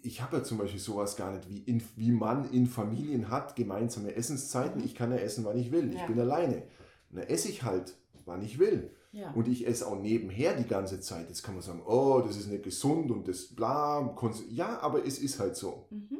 ich 0.03 0.23
habe 0.23 0.37
ja 0.38 0.43
zum 0.45 0.59
Beispiel 0.59 0.79
sowas 0.79 1.16
gar 1.16 1.33
nicht, 1.35 1.49
wie, 1.49 1.59
in, 1.59 1.83
wie 1.97 2.12
man 2.12 2.49
in 2.53 2.66
Familien 2.69 3.29
hat, 3.31 3.57
gemeinsame 3.57 4.14
Essenszeiten. 4.14 4.83
Ich 4.85 4.95
kann 4.95 5.11
ja 5.11 5.19
essen, 5.19 5.45
wann 5.45 5.59
ich 5.59 5.73
will. 5.73 5.88
Ich 5.93 5.99
Ja. 5.99 6.07
bin 6.07 6.21
alleine. 6.21 6.62
Dann 7.11 7.27
esse 7.27 7.49
ich 7.49 7.62
halt, 7.62 7.94
wann 8.25 8.42
ich 8.42 8.59
will. 8.59 8.90
ja. 9.12 9.31
Und 9.33 9.49
ich 9.49 9.66
esse 9.66 9.87
auch 9.87 10.01
nebenher 10.01 10.55
die 10.55 10.68
ganze 10.68 11.01
Zeit. 11.01 11.29
Jetzt 11.29 11.42
kann 11.42 11.55
man 11.55 11.62
sagen, 11.62 11.83
oh, 11.85 12.23
das 12.25 12.37
ist 12.37 12.49
nicht 12.49 12.62
gesund 12.62 13.11
und 13.11 13.27
das 13.27 13.49
bla. 13.49 14.16
Ja, 14.51 14.79
aber 14.81 15.05
es 15.05 15.18
ist 15.18 15.40
halt 15.40 15.57
so. 15.57 15.87
Mhm. 15.90 16.18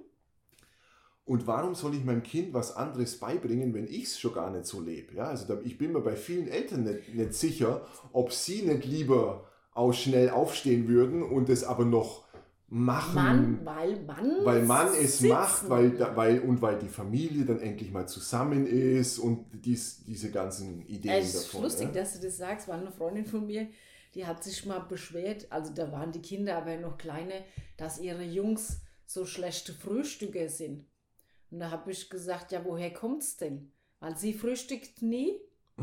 Und 1.24 1.46
warum 1.46 1.76
soll 1.76 1.94
ich 1.94 2.05
meinem 2.05 2.24
Kind 2.24 2.53
was 2.55 2.74
anderes 2.74 3.20
beibringen, 3.20 3.72
wenn 3.72 3.87
ich 3.87 4.05
es 4.05 4.18
schon 4.18 4.35
gar 4.35 4.50
nicht 4.50 4.66
so 4.66 4.81
lebe? 4.81 5.14
Ja, 5.14 5.29
also 5.29 5.46
da, 5.46 5.61
ich 5.62 5.79
bin 5.79 5.92
mir 5.92 6.00
bei 6.00 6.16
vielen 6.16 6.48
Eltern 6.48 6.83
nicht, 6.83 7.14
nicht 7.14 7.35
sicher, 7.35 7.87
ob 8.12 8.33
sie 8.33 8.62
nicht 8.62 8.85
lieber 8.85 9.46
auch 9.72 9.92
schnell 9.92 10.31
aufstehen 10.31 10.88
würden 10.88 11.22
und 11.22 11.48
es 11.48 11.62
aber 11.62 11.85
noch 11.85 12.24
machen, 12.70 13.14
Mann, 13.14 13.64
weil 13.64 14.00
Mann. 14.02 14.44
weil 14.44 14.62
man 14.62 14.88
es 14.94 15.18
sitzen. 15.18 15.28
macht, 15.28 15.68
weil, 15.68 16.16
weil 16.16 16.40
und 16.40 16.62
weil 16.62 16.78
die 16.78 16.88
Familie 16.88 17.44
dann 17.44 17.59
endlich 17.61 17.90
mal 17.90 18.06
zusammen 18.06 18.66
ist 18.66 19.18
und 19.18 19.46
dies, 19.64 20.04
diese 20.04 20.30
ganzen 20.30 20.83
Ideen 20.87 21.14
Es 21.14 21.35
ist 21.35 21.48
davon. 21.48 21.62
lustig, 21.64 21.88
ja? 21.88 22.00
dass 22.00 22.14
du 22.14 22.26
das 22.26 22.37
sagst, 22.37 22.68
weil 22.68 22.80
eine 22.80 22.92
Freundin 22.92 23.26
von 23.26 23.44
mir, 23.46 23.68
die 24.14 24.24
hat 24.24 24.44
sich 24.44 24.64
mal 24.66 24.78
beschwert, 24.78 25.46
also 25.50 25.74
da 25.74 25.90
waren 25.90 26.12
die 26.12 26.22
Kinder 26.22 26.56
aber 26.56 26.76
noch 26.76 26.96
kleine, 26.96 27.44
dass 27.76 28.00
ihre 28.00 28.22
Jungs 28.24 28.80
so 29.04 29.26
schlechte 29.26 29.72
Frühstücker 29.72 30.48
sind. 30.48 30.85
Und 31.50 31.59
da 31.59 31.72
habe 31.72 31.90
ich 31.90 32.09
gesagt, 32.09 32.52
ja, 32.52 32.64
woher 32.64 32.92
kommt's 32.92 33.37
denn? 33.37 33.72
Weil 33.98 34.16
sie 34.16 34.33
frühstückt 34.33 35.02
nie. 35.02 35.40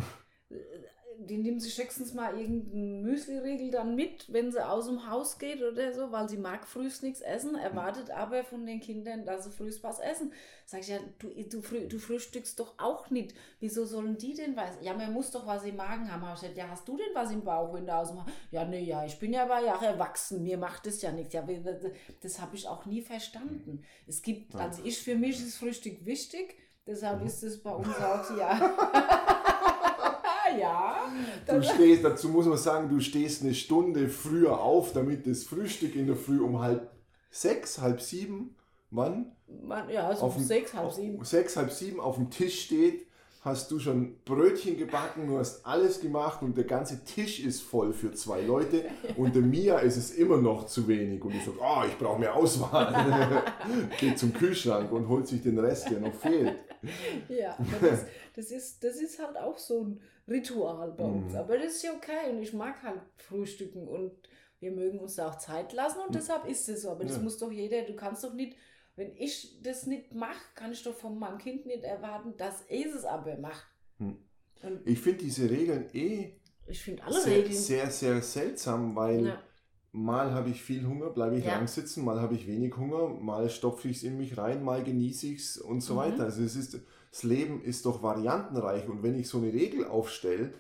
Die 1.19 1.37
nimmt 1.37 1.61
sich 1.61 1.77
höchstens 1.77 2.13
mal 2.13 2.37
irgendeinen 2.39 3.01
Müsli-Riegel 3.01 3.71
dann 3.71 3.95
mit, 3.95 4.31
wenn 4.31 4.51
sie 4.51 4.63
aus 4.63 4.85
dem 4.85 5.09
Haus 5.09 5.39
geht 5.39 5.61
oder 5.63 5.91
so, 5.93 6.11
weil 6.11 6.29
sie 6.29 6.37
mag 6.37 6.67
frühst 6.67 7.01
nichts 7.03 7.21
essen, 7.21 7.55
erwartet 7.55 8.11
aber 8.11 8.43
von 8.43 8.65
den 8.65 8.79
Kindern, 8.79 9.25
dass 9.25 9.45
sie 9.45 9.51
frühst 9.51 9.83
was 9.83 9.99
essen. 9.99 10.31
Sag 10.65 10.81
ich, 10.81 10.89
ja, 10.89 10.99
du, 11.19 11.29
du, 11.29 11.61
früh, 11.61 11.87
du 11.87 11.97
frühstückst 11.97 12.59
doch 12.59 12.75
auch 12.77 13.09
nicht. 13.09 13.33
Wieso 13.59 13.85
sollen 13.85 14.17
die 14.17 14.33
denn 14.33 14.55
was? 14.55 14.77
Ja, 14.81 14.93
man 14.93 15.11
muss 15.13 15.31
doch 15.31 15.47
was 15.47 15.63
im 15.63 15.75
Magen 15.77 16.11
haben. 16.11 16.21
Hab 16.21 16.35
ich 16.35 16.41
gesagt, 16.41 16.57
ja, 16.57 16.67
hast 16.69 16.87
du 16.87 16.97
denn 16.97 17.13
was 17.13 17.31
im 17.31 17.43
Bauch, 17.43 17.73
wenn 17.73 17.85
du 17.87 17.95
aus 17.95 18.09
dem 18.09 18.19
Haus... 18.23 18.31
Ja, 18.51 18.65
nee, 18.65 18.83
ja, 18.83 19.05
ich 19.05 19.17
bin 19.17 19.33
ja 19.33 19.43
aber 19.43 19.59
ja 19.63 19.81
erwachsen, 19.81 20.43
mir 20.43 20.57
macht 20.57 20.85
das 20.85 21.01
ja 21.01 21.11
nichts. 21.11 21.33
Ja, 21.33 21.41
das, 22.21 22.41
habe 22.41 22.55
ich 22.55 22.67
auch 22.67 22.85
nie 22.85 23.01
verstanden. 23.01 23.83
Es 24.05 24.21
gibt, 24.21 24.55
also 24.55 24.83
ich, 24.83 24.99
für 25.01 25.15
mich 25.15 25.39
ist 25.41 25.57
Frühstück 25.57 26.05
wichtig, 26.05 26.55
deshalb 26.85 27.21
Mhm. 27.21 27.27
ist 27.27 27.43
es 27.43 27.61
bei 27.61 27.71
uns 27.71 27.95
auch 27.97 28.37
ja. 28.37 29.23
ja. 30.59 31.11
Du 31.47 31.63
stehst, 31.63 32.03
dazu 32.03 32.29
muss 32.29 32.45
man 32.45 32.57
sagen, 32.57 32.89
du 32.89 32.99
stehst 32.99 33.43
eine 33.43 33.53
Stunde 33.53 34.09
früher 34.09 34.59
auf, 34.59 34.93
damit 34.93 35.27
das 35.27 35.43
Frühstück 35.43 35.95
in 35.95 36.07
der 36.07 36.15
Früh 36.15 36.41
um 36.41 36.59
halb 36.59 36.89
sechs, 37.29 37.79
halb 37.79 38.01
sieben, 38.01 38.55
wann? 38.89 39.31
Ja, 39.89 40.15
so 40.15 40.23
Auf 40.23 40.37
um 40.37 40.43
sechs, 40.43 40.73
halb 40.73 40.91
sieben. 40.91 41.23
Sechs, 41.23 41.55
halb 41.55 41.71
sieben 41.71 41.99
auf 41.99 42.15
dem 42.15 42.29
Tisch 42.29 42.65
steht, 42.65 43.07
hast 43.41 43.71
du 43.71 43.79
schon 43.79 44.17
Brötchen 44.25 44.77
gebacken, 44.77 45.27
du 45.27 45.37
hast 45.37 45.65
alles 45.65 46.01
gemacht 46.01 46.41
und 46.41 46.57
der 46.57 46.65
ganze 46.65 47.03
Tisch 47.05 47.39
ist 47.39 47.61
voll 47.61 47.93
für 47.93 48.11
zwei 48.13 48.41
Leute 48.41 48.85
und 49.17 49.35
der 49.35 49.41
Mia 49.41 49.79
ist 49.79 49.97
es 49.97 50.11
immer 50.11 50.37
noch 50.37 50.65
zu 50.65 50.87
wenig 50.87 51.23
und 51.23 51.33
ich 51.33 51.45
sage, 51.45 51.57
oh, 51.61 51.83
ich 51.87 51.97
brauche 51.97 52.19
mehr 52.19 52.35
Auswahl. 52.35 53.43
Geht 53.99 54.19
zum 54.19 54.33
Kühlschrank 54.33 54.91
und 54.91 55.07
holt 55.07 55.27
sich 55.27 55.41
den 55.41 55.57
Rest, 55.59 55.89
der 55.89 55.99
noch 56.01 56.13
fehlt. 56.13 56.55
Ja, 57.29 57.57
das, 57.81 58.05
das, 58.35 58.51
ist, 58.51 58.83
das 58.83 58.97
ist 58.97 59.19
halt 59.19 59.37
auch 59.37 59.57
so 59.57 59.83
ein 59.83 59.99
Ritual 60.27 60.91
bei 60.91 61.05
uns. 61.05 61.33
Mhm. 61.33 61.39
Aber 61.39 61.57
das 61.57 61.73
ist 61.73 61.83
ja 61.83 61.93
okay 61.93 62.29
und 62.31 62.41
ich 62.41 62.53
mag 62.53 62.81
halt 62.83 63.01
frühstücken 63.17 63.87
und 63.87 64.11
wir 64.59 64.71
mögen 64.71 64.99
uns 64.99 65.15
da 65.15 65.29
auch 65.29 65.37
Zeit 65.37 65.73
lassen 65.73 65.99
und 66.05 66.15
deshalb 66.15 66.45
ist 66.47 66.67
es 66.69 66.81
so. 66.81 66.89
Aber 66.91 67.05
das 67.05 67.17
Ja. 67.17 67.23
muss 67.23 67.37
doch 67.37 67.51
jeder, 67.51 67.83
du 67.83 67.95
kannst 67.95 68.23
doch 68.23 68.33
nicht, 68.33 68.57
wenn 68.95 69.15
ich 69.15 69.61
das 69.61 69.85
nicht 69.85 70.13
mache, 70.13 70.41
kann 70.55 70.71
ich 70.71 70.83
doch 70.83 70.95
von 70.95 71.17
meinem 71.19 71.37
Kind 71.37 71.65
nicht 71.65 71.83
erwarten, 71.83 72.35
dass 72.37 72.63
es 72.67 72.93
es 72.95 73.05
aber 73.05 73.37
macht. 73.37 73.67
Hm. 73.99 74.17
Und 74.63 74.87
Ich 74.87 74.99
finde 74.99 75.19
diese 75.19 75.49
Regeln 75.49 75.89
eh 75.93 76.33
ich 76.65 76.81
finde 76.81 77.03
alle 77.03 77.21
sehr, 77.21 77.37
Regeln. 77.37 77.53
sehr, 77.53 77.89
sehr 77.91 78.21
seltsam, 78.21 78.95
weil 78.95 79.25
ja, 79.27 79.41
mal 79.91 80.31
habe 80.33 80.49
ich 80.49 80.61
viel 80.61 80.85
Hunger, 80.85 81.09
bleibe 81.11 81.37
ich 81.37 81.45
Ja. 81.45 81.55
lang 81.57 81.67
sitzen, 81.67 82.03
mal 82.03 82.19
habe 82.19 82.35
ich 82.35 82.47
wenig 82.47 82.75
Hunger, 82.75 83.07
mal 83.07 83.49
stopfe 83.49 83.87
ich 83.89 83.97
es 83.97 84.03
in 84.03 84.17
mich 84.17 84.37
rein, 84.37 84.63
mal 84.63 84.83
genieße 84.83 85.27
ich 85.27 85.39
es 85.41 85.57
und 85.57 85.81
so 85.81 85.93
Mhm. 85.93 85.97
weiter. 85.97 86.23
Also 86.23 86.43
es 86.43 86.55
ist, 86.55 86.79
das 87.11 87.23
Leben 87.23 87.61
ist 87.63 87.85
doch 87.85 88.03
variantenreich 88.03 88.87
und 88.87 89.03
wenn 89.03 89.15
ich 89.19 89.27
so 89.29 89.37
eine 89.39 89.51
Regel 89.53 89.85
aufstelle, 89.85 90.53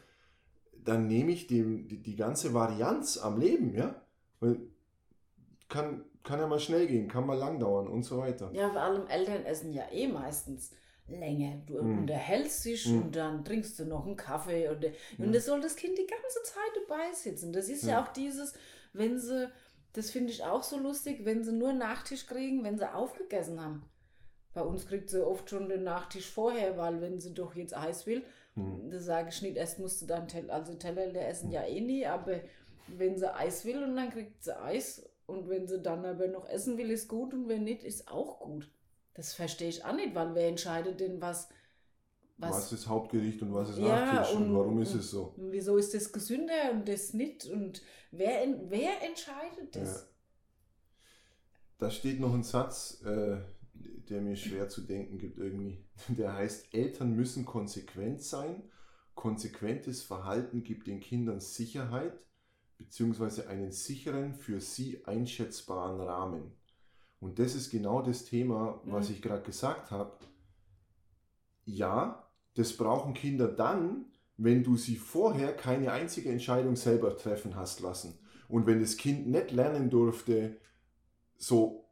dann 0.83 1.07
nehme 1.07 1.31
ich 1.31 1.47
dem, 1.47 1.87
die, 1.87 2.01
die 2.01 2.15
ganze 2.15 2.53
Varianz 2.53 3.17
am 3.17 3.39
Leben, 3.39 3.73
ja? 3.73 4.01
Weil 4.39 4.59
kann, 5.69 6.05
kann 6.23 6.39
ja 6.39 6.47
mal 6.47 6.59
schnell 6.59 6.87
gehen, 6.87 7.07
kann 7.07 7.25
mal 7.25 7.37
lang 7.37 7.59
dauern 7.59 7.87
und 7.87 8.03
so 8.03 8.17
weiter. 8.19 8.49
Ja, 8.53 8.69
vor 8.69 8.81
allem 8.81 9.07
Eltern 9.07 9.45
essen 9.45 9.73
ja 9.73 9.83
eh 9.91 10.07
meistens 10.07 10.71
länger. 11.07 11.61
Du 11.65 11.81
Mhm. 11.81 11.99
unterhältst 11.99 12.65
dich 12.65 12.87
Mhm. 12.87 13.01
und 13.01 13.15
dann 13.15 13.45
trinkst 13.45 13.79
du 13.79 13.85
noch 13.85 14.05
einen 14.05 14.15
Kaffee. 14.15 14.69
Und, 14.69 14.83
Ja. 14.83 14.89
und 15.19 15.33
das 15.33 15.45
soll 15.45 15.61
das 15.61 15.75
Kind 15.75 15.97
die 15.97 16.07
ganze 16.07 16.43
Zeit 16.43 16.71
dabei 16.87 17.13
sitzen. 17.13 17.51
Das 17.53 17.69
ist 17.69 17.83
ja, 17.83 17.89
Ja. 17.91 18.03
auch 18.03 18.09
dieses, 18.09 18.53
wenn 18.93 19.19
sie, 19.19 19.49
das 19.93 20.09
finde 20.11 20.31
ich 20.31 20.43
auch 20.43 20.63
so 20.63 20.77
lustig, 20.77 21.23
wenn 21.25 21.43
sie 21.43 21.53
nur 21.53 21.73
Nachtisch 21.73 22.27
kriegen, 22.27 22.63
wenn 22.63 22.77
sie 22.77 22.93
aufgegessen 22.93 23.61
haben. 23.61 23.83
Bei 24.57 24.63
uns 24.63 24.87
kriegt 24.87 25.11
sie 25.11 25.23
oft 25.23 25.47
schon 25.51 25.69
den 25.69 25.83
Nachtisch 25.83 26.27
vorher, 26.31 26.77
weil 26.79 26.99
wenn 26.99 27.19
sie 27.19 27.31
doch 27.31 27.53
jetzt 27.53 27.77
Eis 27.77 28.07
will, 28.07 28.23
Hm. 28.55 28.89
da 28.89 28.99
sage 28.99 29.29
ich 29.29 29.43
nicht, 29.43 29.55
erst 29.55 29.77
musst 29.77 30.01
du 30.01 30.07
dann 30.07 30.27
Teller, 30.27 30.51
also 30.51 30.73
Teller, 30.73 31.11
der 31.11 31.29
essen 31.29 31.51
ja 31.51 31.63
eh 31.63 31.79
nie, 31.79 32.07
aber 32.07 32.39
wenn 32.87 33.15
sie 33.19 33.31
Eis 33.35 33.65
will 33.65 33.83
und 33.83 33.95
dann 33.95 34.09
kriegt 34.09 34.43
sie 34.43 34.59
Eis 34.59 35.07
und 35.27 35.47
wenn 35.47 35.67
sie 35.67 35.79
dann 35.79 36.03
aber 36.05 36.27
noch 36.27 36.49
essen 36.49 36.75
will, 36.79 36.89
ist 36.89 37.07
gut 37.07 37.35
und 37.35 37.47
wenn 37.47 37.65
nicht, 37.65 37.83
ist 37.83 38.07
auch 38.07 38.39
gut. 38.39 38.67
Das 39.13 39.35
verstehe 39.35 39.69
ich 39.69 39.85
auch 39.85 39.93
nicht, 39.93 40.15
weil 40.15 40.33
wer 40.33 40.47
entscheidet 40.47 40.99
denn 41.01 41.21
was, 41.21 41.49
Was, 42.39 42.49
was, 42.51 42.71
ist 42.73 42.87
Hauptgericht 42.87 43.39
und 43.43 43.53
was 43.53 43.69
ist 43.69 43.77
Ja, 43.77 43.95
Nachtisch 44.11 44.35
und, 44.37 44.49
und- 44.49 44.57
warum 44.57 44.81
ist 44.81 44.93
und- 44.95 44.99
es 45.01 45.11
so? 45.11 45.35
wieso 45.37 45.77
ist 45.77 45.93
das 45.93 46.11
gesünder 46.11 46.71
und 46.71 46.87
das 46.87 47.13
nicht 47.13 47.45
und 47.45 47.83
wer, 48.09 48.47
wer 48.69 49.03
entscheidet 49.03 49.75
das? 49.75 50.07
Da 51.77 51.91
steht 51.91 52.19
noch 52.19 52.33
ein 52.33 52.43
Satz, 52.43 53.01
äh, 53.05 53.37
der 54.09 54.21
mir 54.21 54.35
schwer 54.35 54.69
zu 54.69 54.81
denken 54.81 55.17
gibt 55.17 55.37
irgendwie. 55.37 55.83
Der 56.09 56.33
heißt, 56.33 56.73
Eltern 56.73 57.15
müssen 57.15 57.45
konsequent 57.45 58.21
sein. 58.21 58.63
Konsequentes 59.15 60.03
Verhalten 60.03 60.63
gibt 60.63 60.87
den 60.87 60.99
Kindern 60.99 61.39
Sicherheit 61.39 62.19
bzw. 62.77 63.47
einen 63.47 63.71
sicheren, 63.71 64.35
für 64.35 64.61
sie 64.61 65.05
einschätzbaren 65.05 65.99
Rahmen. 66.01 66.51
Und 67.19 67.39
das 67.39 67.55
ist 67.55 67.71
genau 67.71 68.01
das 68.01 68.25
Thema, 68.25 68.81
was 68.85 69.09
Mhm. 69.09 69.15
ich 69.15 69.21
gerade 69.21 69.43
gesagt 69.43 69.91
habe. 69.91 70.17
Ja, 71.65 72.27
das 72.55 72.73
brauchen 72.77 73.13
Kinder 73.13 73.47
dann, 73.47 74.05
wenn 74.37 74.63
du 74.63 74.77
sie 74.77 74.95
vorher 74.95 75.55
keine 75.55 75.91
einzige 75.91 76.29
Entscheidung 76.29 76.75
selber 76.75 77.15
treffen 77.17 77.55
hast 77.55 77.79
lassen. 77.81 78.19
Und 78.47 78.65
wenn 78.67 78.79
das 78.79 78.97
Kind 78.97 79.27
nicht 79.27 79.51
lernen 79.51 79.89
durfte, 79.89 80.57
so, 81.37 81.86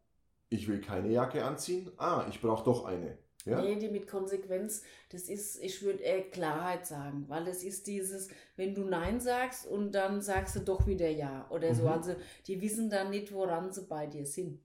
ich 0.56 0.68
will 0.68 0.82
keine 0.82 1.10
Jacke 1.10 1.44
anziehen, 1.44 1.92
ah, 1.98 2.26
ich 2.30 2.42
brauche 2.42 2.64
doch 2.66 2.86
eine. 2.86 3.18
Ja? 3.46 3.62
Nee, 3.62 3.76
die 3.76 3.90
mit 3.90 4.08
Konsequenz, 4.08 4.82
das 5.12 5.30
ist, 5.30 5.62
ich 5.62 5.84
würde 5.84 6.00
eher 6.02 6.24
Klarheit 6.32 6.88
sagen, 6.88 7.26
weil 7.28 7.48
es 7.48 7.64
ist 7.64 7.86
dieses, 7.86 8.28
wenn 8.56 8.74
du 8.74 8.84
Nein 8.86 9.20
sagst 9.22 9.68
und 9.68 9.92
dann 9.94 10.22
sagst 10.22 10.56
du 10.56 10.62
doch 10.62 10.88
wieder 10.88 11.10
Ja 11.10 11.46
oder 11.52 11.76
so. 11.76 11.84
Mhm. 11.84 11.90
Also 11.90 12.16
die 12.48 12.60
wissen 12.60 12.90
dann 12.90 13.12
nicht, 13.12 13.32
woran 13.32 13.72
sie 13.72 13.84
bei 13.84 14.08
dir 14.08 14.26
sind. 14.26 14.60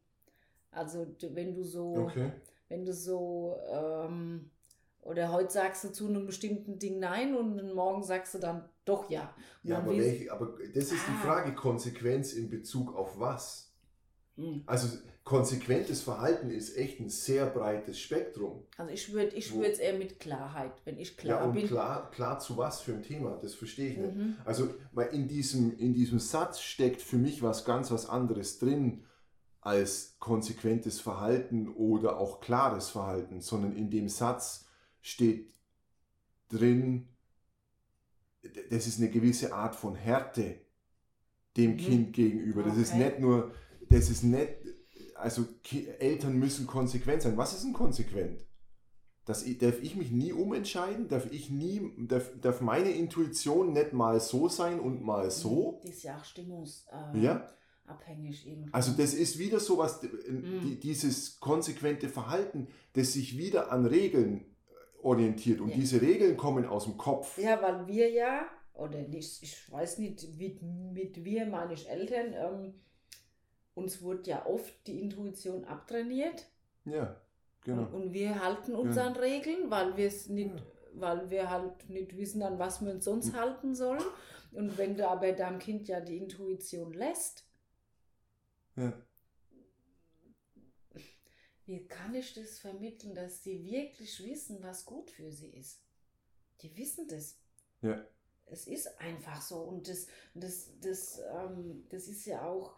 Also 0.71 1.07
wenn 1.21 1.53
du 1.53 1.63
so, 1.63 1.95
Okay. 2.07 2.33
wenn 2.69 2.87
du 2.87 2.95
so, 2.95 3.57
ähm, 3.71 4.51
oder 5.03 5.31
heute 5.33 5.51
sagst 5.53 5.85
du 5.85 5.93
zu 5.93 6.07
einem 6.09 6.25
bestimmten 6.27 6.79
Ding 6.79 7.01
Nein 7.01 7.35
und 7.35 7.75
morgen 7.75 8.03
sagst 8.03 8.35
du 8.35 8.39
dann 8.39 8.67
doch 8.87 9.11
Ja. 9.11 9.35
Und 9.63 9.71
Ja, 9.71 9.79
aber, 9.79 9.97
welche, 9.97 10.33
aber 10.33 10.55
das 10.75 10.85
ist 10.85 11.07
die 11.07 11.19
Ah. 11.19 11.23
Frage, 11.25 11.55
Konsequenz 11.55 12.33
in 12.33 12.49
Bezug 12.49 12.95
auf 12.97 13.19
was? 13.21 13.70
Hm. 14.41 14.63
Also 14.67 14.99
konsequentes 15.23 16.03
Verhalten 16.03 16.51
ist 16.51 16.77
echt 16.77 16.99
ein 16.99 17.11
sehr 17.11 17.47
breites 17.47 18.01
Spektrum. 18.01 18.65
Also 18.79 18.91
ich 18.93 19.13
würde 19.13 19.37
ich 19.37 19.55
es 19.55 19.79
eher 19.79 19.97
mit 19.97 20.19
Klarheit, 20.19 20.73
wenn 20.85 20.99
ich 20.99 21.17
klar 21.17 21.41
ja, 21.41 21.47
und 21.47 21.55
bin. 21.55 21.67
klar, 21.67 22.11
klar 22.11 22.39
zu 22.41 22.57
was 22.57 22.81
für 22.81 22.95
ein 22.95 23.03
Thema, 23.03 23.39
das 23.41 23.55
verstehe 23.55 23.91
ich 23.91 23.99
nicht. 23.99 24.17
Mhm. 24.17 24.37
Also, 24.45 24.75
weil 24.93 25.09
in 25.09 25.29
diesem, 25.29 25.77
in 25.79 25.93
diesem 25.93 26.19
Satz 26.19 26.61
steckt 26.61 27.03
für 27.03 27.19
mich 27.19 27.43
was 27.43 27.65
ganz 27.65 27.91
was 27.91 28.09
anderes 28.09 28.59
drin 28.59 29.05
als 29.61 30.17
konsequentes 30.19 31.01
Verhalten 31.01 31.69
oder 31.69 32.19
auch 32.19 32.41
klares 32.41 32.89
Verhalten, 32.89 33.43
sondern 33.43 33.77
in 33.77 33.91
dem 33.91 34.09
Satz 34.09 34.67
steht 35.03 35.53
drin, 36.49 37.09
das 38.71 38.87
ist 38.87 38.99
eine 38.99 39.11
gewisse 39.11 39.53
Art 39.53 39.77
von 39.77 39.95
Härte 39.95 40.61
dem 41.57 41.73
Mhm. 41.73 41.79
Kind 41.79 42.13
gegenüber. 42.15 42.63
Das 42.63 42.77
ist 42.79 42.95
Okay. 42.95 43.05
nicht 43.05 43.21
nur, 43.21 43.53
das 43.91 44.09
ist 44.09 44.23
nicht, 44.23 44.49
also 45.17 45.45
Eltern 45.99 46.37
müssen 46.39 46.67
konsequent 46.67 47.23
sein. 47.23 47.37
Was 47.37 47.53
ist 47.55 47.65
denn 47.65 47.73
konsequent? 47.75 48.45
Das, 49.27 49.45
darf 49.59 49.83
ich 49.83 49.95
mich 49.97 50.11
nie 50.11 50.33
umentscheiden? 50.33 51.07
Darf 51.09 51.31
ich 51.31 51.51
nie, 51.51 51.93
darf, 52.09 52.31
darf 52.41 52.61
meine 52.63 52.91
Intuition 52.91 53.73
nicht 53.73 53.93
mal 53.93 54.19
so 54.19 54.49
sein 54.49 54.81
und 54.81 55.03
mal 55.03 55.31
so? 55.31 55.81
Die 55.85 55.91
ist 55.91 56.03
ja 56.03 56.17
auch 56.19 56.25
stimmungsabhängig 56.25 57.23
äh, 57.23 57.27
Ja? 57.27 57.49
irgendwie. 58.47 58.73
Also 58.73 58.93
das 58.93 59.15
ist 59.15 59.39
wieder 59.39 59.61
sowas, 59.61 60.01
Mhm. 60.03 60.61
die, 60.65 60.81
dieses 60.81 61.39
konsequente 61.39 62.09
Verhalten, 62.09 62.69
das 62.95 63.13
sich 63.13 63.37
wieder 63.37 63.71
an 63.71 63.85
Regeln 63.87 64.39
äh, 64.41 65.05
orientiert. 65.05 65.61
Und 65.61 65.71
Ja. 65.71 65.77
diese 65.77 66.01
Regeln 66.01 66.37
kommen 66.37 66.65
aus 66.65 66.85
dem 66.85 66.97
Kopf. 66.97 67.37
Ja, 67.39 67.61
weil 67.61 67.87
wir 67.87 68.11
ja, 68.11 68.47
oder 68.75 69.03
nicht, 69.03 69.43
ich 69.43 69.71
weiß 69.71 69.99
nicht, 69.99 70.37
mit, 70.39 70.63
mit 70.63 71.25
wir 71.25 71.47
meine 71.47 71.75
ich 71.75 71.89
Eltern, 71.89 72.33
ähm, 72.33 72.75
uns 73.81 74.03
wurde 74.03 74.31
ja 74.31 74.47
oft 74.47 74.73
die 74.87 75.01
Intuition 75.01 75.65
abtrainiert 75.65 76.47
Ja, 76.85 77.21
genau. 77.63 77.83
und, 77.83 77.95
und 77.95 78.13
wir 78.13 78.43
halten 78.45 78.75
uns 78.75 78.97
Ja. 78.97 79.07
an 79.07 79.17
Regeln, 79.17 79.71
weil 79.71 79.97
wir 79.97 80.07
es 80.09 80.29
nicht, 80.29 80.55
Ja. 80.55 80.63
weil 80.95 81.31
wir 81.31 81.51
halt 81.51 81.89
nicht 81.89 82.17
wissen, 82.17 82.43
an 82.43 82.59
was 82.59 82.81
wir 82.81 82.93
uns 82.93 83.05
sonst 83.05 83.35
halten 83.35 83.75
sollen. 83.75 84.03
Und 84.53 84.77
wenn 84.79 84.97
du 84.97 85.09
aber 85.09 85.33
deinem 85.33 85.59
Kind 85.61 85.87
ja 85.89 86.01
die 86.01 86.17
Intuition 86.19 86.93
lässt, 86.93 87.45
Ja. 88.77 88.93
wie 91.67 91.87
kann 91.87 92.15
ich 92.15 92.35
das 92.35 92.59
vermitteln, 92.59 93.15
dass 93.15 93.43
sie 93.45 93.65
wirklich 93.65 94.23
wissen, 94.25 94.63
was 94.63 94.85
gut 94.85 95.11
für 95.11 95.31
sie 95.31 95.51
ist? 95.51 95.81
Die 96.63 96.77
wissen 96.77 97.07
das. 97.09 97.39
Ja. 97.81 98.05
Es 98.47 98.67
ist 98.67 99.01
einfach 99.01 99.41
so. 99.41 99.59
Und 99.61 99.89
das, 99.89 100.09
das, 100.35 100.71
das, 100.81 101.21
ähm, 101.33 101.87
das 101.91 102.09
ist 102.09 102.27
ja 102.27 102.43
auch, 102.45 102.75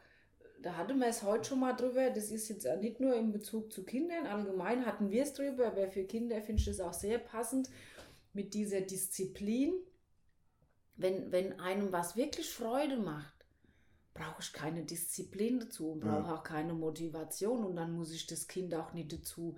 da 0.62 0.76
hatten 0.76 0.98
wir 0.98 1.08
es 1.08 1.22
heute 1.22 1.44
schon 1.50 1.60
mal 1.60 1.74
drüber, 1.74 2.10
das 2.10 2.30
ist 2.30 2.48
jetzt 2.48 2.66
nicht 2.80 3.00
nur 3.00 3.14
in 3.16 3.32
Bezug 3.32 3.72
zu 3.72 3.84
Kindern, 3.84 4.26
allgemein 4.26 4.86
hatten 4.86 5.10
wir 5.10 5.22
es 5.22 5.34
drüber, 5.34 5.66
aber 5.68 5.88
für 5.90 6.04
Kinder 6.04 6.40
finde 6.42 6.60
ich 6.60 6.66
das 6.66 6.80
auch 6.80 6.92
sehr 6.94 7.18
passend 7.18 7.70
mit 8.32 8.54
dieser 8.54 8.80
Disziplin. 8.82 9.74
Wenn, 10.96 11.32
wenn 11.32 11.58
einem 11.60 11.90
was 11.92 12.16
wirklich 12.16 12.50
Freude 12.50 12.96
macht, 12.96 13.34
brauche 14.14 14.42
ich 14.42 14.52
keine 14.52 14.84
Disziplin 14.84 15.60
dazu 15.60 15.90
und 15.92 16.00
brauche 16.00 16.28
Ja. 16.28 16.34
auch 16.36 16.42
keine 16.44 16.74
Motivation 16.74 17.64
und 17.64 17.76
dann 17.76 17.92
muss 17.92 18.12
ich 18.12 18.26
das 18.26 18.48
Kind 18.48 18.74
auch 18.74 18.92
nicht 18.92 19.12
dazu 19.12 19.56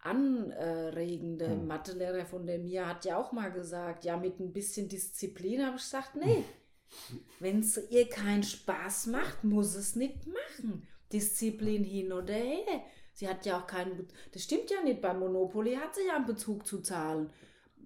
anregen. 0.00 1.38
Der 1.38 1.50
Hm. 1.50 1.66
Mathelehrer 1.66 2.26
von 2.26 2.46
der 2.46 2.58
Mia 2.58 2.86
hat 2.86 3.04
ja 3.04 3.18
auch 3.18 3.32
mal 3.32 3.52
gesagt, 3.52 4.04
ja, 4.04 4.16
mit 4.16 4.40
ein 4.40 4.52
bisschen 4.52 4.88
Disziplin 4.88 5.64
habe 5.66 5.76
ich 5.76 5.82
gesagt, 5.82 6.16
nee, 6.16 6.44
wenn 7.38 7.60
es 7.60 7.80
ihr 7.90 8.08
keinen 8.08 8.42
Spaß 8.42 9.06
macht, 9.06 9.44
muss 9.44 9.74
es 9.74 9.96
nicht 9.96 10.26
machen. 10.26 10.86
Disziplin 11.12 11.84
hin 11.84 12.12
oder 12.12 12.34
her. 12.34 12.82
Sie 13.12 13.28
hat 13.28 13.44
ja 13.44 13.60
auch 13.60 13.66
keinen, 13.66 13.96
Be 13.96 14.06
das 14.32 14.44
stimmt 14.44 14.70
ja 14.70 14.82
nicht, 14.82 15.00
bei 15.00 15.12
Monopoly 15.12 15.74
hat 15.74 15.94
sie 15.94 16.06
ja 16.06 16.16
einen 16.16 16.26
Bezug 16.26 16.66
zu 16.66 16.80
zahlen, 16.80 17.30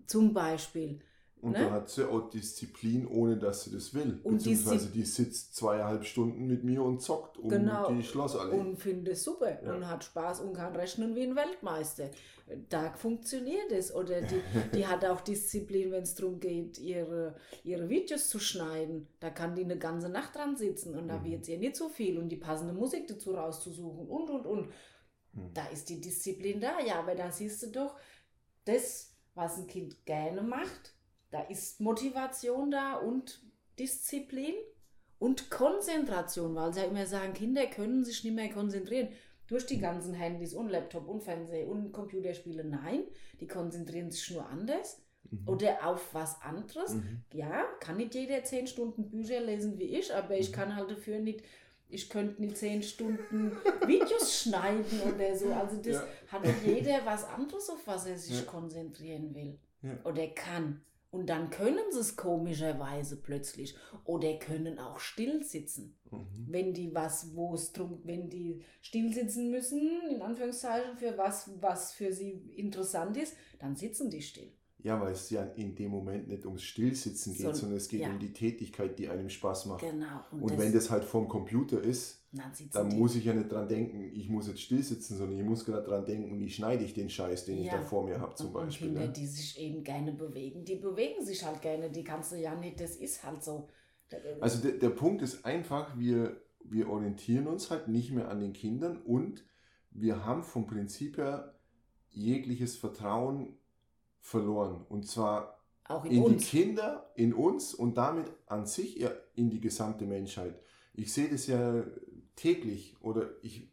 zum 0.07 0.33
Beispiel. 0.33 1.01
Und 1.41 1.53
Ne? 1.53 1.59
da 1.59 1.71
hat 1.73 1.91
sie 1.91 2.09
auch 2.09 2.31
Disziplin, 2.31 3.07
ohne 3.07 3.37
dass 3.37 3.65
sie 3.65 3.71
das 3.73 3.93
will. 3.93 4.19
Und 4.23 4.39
Beziehungsweise 4.39 4.89
die 4.89 5.03
sitzt 5.03 5.55
zweieinhalb 5.57 6.05
Stunden 6.07 6.47
mit 6.47 6.65
mir 6.65 6.83
und 6.83 7.03
zockt 7.03 7.37
um 7.37 7.51
Genau. 7.51 7.93
die 7.93 8.03
Schlossallee. 8.03 8.57
und 8.59 8.77
finde 8.77 9.11
es 9.11 9.25
super 9.25 9.63
Ja. 9.63 9.75
und 9.75 9.87
hat 9.87 10.05
Spaß 10.05 10.41
und 10.41 10.55
kann 10.55 10.75
rechnen 10.75 11.15
wie 11.15 11.25
ein 11.25 11.37
Weltmeister. 11.37 12.11
Da 12.71 12.93
funktioniert 12.95 13.73
es. 13.73 13.95
Oder 13.95 14.23
die, 14.23 14.41
die 14.75 14.87
hat 14.87 15.05
auch 15.05 15.21
Disziplin, 15.21 15.91
wenn 15.93 16.03
es 16.05 16.15
darum 16.15 16.41
geht, 16.41 16.79
ihre, 16.79 17.37
ihre 17.63 17.91
Videos 17.91 18.29
zu 18.29 18.39
schneiden. 18.39 19.09
Da 19.21 19.29
kann 19.29 19.55
die 19.55 19.65
eine 19.65 19.77
ganze 19.79 20.09
Nacht 20.09 20.35
dran 20.37 20.57
sitzen 20.57 20.95
und 20.95 21.09
da 21.09 21.19
Mhm. 21.19 21.25
wird 21.25 21.43
es 21.43 21.49
ihr 21.49 21.59
nicht 21.59 21.77
so 21.77 21.91
viel 21.91 22.17
und 22.19 22.31
die 22.31 22.37
passende 22.37 22.73
Musik 22.73 23.07
dazu 23.07 23.33
rauszusuchen 23.35 24.07
und 24.09 24.31
und 24.31 24.47
und. 24.47 24.65
Hm. 25.35 25.51
Da 25.53 25.67
ist 25.67 25.91
die 25.91 26.01
Disziplin 26.01 26.59
da, 26.61 26.81
ja, 26.81 27.01
aber 27.01 27.15
da 27.15 27.31
siehst 27.31 27.63
du 27.65 27.67
doch, 27.67 27.97
das, 28.65 29.11
was 29.35 29.59
ein 29.59 29.67
Kind 29.67 30.07
gerne 30.07 30.41
macht, 30.43 30.94
da 31.35 31.41
ist 31.43 31.81
Motivation 31.81 32.71
da 32.71 32.95
und 32.95 33.43
Disziplin 33.79 34.55
und 35.19 35.51
Konzentration, 35.51 36.55
weil 36.55 36.73
sie 36.73 36.81
ja 36.81 36.87
immer 36.87 37.07
sagen, 37.07 37.33
Kinder 37.35 37.67
können 37.67 38.05
sich 38.05 38.23
nicht 38.25 38.35
mehr 38.35 38.51
konzentrieren 38.51 39.09
durch 39.49 39.67
die 39.67 39.79
ganzen 39.81 40.15
Handys 40.15 40.55
und 40.55 40.69
Laptop 40.69 41.09
und 41.09 41.23
Fernseher 41.23 41.69
und 41.69 41.93
Computerspiele. 41.93 42.65
Nein, 42.65 43.03
die 43.41 43.47
konzentrieren 43.47 44.11
sich 44.11 44.31
nur 44.31 44.47
anders 44.49 45.01
Mhm. 45.31 45.49
oder 45.49 45.87
auf 45.89 46.13
was 46.15 46.41
anderes. 46.43 46.95
Mhm. 46.95 47.25
Ja, 47.33 47.65
kann 47.81 47.97
nicht 47.97 48.15
jeder 48.15 48.45
zehn 48.45 48.67
Stunden 48.67 49.09
Bücher 49.11 49.41
lesen 49.41 49.79
wie 49.79 49.85
ich, 49.99 50.15
aber 50.15 50.37
ich 50.37 50.51
Mhm. 50.51 50.55
kann 50.55 50.77
halt 50.77 50.91
dafür 50.91 51.19
nicht 51.19 51.43
ich 51.91 52.09
könnte 52.11 52.41
nicht 52.43 52.57
zehn 52.57 52.83
Stunden 52.83 53.53
Videos 53.87 54.43
schneiden 54.43 55.01
oder 55.15 55.37
so. 55.37 55.53
Also 55.53 55.77
das 55.77 55.97
Ja. 55.97 56.05
hat 56.29 56.43
jeder 56.65 57.05
was 57.05 57.25
anderes, 57.25 57.69
auf 57.71 57.87
was 57.87 58.07
er 58.07 58.19
sich 58.19 58.39
Ja. 58.41 58.45
konzentrieren 58.47 59.35
will. 59.35 59.59
Ja. 59.83 59.97
Oder 60.05 60.27
kann. 60.29 60.81
Und 61.15 61.31
dann 61.31 61.49
können 61.49 61.93
sie 61.93 62.01
es 62.01 62.17
komischerweise 62.17 63.15
plötzlich. 63.15 63.77
Oder 64.05 64.35
können 64.35 64.81
auch 64.81 64.99
still 64.99 65.45
sitzen. 65.45 65.97
Mhm. 66.11 66.27
Wenn 66.49 66.75
die 66.75 66.93
was, 66.93 67.37
wo 67.37 67.55
es 67.55 67.73
drum, 67.73 68.01
wenn 68.03 68.29
die 68.29 68.65
still 68.83 69.13
sitzen 69.13 69.49
müssen, 69.49 69.81
in 70.11 70.21
Anführungszeichen, 70.21 70.97
für 70.97 71.17
was, 71.17 71.49
was 71.61 71.93
für 71.93 72.13
sie 72.13 72.33
interessant 72.57 73.17
ist, 73.17 73.37
dann 73.61 73.77
sitzen 73.77 74.11
die 74.11 74.23
still. 74.23 74.51
Ja, 74.83 75.01
weil 75.01 75.13
es 75.13 75.31
ja 75.31 75.45
in 75.55 75.77
dem 75.77 75.93
Moment 75.93 76.27
nicht 76.27 76.45
ums 76.47 76.65
Stillsitzen 76.65 77.33
geht, 77.33 77.47
So, 77.47 77.53
sondern 77.53 77.79
es 77.79 77.87
geht 77.89 78.01
ja. 78.01 78.11
um 78.11 78.19
die 78.19 78.33
Tätigkeit, 78.33 78.99
die 78.99 79.09
einem 79.09 79.31
Spaß 79.31 79.67
macht. 79.67 79.83
Genau. 79.83 80.21
Und 80.33 80.59
wenn 80.59 80.73
das 80.73 80.91
halt 80.91 81.05
vorm 81.05 81.29
Computer 81.29 81.81
ist, 81.81 82.24
dann 82.73 82.91
die. 82.91 82.97
muss 82.97 83.15
ich 83.17 83.25
ja 83.25 83.33
nicht 83.35 83.51
dran 83.51 83.69
denken, 83.69 84.11
ich 84.15 84.29
muss 84.29 84.49
jetzt 84.49 84.61
still 84.63 84.83
sitzen, 84.83 85.17
sondern 85.17 85.39
ich 85.39 85.45
muss 85.45 85.65
gerade 85.65 85.87
dran 85.87 86.05
denken, 86.05 86.39
wie 86.39 86.51
schneide 86.51 86.85
ich 86.85 86.95
den 86.95 87.09
Scheiß, 87.11 87.45
den 87.45 87.59
ich 87.59 87.67
Ja. 87.67 87.79
da 87.79 87.83
vor 87.83 88.05
mir 88.05 88.21
habe 88.21 88.35
zum 88.35 88.49
und, 88.49 88.55
und 88.57 88.65
Beispiel. 88.67 88.89
Kinder, 88.89 89.07
ne? 89.07 89.13
die 89.13 89.27
sich 89.27 89.59
eben 89.61 89.83
gerne 89.85 90.13
bewegen, 90.13 90.65
die 90.65 90.77
bewegen 90.77 91.25
sich 91.25 91.45
halt 91.45 91.63
gerne, 91.63 91.91
die 91.91 92.05
kannst 92.05 92.33
du 92.33 92.37
ja 92.37 92.55
nicht, 92.55 92.81
das 92.81 92.97
ist 92.97 93.23
halt 93.25 93.43
so. 93.43 93.69
Da- 94.09 94.19
Also 94.41 94.61
der, 94.63 94.79
der 94.79 94.91
Punkt 94.91 95.23
ist 95.23 95.45
einfach, 95.45 95.99
wir, 95.99 96.41
wir 96.65 96.89
orientieren 96.89 97.47
uns 97.47 97.71
halt 97.71 97.89
nicht 97.89 98.11
mehr 98.13 98.29
an 98.29 98.41
den 98.41 98.53
Kindern 98.53 98.97
und 99.03 99.45
wir 99.91 100.25
haben 100.25 100.43
vom 100.43 100.67
Prinzip 100.67 101.19
her 101.19 101.55
jegliches 102.11 102.77
Vertrauen 102.77 103.57
verloren. 104.21 104.85
Und 104.89 105.07
zwar 105.07 105.61
in, 106.05 106.13
in 106.25 106.39
die 106.39 106.45
Kinder, 106.45 107.11
in 107.15 107.35
uns 107.35 107.75
und 107.75 107.97
damit 107.99 108.27
an 108.47 108.67
sich 108.67 108.97
ja 108.97 109.11
in 109.35 109.51
die 109.51 109.61
gesamte 109.61 110.07
Menschheit. 110.07 110.59
Ich 110.95 111.13
sehe 111.13 111.29
das 111.29 111.47
ja 111.47 111.85
täglich 112.37 112.97
oder 113.01 113.31
ich, 113.43 113.69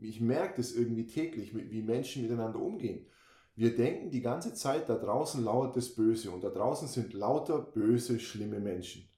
ich 0.00 0.20
merke 0.20 0.56
das 0.56 0.72
irgendwie 0.72 1.06
täglich, 1.06 1.54
wie 1.54 1.82
Menschen 1.82 2.22
miteinander 2.22 2.60
umgehen. 2.60 3.06
Wir 3.54 3.74
denken 3.74 4.10
die 4.10 4.20
ganze 4.20 4.54
Zeit, 4.54 4.88
da 4.88 4.96
draußen 4.96 5.42
lauert 5.42 5.76
das 5.76 5.88
Böse 5.94 6.30
und 6.30 6.44
da 6.44 6.48
draußen 6.48 6.86
sind 6.86 7.12
lauter 7.12 7.58
böse, 7.58 8.20
schlimme 8.20 8.60
Menschen. 8.60 9.08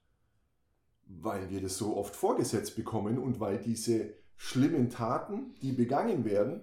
Weil 1.07 1.51
wir 1.51 1.61
das 1.61 1.77
so 1.77 1.97
oft 1.97 2.17
vorgesetzt 2.17 2.77
bekommen 2.77 3.19
und 3.19 3.39
weil 3.39 3.59
diese 3.59 4.15
schlimmen 4.37 4.89
Taten, 4.89 5.55
die 5.61 5.73
begangen 5.73 6.25
werden, 6.25 6.63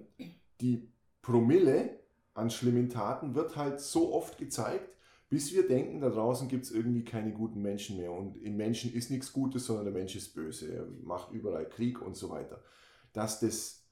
die 0.60 0.88
Promille 1.22 2.00
an 2.34 2.50
schlimmen 2.50 2.88
Taten 2.88 3.36
wird 3.36 3.56
halt 3.56 3.80
so 3.80 4.12
oft 4.12 4.38
gezeigt, 4.38 4.97
bis 5.28 5.52
wir 5.52 5.68
denken, 5.68 6.00
da 6.00 6.08
draußen 6.08 6.48
gibt 6.48 6.64
es 6.64 6.70
irgendwie 6.70 7.04
keine 7.04 7.32
guten 7.32 7.60
Menschen 7.60 7.98
mehr. 7.98 8.12
Und 8.12 8.36
im 8.36 8.56
Menschen 8.56 8.92
ist 8.92 9.10
nichts 9.10 9.32
Gutes, 9.32 9.66
sondern 9.66 9.84
der 9.84 9.94
Mensch 9.94 10.16
ist 10.16 10.34
böse. 10.34 10.72
Er 10.72 10.86
macht 11.02 11.32
überall 11.32 11.68
Krieg 11.68 12.00
und 12.00 12.16
so 12.16 12.30
weiter. 12.30 12.62
Dass 13.12 13.40
das 13.40 13.84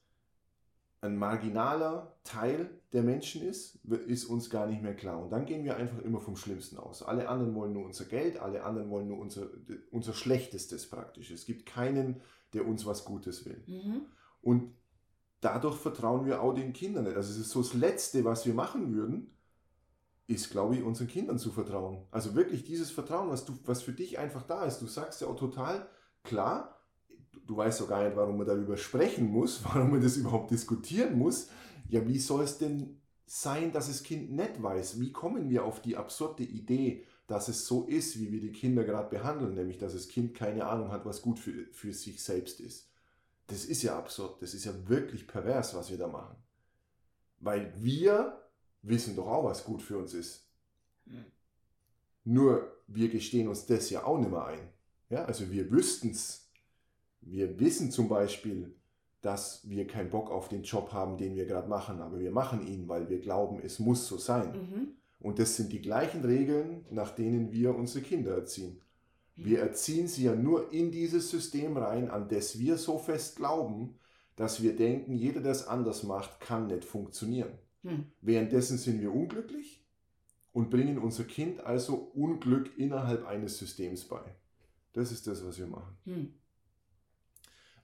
ein 1.02 1.18
marginaler 1.18 2.16
Teil 2.24 2.70
der 2.92 3.02
Menschen 3.02 3.42
ist, 3.42 3.76
ist 3.84 4.24
uns 4.24 4.48
gar 4.48 4.66
nicht 4.66 4.82
mehr 4.82 4.96
klar. 4.96 5.22
Und 5.22 5.30
dann 5.30 5.44
gehen 5.44 5.64
wir 5.64 5.76
einfach 5.76 5.98
immer 5.98 6.20
vom 6.20 6.36
Schlimmsten 6.36 6.78
aus. 6.78 7.02
Alle 7.02 7.28
anderen 7.28 7.54
wollen 7.54 7.74
nur 7.74 7.84
unser 7.84 8.06
Geld, 8.06 8.38
alle 8.38 8.64
anderen 8.64 8.88
wollen 8.88 9.08
nur 9.08 9.18
unser, 9.18 9.48
unser 9.90 10.14
Schlechtestes 10.14 10.88
praktisch. 10.88 11.30
Es 11.30 11.44
gibt 11.44 11.66
keinen, 11.66 12.22
der 12.54 12.66
uns 12.66 12.86
was 12.86 13.04
Gutes 13.04 13.44
will. 13.44 13.62
Mhm. 13.66 14.06
Und 14.40 14.74
dadurch 15.40 15.76
vertrauen 15.76 16.24
wir 16.24 16.40
auch 16.40 16.54
den 16.54 16.72
Kindern 16.72 17.04
nicht. 17.04 17.16
Also 17.16 17.30
es 17.30 17.38
ist 17.38 17.50
so 17.50 17.60
das 17.60 17.74
Letzte, 17.74 18.24
was 18.24 18.46
wir 18.46 18.54
machen 18.54 18.94
würden, 18.94 19.35
ist, 20.26 20.50
glaube 20.50 20.76
ich, 20.76 20.82
unseren 20.82 21.06
Kindern 21.06 21.38
zu 21.38 21.52
vertrauen. 21.52 22.04
Also 22.10 22.34
wirklich 22.34 22.64
dieses 22.64 22.90
Vertrauen, 22.90 23.30
was, 23.30 23.44
du, 23.44 23.56
was 23.64 23.82
für 23.82 23.92
dich 23.92 24.18
einfach 24.18 24.42
da 24.42 24.64
ist. 24.64 24.80
Du 24.80 24.86
sagst 24.86 25.20
ja 25.20 25.28
auch 25.28 25.36
total 25.36 25.88
klar, 26.24 26.80
du 27.46 27.56
weißt 27.56 27.82
auch 27.82 27.88
gar 27.88 28.04
nicht, 28.04 28.16
warum 28.16 28.38
man 28.38 28.46
darüber 28.46 28.76
sprechen 28.76 29.26
muss, 29.26 29.62
warum 29.64 29.92
man 29.92 30.00
das 30.00 30.16
überhaupt 30.16 30.50
diskutieren 30.50 31.16
muss. 31.16 31.48
Ja, 31.88 32.06
wie 32.06 32.18
soll 32.18 32.42
es 32.42 32.58
denn 32.58 33.00
sein, 33.26 33.72
dass 33.72 33.86
das 33.86 34.02
Kind 34.02 34.32
nicht 34.32 34.62
weiß? 34.62 35.00
Wie 35.00 35.12
kommen 35.12 35.48
wir 35.48 35.64
auf 35.64 35.80
die 35.80 35.96
absurde 35.96 36.42
Idee, 36.42 37.04
dass 37.28 37.48
es 37.48 37.66
so 37.66 37.84
ist, 37.84 38.18
wie 38.20 38.32
wir 38.32 38.40
die 38.40 38.52
Kinder 38.52 38.84
gerade 38.84 39.10
behandeln, 39.10 39.54
nämlich 39.54 39.78
dass 39.78 39.92
das 39.92 40.08
Kind 40.08 40.34
keine 40.34 40.66
Ahnung 40.66 40.90
hat, 40.90 41.04
was 41.04 41.22
gut 41.22 41.38
für, 41.38 41.66
für 41.72 41.92
sich 41.92 42.22
selbst 42.22 42.60
ist? 42.60 42.90
Das 43.48 43.64
ist 43.64 43.82
ja 43.82 43.96
absurd, 43.96 44.42
das 44.42 44.54
ist 44.54 44.64
ja 44.64 44.72
wirklich 44.88 45.28
pervers, 45.28 45.74
was 45.74 45.90
wir 45.90 45.98
da 45.98 46.08
machen. 46.08 46.36
Weil 47.38 47.72
wir 47.76 48.45
wissen 48.88 49.16
doch 49.16 49.26
auch, 49.26 49.44
was 49.44 49.64
gut 49.64 49.82
für 49.82 49.98
uns 49.98 50.14
ist. 50.14 50.46
Hm. 51.06 51.24
Nur 52.24 52.72
wir 52.86 53.08
gestehen 53.08 53.48
uns 53.48 53.66
das 53.66 53.90
ja 53.90 54.04
auch 54.04 54.18
nicht 54.18 54.30
mehr 54.30 54.44
ein. 54.46 54.68
Ja, 55.10 55.24
also 55.24 55.50
wir 55.50 55.70
wüssten 55.70 56.10
es. 56.10 56.48
Wir 57.20 57.58
wissen 57.58 57.90
zum 57.90 58.08
Beispiel, 58.08 58.74
dass 59.20 59.68
wir 59.68 59.86
keinen 59.86 60.10
Bock 60.10 60.30
auf 60.30 60.48
den 60.48 60.62
Job 60.62 60.92
haben, 60.92 61.16
den 61.16 61.34
wir 61.34 61.46
gerade 61.46 61.68
machen, 61.68 62.00
aber 62.00 62.20
wir 62.20 62.30
machen 62.30 62.66
ihn, 62.66 62.88
weil 62.88 63.08
wir 63.08 63.20
glauben, 63.20 63.60
es 63.62 63.78
muss 63.78 64.06
so 64.06 64.18
sein. 64.18 64.52
Mhm. 64.52 64.88
Und 65.20 65.38
das 65.38 65.56
sind 65.56 65.72
die 65.72 65.80
gleichen 65.80 66.24
Regeln, 66.24 66.84
nach 66.90 67.10
denen 67.10 67.52
wir 67.52 67.74
unsere 67.74 68.04
Kinder 68.04 68.36
erziehen. 68.36 68.80
Wir 69.34 69.60
erziehen 69.60 70.08
sie 70.08 70.24
ja 70.24 70.34
nur 70.34 70.72
in 70.72 70.90
dieses 70.90 71.30
System 71.30 71.76
rein, 71.76 72.10
an 72.10 72.28
das 72.28 72.58
wir 72.58 72.78
so 72.78 72.98
fest 72.98 73.36
glauben, 73.36 73.98
dass 74.36 74.62
wir 74.62 74.76
denken, 74.76 75.14
jeder, 75.14 75.40
der 75.40 75.52
es 75.52 75.66
anders 75.66 76.02
macht, 76.04 76.40
kann 76.40 76.68
nicht 76.68 76.84
funktionieren. 76.84 77.58
Hm. 77.86 78.06
Währenddessen 78.20 78.78
sind 78.78 79.00
wir 79.00 79.14
unglücklich 79.14 79.84
und 80.52 80.70
bringen 80.70 80.98
unser 80.98 81.24
Kind 81.24 81.60
also 81.60 82.10
Unglück 82.14 82.76
innerhalb 82.76 83.24
eines 83.26 83.58
Systems 83.58 84.04
bei. 84.04 84.22
Das 84.92 85.12
ist 85.12 85.26
das, 85.26 85.44
was 85.44 85.58
wir 85.58 85.68
machen. 85.68 85.96
Hm. 86.04 86.34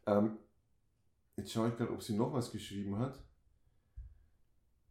Ähm, 0.07 0.36
jetzt 1.36 1.53
schaue 1.53 1.68
ich 1.68 1.76
gerade, 1.76 1.92
ob 1.92 2.03
sie 2.03 2.14
noch 2.14 2.32
was 2.32 2.50
geschrieben 2.50 2.98
hat. 2.98 3.22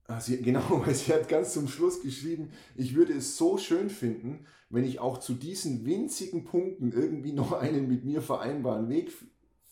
Ah, 0.06 0.22
sie, 0.22 0.38
genau, 0.42 0.86
weil 0.86 0.96
sie 0.96 1.12
hat 1.12 1.28
ganz 1.28 1.54
zum 1.54 1.68
Schluss 1.68 2.02
geschrieben, 2.02 2.52
ich 2.76 2.96
würde 2.96 3.14
es 3.14 3.36
so 3.36 3.58
schön 3.58 3.90
finden, 3.90 4.46
wenn 4.70 4.86
ich 4.86 5.00
auch 5.00 5.18
zu 5.20 5.34
diesen 5.34 5.86
winzigen 5.86 6.46
Punkten 6.46 6.94
irgendwie 6.94 7.34
noch 7.34 7.52
einen 7.52 7.90
mit 7.90 8.06
mir 8.06 8.22
vereinbaren 8.22 8.88
Weg 8.88 9.12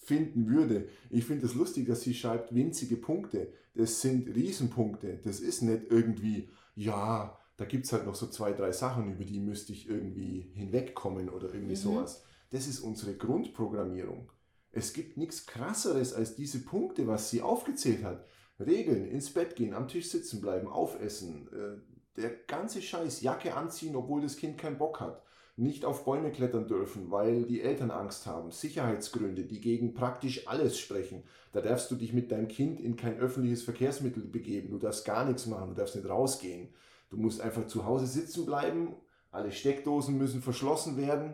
finden 0.10 0.48
würde. 0.50 0.90
Ich 1.12 1.24
finde 1.26 1.46
es 1.46 1.54
lustig, 1.54 1.88
dass 1.88 2.02
sie 2.02 2.14
schreibt, 2.16 2.54
winzige 2.54 2.98
Punkte. 2.98 3.54
Das 3.76 4.02
sind 4.02 4.28
Riesenpunkte. 4.36 5.20
Das 5.24 5.40
ist 5.40 5.62
nicht 5.62 5.84
irgendwie, 5.90 6.50
ja, 6.76 7.38
da 7.58 7.66
gibt 7.66 7.86
es 7.86 7.94
halt 7.94 8.06
noch 8.08 8.16
so 8.16 8.28
zwei, 8.28 8.52
drei 8.54 8.72
Sachen, 8.72 9.14
über 9.14 9.24
die 9.24 9.40
müsste 9.40 9.72
ich 9.72 9.88
irgendwie 9.88 10.52
hinwegkommen 10.56 11.30
oder 11.30 11.54
irgendwie 11.54 11.74
Mhm. 11.80 11.88
sowas. 11.88 12.24
Das 12.50 12.68
ist 12.68 12.80
unsere 12.80 13.14
Grundprogrammierung. 13.16 14.32
Es 14.72 14.94
gibt 14.94 15.18
nichts 15.18 15.46
krasseres 15.46 16.14
als 16.14 16.36
diese 16.36 16.60
Punkte, 16.60 17.06
was 17.08 17.30
sie 17.30 17.42
aufgezählt 17.42 18.04
hat. 18.04 18.26
Regeln, 18.60 19.06
ins 19.08 19.30
Bett 19.32 19.56
gehen, 19.56 19.74
am 19.74 19.88
Tisch 19.88 20.10
sitzen 20.10 20.42
bleiben, 20.42 20.68
aufessen, 20.68 21.48
äh, 21.54 21.78
der 22.20 22.32
ganze 22.48 22.82
Scheiß, 22.82 23.22
Jacke 23.22 23.56
anziehen, 23.56 23.96
obwohl 23.96 24.22
das 24.22 24.36
Kind 24.36 24.58
keinen 24.58 24.78
Bock 24.80 25.00
hat, 25.00 25.22
nicht 25.60 25.84
auf 25.86 26.06
Bäume 26.06 26.32
klettern 26.32 26.68
dürfen, 26.68 27.12
weil 27.12 27.44
die 27.44 27.62
Eltern 27.62 27.92
Angst 27.92 28.26
haben, 28.26 28.52
Sicherheitsgründe, 28.52 29.44
die 29.44 29.60
gegen 29.60 29.94
praktisch 29.94 30.48
alles 30.48 30.80
sprechen. 30.80 31.24
Da 31.52 31.62
darfst 31.62 31.92
du 31.92 31.96
dich 31.96 32.14
mit 32.14 32.32
deinem 32.32 32.48
Kind 32.48 32.80
in 32.80 32.96
kein 32.96 33.20
öffentliches 33.20 33.64
Verkehrsmittel 33.64 34.24
begeben, 34.24 34.70
du 34.72 34.78
darfst 34.78 35.06
gar 35.06 35.26
nichts 35.26 35.46
machen, 35.48 35.70
du 35.70 35.76
darfst 35.76 35.96
nicht 35.96 36.08
rausgehen. 36.08 36.70
Du 37.10 37.18
musst 37.18 37.42
einfach 37.42 37.66
zu 37.68 37.86
Hause 37.86 38.06
sitzen 38.06 38.46
bleiben, 38.46 38.96
alle 39.32 39.52
Steckdosen 39.52 40.18
müssen 40.18 40.42
verschlossen 40.42 40.96
werden 40.96 41.34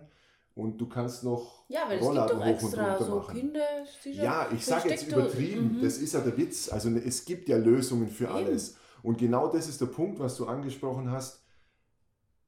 und 0.56 0.80
du 0.80 0.88
kannst 0.88 1.24
noch 1.24 1.66
Ja, 1.68 1.82
weil 1.88 2.00
es 2.00 2.06
gibt 2.06 2.16
doch 2.18 2.30
hoch 2.38 2.42
und 2.42 2.48
extra 2.48 2.92
runter 2.94 3.06
so 3.06 3.16
machen. 3.18 3.36
Kinder. 3.36 3.60
Ja, 4.06 4.48
ich 4.56 4.66
sage 4.66 4.90
jetzt 4.90 5.08
übertrieben, 5.08 5.78
Mhm. 5.78 5.82
das 5.84 5.98
ist 5.98 6.14
ja 6.14 6.22
der 6.22 6.36
Witz. 6.38 6.72
Also 6.72 6.90
es 6.90 7.26
gibt 7.26 7.48
ja 7.50 7.58
Lösungen 7.58 8.08
für 8.10 8.24
Eben. 8.26 8.34
alles. 8.34 8.78
Und 9.04 9.18
genau 9.18 9.50
das 9.50 9.68
ist 9.68 9.82
der 9.82 9.86
Punkt, 9.88 10.20
was 10.20 10.36
du 10.38 10.46
angesprochen 10.48 11.12
hast. 11.12 11.42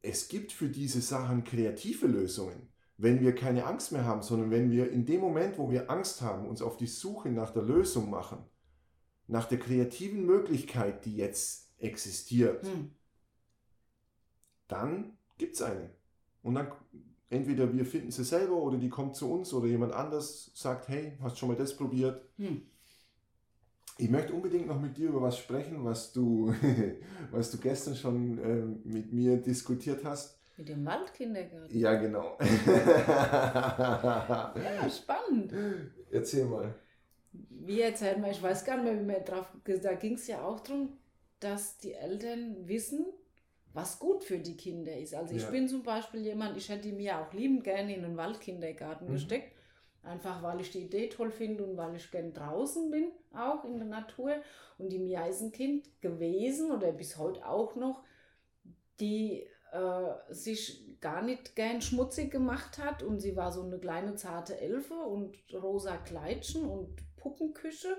Es 0.02 0.28
gibt 0.28 0.52
für 0.52 0.70
diese 0.70 1.02
Sachen 1.02 1.44
kreative 1.44 2.08
Lösungen. 2.08 2.70
Wenn 2.98 3.22
wir 3.22 3.36
keine 3.36 3.66
Angst 3.66 3.92
mehr 3.92 4.06
haben, 4.06 4.22
sondern 4.24 4.50
wenn 4.50 4.72
wir 4.72 4.92
in 4.92 5.06
dem 5.06 5.22
Moment, 5.22 5.58
wo 5.58 5.70
wir 5.70 5.90
Angst 5.92 6.22
haben, 6.22 6.48
uns 6.48 6.62
auf 6.62 6.78
die 6.78 6.88
Suche 6.88 7.30
nach 7.30 7.52
der 7.52 7.64
Lösung 7.64 8.10
machen, 8.10 8.40
nach 9.28 9.46
der 9.46 9.60
kreativen 9.60 10.26
Möglichkeit, 10.26 11.06
die 11.06 11.16
jetzt 11.16 11.72
existiert, 11.78 12.66
Hm. 12.66 12.92
dann 14.68 15.18
gibt 15.38 15.56
es 15.56 15.62
eine. 15.62 15.92
Und 16.42 16.56
dann 16.56 16.72
entweder 17.30 17.72
wir 17.74 17.86
finden 17.86 18.12
sie 18.12 18.24
selber 18.24 18.56
oder 18.56 18.78
die 18.78 18.90
kommt 18.90 19.16
zu 19.16 19.32
uns 19.32 19.54
oder 19.54 19.68
jemand 19.68 19.94
anders 19.94 20.52
sagt, 20.56 20.88
hey, 20.88 21.18
hast 21.22 21.38
schon 21.38 21.50
mal 21.50 21.58
das 21.58 21.76
probiert? 21.76 22.22
Hm. 22.38 22.62
Ich 23.98 24.10
möchte 24.10 24.34
unbedingt 24.34 24.68
noch 24.68 24.80
mit 24.80 24.98
dir 24.98 25.10
über 25.10 25.22
was 25.24 25.38
sprechen, 25.38 25.84
was 25.84 26.14
du, 26.14 26.54
was 27.32 27.52
du 27.52 27.58
gestern 27.58 27.96
schon 27.96 28.38
äh, 28.40 28.88
mit 28.88 29.12
mir 29.12 29.38
diskutiert 29.38 30.04
hast. 30.06 30.40
Mit 30.58 30.70
dem 30.70 30.86
Waldkindergarten. 30.86 31.78
Ja, 31.78 31.94
genau. 31.96 32.38
Ja, 34.56 34.90
spannend. 34.90 35.54
Erzähl 36.12 36.46
mal. 36.46 36.74
Wie 37.50 37.82
erzählt 37.82 38.20
man, 38.20 38.32
ich 38.32 38.42
weiß 38.42 38.66
gar 38.66 38.78
nicht 38.78 38.86
mehr, 38.86 39.00
wie 39.00 39.06
man 39.06 39.26
drauf, 39.26 39.48
da 39.84 39.94
ging 39.94 40.14
es 40.14 40.28
ja 40.28 40.42
auch 40.44 40.60
darum, 40.62 40.94
dass 41.40 41.78
die 41.78 41.94
Eltern 41.94 42.68
wissen, 42.68 43.06
was 43.74 44.00
gut 44.00 44.24
für 44.24 44.40
die 44.40 44.58
Kinder 44.58 44.96
ist. 44.98 45.14
Also 45.14 45.36
ich 45.36 45.44
Ja. 45.44 45.50
bin 45.52 45.68
zum 45.68 45.84
Beispiel 45.84 46.22
jemand, 46.22 46.58
ich 46.58 46.70
hätte 46.70 46.92
mir 46.92 47.20
auch 47.20 47.32
liebend 47.34 47.64
gerne 47.64 47.96
in 47.96 48.04
einen 48.06 48.18
Waldkindergarten 48.18 49.08
Mhm. 49.08 49.14
gesteckt, 49.14 49.54
Einfach 50.08 50.42
weil 50.42 50.62
ich 50.62 50.72
die 50.72 50.84
Idee 50.84 51.10
toll 51.10 51.32
finde 51.32 51.64
und 51.64 51.78
weil 51.78 51.96
ich 51.96 52.10
gern 52.12 52.34
draußen 52.34 52.90
bin, 52.90 53.12
auch 53.34 53.66
in 53.66 53.78
der 53.78 53.88
Natur. 53.88 54.36
Und 54.78 54.90
die 54.90 55.00
Mia 55.00 55.28
gewesen 56.02 56.72
oder 56.72 56.92
bis 56.92 57.18
heute 57.18 57.46
auch 57.48 57.76
noch, 57.76 58.04
die 59.00 59.48
äh, 59.72 60.34
sich 60.34 61.00
gar 61.02 61.22
nicht 61.22 61.56
gern 61.56 61.82
schmutzig 61.82 62.32
gemacht 62.32 62.78
hat. 62.78 63.04
Und 63.04 63.20
sie 63.20 63.36
war 63.36 63.52
so 63.52 63.64
eine 63.64 63.80
kleine 63.80 64.16
zarte 64.16 64.60
Elfe 64.60 64.94
und 64.94 65.36
rosa 65.54 65.98
Kleidchen 65.98 66.66
und 66.66 66.96
Puppenküche. 67.18 67.98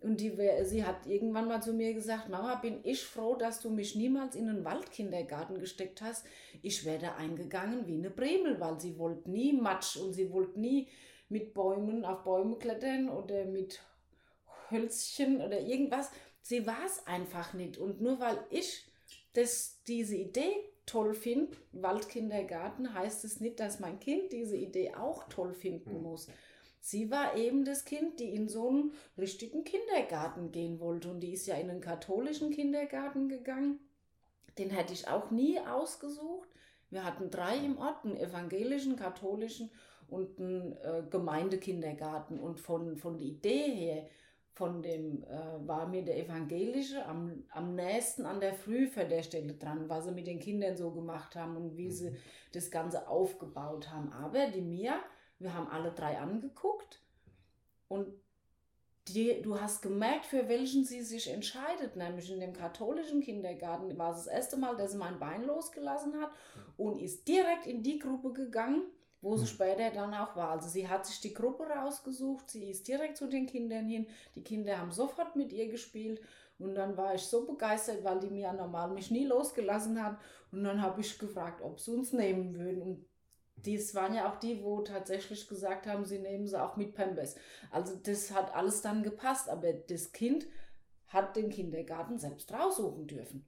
Und 0.00 0.20
die, 0.20 0.36
sie 0.64 0.84
hat 0.84 1.06
irgendwann 1.06 1.48
mal 1.48 1.62
zu 1.62 1.72
mir 1.72 1.94
gesagt, 1.94 2.28
Mama, 2.28 2.56
bin 2.56 2.80
ich 2.82 3.04
froh, 3.04 3.36
dass 3.36 3.60
du 3.60 3.70
mich 3.70 3.94
niemals 3.94 4.34
in 4.34 4.48
einen 4.48 4.64
Waldkindergarten 4.64 5.58
gesteckt 5.58 6.02
hast. 6.02 6.26
Ich 6.60 6.84
wäre 6.84 6.98
da 6.98 7.14
eingegangen 7.14 7.86
wie 7.86 7.96
eine 7.96 8.10
Bremel, 8.10 8.60
weil 8.60 8.78
sie 8.78 8.98
wollte 8.98 9.30
nie 9.30 9.54
Matsch 9.54 9.96
und 9.96 10.12
sie 10.12 10.30
wollte 10.30 10.60
nie 10.60 10.88
mit 11.34 11.52
Bäumen 11.52 12.04
auf 12.04 12.22
Bäume 12.22 12.56
klettern 12.56 13.08
oder 13.08 13.44
mit 13.44 13.82
Hölzchen 14.70 15.40
oder 15.42 15.60
irgendwas. 15.60 16.12
Sie 16.42 16.64
war 16.64 16.86
es 16.86 17.04
einfach 17.08 17.54
nicht. 17.54 17.76
Und 17.76 18.00
nur 18.00 18.20
weil 18.20 18.38
ich 18.50 18.86
das, 19.32 19.82
diese 19.88 20.14
Idee 20.14 20.52
toll 20.86 21.12
finde, 21.12 21.56
Waldkindergarten, 21.72 22.94
heißt 22.94 23.24
es 23.24 23.40
nicht, 23.40 23.58
dass 23.58 23.80
mein 23.80 23.98
Kind 23.98 24.32
diese 24.32 24.56
Idee 24.56 24.94
auch 24.94 25.28
toll 25.28 25.54
finden 25.54 25.96
hm. 25.96 26.02
muss. 26.02 26.28
Sie 26.78 27.10
war 27.10 27.36
eben 27.36 27.64
das 27.64 27.84
Kind, 27.84 28.20
die 28.20 28.32
in 28.32 28.48
so 28.48 28.68
einen 28.68 28.92
richtigen 29.18 29.64
Kindergarten 29.64 30.52
gehen 30.52 30.78
wollte. 30.78 31.10
Und 31.10 31.18
die 31.20 31.32
ist 31.32 31.46
ja 31.46 31.56
in 31.56 31.68
einen 31.68 31.80
katholischen 31.80 32.50
Kindergarten 32.50 33.28
gegangen. 33.28 33.80
Den 34.56 34.70
hätte 34.70 34.92
ich 34.92 35.08
auch 35.08 35.32
nie 35.32 35.58
ausgesucht. 35.58 36.48
Wir 36.90 37.02
hatten 37.02 37.28
drei 37.28 37.56
im 37.56 37.76
Ort, 37.78 38.04
einen 38.04 38.16
evangelischen, 38.16 38.94
katholischen 38.94 39.72
und 40.14 40.38
einen 40.38 40.72
äh, 40.72 41.02
Gemeindekindergarten. 41.10 42.38
Und 42.38 42.60
von, 42.60 42.96
von 42.96 43.18
der 43.18 43.26
Idee 43.26 43.70
her, 43.70 44.06
von 44.52 44.82
dem 44.82 45.24
äh, 45.24 45.66
war 45.66 45.88
mir 45.88 46.04
der 46.04 46.18
evangelische 46.18 47.04
am, 47.04 47.44
am 47.50 47.74
nächsten 47.74 48.24
an 48.24 48.40
der 48.40 48.54
Frühverlehrstelle 48.54 49.54
dran, 49.54 49.88
was 49.88 50.04
sie 50.04 50.12
mit 50.12 50.26
den 50.26 50.38
Kindern 50.38 50.76
so 50.76 50.92
gemacht 50.92 51.34
haben 51.34 51.56
und 51.56 51.76
wie 51.76 51.90
sie 51.90 52.10
mhm. 52.10 52.16
das 52.52 52.70
Ganze 52.70 53.08
aufgebaut 53.08 53.90
haben. 53.90 54.12
Aber 54.12 54.46
die 54.46 54.62
Mia 54.62 55.00
wir 55.38 55.54
haben 55.54 55.68
alle 55.68 55.92
drei 55.92 56.18
angeguckt 56.18 57.00
und 57.88 58.08
die, 59.08 59.42
du 59.42 59.60
hast 59.60 59.82
gemerkt, 59.82 60.24
für 60.24 60.48
welchen 60.48 60.84
sie 60.84 61.02
sich 61.02 61.30
entscheidet. 61.30 61.96
Nämlich 61.96 62.30
in 62.32 62.40
dem 62.40 62.54
katholischen 62.54 63.20
Kindergarten 63.20 63.98
war 63.98 64.12
es 64.12 64.24
das 64.24 64.32
erste 64.32 64.56
Mal, 64.56 64.76
dass 64.76 64.92
sie 64.92 64.98
mein 64.98 65.18
Bein 65.18 65.44
losgelassen 65.44 66.18
hat 66.18 66.30
und 66.78 66.98
ist 66.98 67.28
direkt 67.28 67.66
in 67.66 67.82
die 67.82 67.98
Gruppe 67.98 68.32
gegangen, 68.32 68.84
wo 69.24 69.36
sie 69.36 69.46
hm. 69.46 69.54
später 69.54 69.90
dann 69.90 70.12
auch 70.12 70.36
war. 70.36 70.50
Also 70.50 70.68
sie 70.68 70.86
hat 70.86 71.06
sich 71.06 71.20
die 71.20 71.32
Gruppe 71.32 71.64
rausgesucht, 71.64 72.50
sie 72.50 72.70
ist 72.70 72.86
direkt 72.86 73.16
zu 73.16 73.26
den 73.26 73.46
Kindern 73.46 73.86
hin. 73.86 74.06
Die 74.34 74.44
Kinder 74.44 74.78
haben 74.78 74.92
sofort 74.92 75.34
mit 75.34 75.50
ihr 75.50 75.68
gespielt 75.68 76.20
und 76.58 76.74
dann 76.74 76.96
war 76.96 77.14
ich 77.14 77.22
so 77.22 77.46
begeistert, 77.46 78.04
weil 78.04 78.20
die 78.20 78.30
mir 78.30 78.52
normal 78.52 78.90
mich 78.90 79.10
nie 79.10 79.24
losgelassen 79.24 80.02
hat. 80.02 80.18
Und 80.52 80.62
dann 80.62 80.82
habe 80.82 81.00
ich 81.00 81.18
gefragt, 81.18 81.62
ob 81.62 81.80
sie 81.80 81.92
uns 81.92 82.12
nehmen 82.12 82.54
würden. 82.54 82.82
Und 82.82 83.06
dies 83.56 83.94
waren 83.94 84.14
ja 84.14 84.30
auch 84.30 84.38
die, 84.38 84.62
wo 84.62 84.82
tatsächlich 84.82 85.48
gesagt 85.48 85.86
haben, 85.86 86.04
sie 86.04 86.18
nehmen 86.18 86.46
sie 86.46 86.62
auch 86.62 86.76
mit 86.76 86.94
Pampers. 86.94 87.34
Also 87.70 87.96
das 87.96 88.30
hat 88.30 88.54
alles 88.54 88.82
dann 88.82 89.02
gepasst, 89.02 89.48
aber 89.48 89.72
das 89.72 90.12
Kind 90.12 90.46
hat 91.06 91.34
den 91.34 91.48
Kindergarten 91.48 92.18
selbst 92.18 92.52
raussuchen 92.52 93.06
dürfen. 93.06 93.46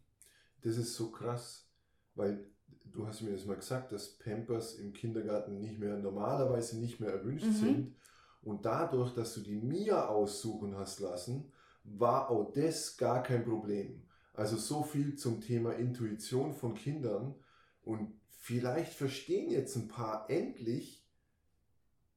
Das 0.62 0.79
ist 0.79 0.95
so 0.95 1.11
krass, 1.11 1.68
weil 2.14 2.51
du 2.97 3.07
hast 3.07 3.22
mir 3.22 3.32
das 3.32 3.44
mal 3.44 3.57
gesagt, 3.57 3.92
dass 3.92 4.18
Pampers 4.18 4.74
im 4.76 4.92
Kindergarten 4.92 5.61
nicht 5.61 5.78
mehr 5.78 5.97
normalerweise 5.97 6.78
nicht 6.78 6.99
mehr 7.01 7.11
erwünscht 7.11 7.47
mhm. 7.47 7.53
sind. 7.53 7.97
Und 8.42 8.64
dadurch, 8.64 9.12
dass 9.12 9.34
du 9.34 9.40
die 9.40 9.57
Mia 9.57 10.07
aussuchen 10.07 10.76
hast 10.76 11.01
lassen, 11.01 11.53
war 11.84 12.30
auch 12.30 12.53
das 12.53 12.97
gar 12.97 13.22
kein 13.22 13.44
Problem. 13.44 14.03
Also 14.34 14.57
so 14.57 14.82
viel 14.82 15.16
zum 15.16 15.40
Thema 15.40 15.72
Intuition 15.72 16.55
von 16.55 16.74
Kindern 16.74 17.34
und 17.82 18.12
vielleicht 18.28 18.92
verstehen 18.92 19.51
jetzt 19.51 19.76
ein 19.76 19.88
paar 19.88 20.28
endlich, 20.28 21.05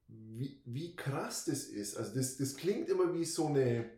wie, 0.07 0.61
wie 0.65 0.95
krass 0.95 1.45
das 1.45 1.63
ist. 1.63 1.97
Also 1.97 2.15
das, 2.15 2.37
das 2.37 2.55
klingt 2.55 2.89
immer 2.89 3.13
wie 3.13 3.25
so 3.25 3.47
eine 3.47 3.89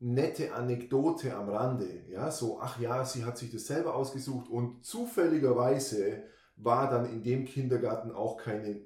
nette 0.00 0.54
Anekdote 0.54 1.34
am 1.34 1.48
Rande. 1.50 2.04
Ja, 2.08 2.30
so, 2.30 2.60
ach 2.60 2.80
ja, 2.80 3.04
sie 3.04 3.24
hat 3.24 3.38
sich 3.38 3.50
das 3.50 3.66
selber 3.66 3.94
ausgesucht 3.94 4.48
und 4.48 4.84
zufälligerweise 4.84 6.24
war 6.56 6.90
dann 6.90 7.10
in 7.10 7.22
dem 7.22 7.44
Kindergarten 7.44 8.10
auch 8.10 8.36
keine 8.36 8.80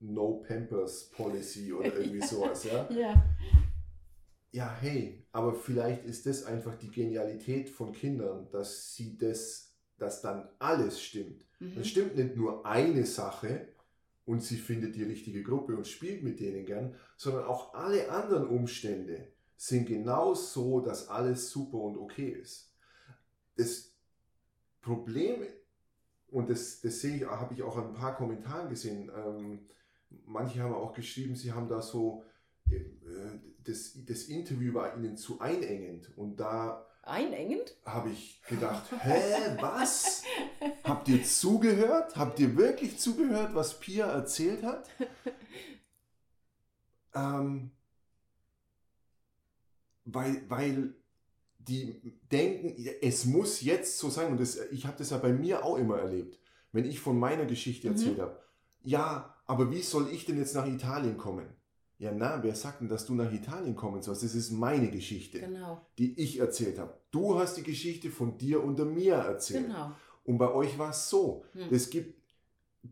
No 0.00 0.44
Pampers 0.46 1.10
Policy 1.10 1.72
oder 1.72 1.96
irgendwie 1.96 2.20
sowas. 2.26 2.64
Ja? 2.64 2.88
ja. 2.90 3.24
ja, 4.52 4.76
hey, 4.80 5.26
aber 5.32 5.54
vielleicht 5.54 6.04
ist 6.04 6.26
das 6.26 6.44
einfach 6.44 6.76
die 6.76 6.90
Genialität 6.90 7.68
von 7.68 7.92
Kindern, 7.92 8.48
dass 8.50 8.94
sie 8.94 9.18
das, 9.18 9.74
dass 9.98 10.22
dann 10.22 10.48
alles 10.60 11.02
stimmt. 11.02 11.44
Mhm. 11.58 11.80
Es 11.80 11.88
stimmt 11.88 12.16
nicht 12.16 12.36
nur 12.36 12.64
eine 12.64 13.04
Sache 13.06 13.68
und 14.24 14.42
sie 14.42 14.56
findet 14.56 14.94
die 14.94 15.04
richtige 15.04 15.42
Gruppe 15.42 15.76
und 15.76 15.88
spielt 15.88 16.22
mit 16.22 16.38
denen 16.38 16.64
gern, 16.64 16.94
sondern 17.16 17.44
auch 17.44 17.74
alle 17.74 18.10
anderen 18.10 18.46
Umstände 18.46 19.32
sind 19.58 19.86
genau 19.86 20.34
so, 20.34 20.80
dass 20.80 21.08
alles 21.08 21.50
super 21.50 21.78
und 21.78 21.98
okay 21.98 22.30
ist. 22.30 22.72
Das 23.56 23.92
Problem, 24.80 25.42
und 26.28 26.48
das, 26.48 26.80
das 26.80 27.00
sehe 27.00 27.16
ich, 27.16 27.26
habe 27.26 27.52
ich 27.52 27.62
auch 27.64 27.76
an 27.76 27.88
ein 27.88 27.94
paar 27.94 28.16
Kommentaren 28.16 28.68
gesehen, 28.68 29.10
ähm, 29.14 29.66
manche 30.24 30.62
haben 30.62 30.72
auch 30.72 30.94
geschrieben, 30.94 31.34
sie 31.34 31.52
haben 31.52 31.68
da 31.68 31.82
so, 31.82 32.22
äh, 32.70 32.84
das, 33.64 33.98
das 34.06 34.24
Interview 34.24 34.74
war 34.74 34.96
ihnen 34.96 35.16
zu 35.16 35.40
einengend 35.40 36.16
und 36.16 36.36
da 36.36 36.86
einengend? 37.02 37.76
Habe 37.84 38.10
ich 38.10 38.40
gedacht, 38.48 38.84
hä, 39.00 39.56
was? 39.60 40.22
Habt 40.84 41.08
ihr 41.08 41.24
zugehört? 41.24 42.14
Habt 42.14 42.38
ihr 42.38 42.56
wirklich 42.56 42.96
zugehört, 42.98 43.56
was 43.56 43.80
Pia 43.80 44.06
erzählt 44.06 44.62
hat? 44.62 44.88
ähm, 47.14 47.72
weil, 50.12 50.42
weil 50.48 50.94
die 51.58 52.18
denken, 52.32 52.74
es 53.02 53.26
muss 53.26 53.60
jetzt 53.60 53.98
so 53.98 54.10
sein. 54.10 54.32
Und 54.32 54.40
das, 54.40 54.58
ich 54.70 54.86
habe 54.86 54.96
das 54.98 55.10
ja 55.10 55.18
bei 55.18 55.32
mir 55.32 55.64
auch 55.64 55.76
immer 55.76 55.98
erlebt, 55.98 56.38
wenn 56.72 56.84
ich 56.84 57.00
von 57.00 57.18
meiner 57.18 57.44
Geschichte 57.44 57.88
mhm. 57.88 57.94
erzählt 57.94 58.20
habe. 58.20 58.38
Ja, 58.82 59.34
aber 59.46 59.70
wie 59.70 59.82
soll 59.82 60.08
ich 60.10 60.24
denn 60.24 60.38
jetzt 60.38 60.54
nach 60.54 60.66
Italien 60.66 61.16
kommen? 61.16 61.46
Ja, 61.98 62.12
na, 62.12 62.42
wer 62.42 62.54
sagt 62.54 62.80
denn, 62.80 62.88
dass 62.88 63.06
du 63.06 63.14
nach 63.14 63.32
Italien 63.32 63.74
kommen 63.74 64.02
sollst? 64.02 64.22
Das 64.22 64.34
ist 64.34 64.52
meine 64.52 64.88
Geschichte, 64.88 65.40
genau. 65.40 65.84
die 65.98 66.18
ich 66.18 66.38
erzählt 66.38 66.78
habe. 66.78 66.94
Du 67.10 67.38
hast 67.38 67.56
die 67.56 67.64
Geschichte 67.64 68.10
von 68.10 68.38
dir 68.38 68.62
und 68.62 68.78
mir 68.94 69.14
erzählt. 69.14 69.66
Genau. 69.66 69.92
Und 70.24 70.38
bei 70.38 70.52
euch 70.52 70.78
war 70.78 70.90
es 70.90 71.10
so. 71.10 71.44
Hm. 71.54 71.70
Das 71.70 71.90
gibt, 71.90 72.22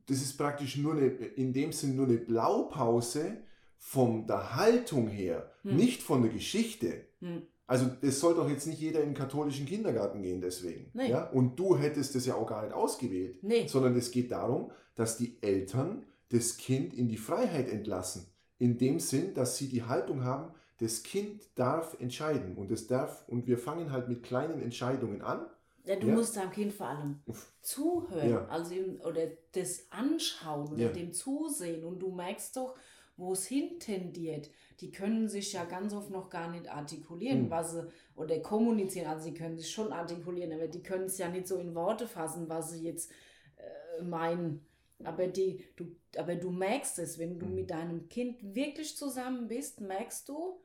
das 0.07 0.17
ist 0.23 0.37
praktisch 0.37 0.77
nur 0.77 0.95
eine, 0.95 1.07
in 1.07 1.53
dem 1.53 1.73
Sinn 1.73 1.95
nur 1.95 2.07
eine 2.07 2.19
Blaupause 2.19 3.37
von 3.79 4.27
der 4.27 4.57
Haltung 4.57 5.07
her, 5.07 5.53
hm. 5.63 5.77
nicht 5.77 6.03
von 6.03 6.23
der 6.23 6.33
Geschichte. 6.33 7.06
Hm. 7.21 7.43
Also 7.67 7.87
es 8.01 8.21
soll 8.21 8.35
doch 8.35 8.49
jetzt 8.49 8.67
nicht 8.67 8.81
jeder 8.81 9.01
in 9.01 9.11
den 9.11 9.15
katholischen 9.15 9.67
Kindergarten 9.67 10.23
gehen 10.23 10.41
deswegen. 10.41 10.91
Nee. 10.95 11.11
Ja? 11.11 11.29
Und 11.31 11.59
du 11.59 11.77
hättest 11.77 12.15
das 12.15 12.27
ja 12.27 12.37
auch 12.37 12.47
gar 12.47 12.63
nicht 12.63 12.75
ausgewählt. 12.75 13.43
Nee. 13.43 13.67
Sondern 13.67 13.97
es 13.97 14.11
geht 14.11 14.31
darum, 14.31 14.71
dass 14.95 15.17
die 15.17 15.37
Eltern 15.43 16.05
das 16.29 16.57
Kind 16.57 16.95
in 16.95 17.09
die 17.09 17.17
Freiheit 17.17 17.69
entlassen 17.69 18.27
in 18.59 18.79
dem 18.79 19.01
Sinn, 19.01 19.35
dass 19.35 19.57
sie 19.57 19.69
die 19.69 19.83
Haltung 19.83 20.25
haben, 20.25 20.53
das 20.79 21.03
Kind 21.03 21.43
darf 21.55 21.97
entscheiden 22.01 22.57
und 22.57 22.71
es 22.71 22.87
darf 22.87 23.27
und 23.29 23.47
wir 23.47 23.59
fangen 23.59 23.93
halt 23.93 24.09
mit 24.09 24.23
kleinen 24.23 24.61
Entscheidungen 24.61 25.23
an. 25.23 25.47
Ja, 25.85 25.97
du 25.97 26.09
ja. 26.09 26.15
musst 26.15 26.37
deinem 26.37 26.51
Kind 26.51 26.73
vor 26.73 26.89
allem 26.89 27.21
zuhören, 27.63 28.31
ja. 28.31 28.47
also 28.49 28.75
ihm, 28.75 29.01
oder 29.03 29.29
das 29.53 29.87
anschauen 29.91 30.73
oder 30.73 30.85
ja. 30.85 30.89
dem 30.89 31.13
zusehen 31.13 31.85
und 31.85 32.01
du 32.01 32.11
merkst 32.11 32.57
doch, 32.57 32.77
wo 33.17 33.33
es 33.33 33.47
hintendiert. 33.47 34.51
Die 34.81 34.93
können 34.93 35.29
sich 35.29 35.53
ja 35.53 35.65
ganz 35.65 35.95
oft 35.95 36.11
noch 36.11 36.29
gar 36.29 36.51
nicht 36.51 36.69
artikulieren, 36.69 37.45
mhm. 37.45 37.51
was 37.51 37.73
sie 37.73 37.89
oder 38.15 38.39
kommunizieren. 38.41 39.09
Also 39.09 39.25
sie 39.25 39.35
können 39.35 39.57
sich 39.57 39.71
schon 39.71 39.93
artikulieren, 39.93 40.53
aber 40.53 40.69
die 40.69 40.83
können 40.83 41.05
es 41.05 41.19
ja 41.19 41.29
nicht 41.29 41.49
so 41.49 41.57
in 41.57 41.75
Worte 41.75 42.07
fassen, 42.07 42.49
was 42.49 42.73
sie 42.73 42.85
jetzt 42.85 43.11
äh, 43.57 44.03
meinen. 44.03 44.67
Aber, 45.05 45.27
die, 45.27 45.65
du, 45.77 45.95
aber 46.17 46.37
du 46.37 46.51
merkst 46.51 46.99
es, 46.99 47.19
wenn 47.19 47.39
du 47.39 47.47
mhm. 47.47 47.55
mit 47.55 47.71
deinem 47.71 48.09
Kind 48.09 48.55
wirklich 48.55 48.97
zusammen 48.97 49.49
bist, 49.49 49.81
merkst 49.81 50.29
du, 50.29 50.61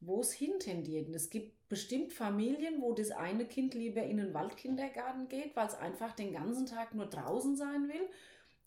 wo 0.00 0.20
es 0.20 0.32
hintendiert. 0.32 1.08
Und 1.08 1.14
es 1.14 1.28
gibt 1.28 1.68
bestimmt 1.68 2.12
Familien, 2.12 2.80
wo 2.80 2.92
das 2.92 3.10
eine 3.10 3.44
Kind 3.44 3.74
lieber 3.74 4.02
in 4.02 4.16
den 4.16 4.34
Waldkindergarten 4.34 5.28
geht, 5.28 5.54
weil 5.54 5.66
es 5.66 5.74
einfach 5.74 6.12
den 6.12 6.32
ganzen 6.32 6.66
Tag 6.66 6.94
nur 6.94 7.06
draußen 7.06 7.56
sein 7.56 7.88
will. 7.88 8.08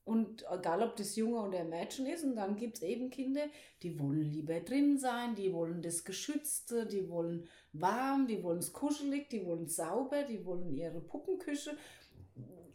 Und 0.06 0.46
egal, 0.52 0.84
ob 0.84 0.98
das 0.98 1.16
Junge 1.16 1.42
oder 1.42 1.64
Mädchen 1.64 2.06
ist, 2.06 2.24
und 2.24 2.36
dann 2.36 2.58
gibt 2.58 2.78
es 2.78 2.82
eben 2.84 3.10
Kinder, 3.10 3.46
die 3.82 3.98
wollen 4.00 4.22
lieber 4.22 4.60
drin 4.60 4.98
sein, 4.98 5.36
die 5.36 5.54
wollen 5.54 5.82
das 5.82 6.04
Geschützte, 6.04 6.86
die 6.86 7.10
wollen 7.10 7.48
warm, 7.72 8.28
die 8.28 8.44
wollen 8.44 8.60
es 8.60 8.74
kuschelig, 8.74 9.30
die 9.30 9.46
wollen 9.46 9.68
sauber, 9.68 10.24
die 10.24 10.46
wollen 10.46 10.76
ihre 10.76 11.00
Puppenküche 11.00 11.78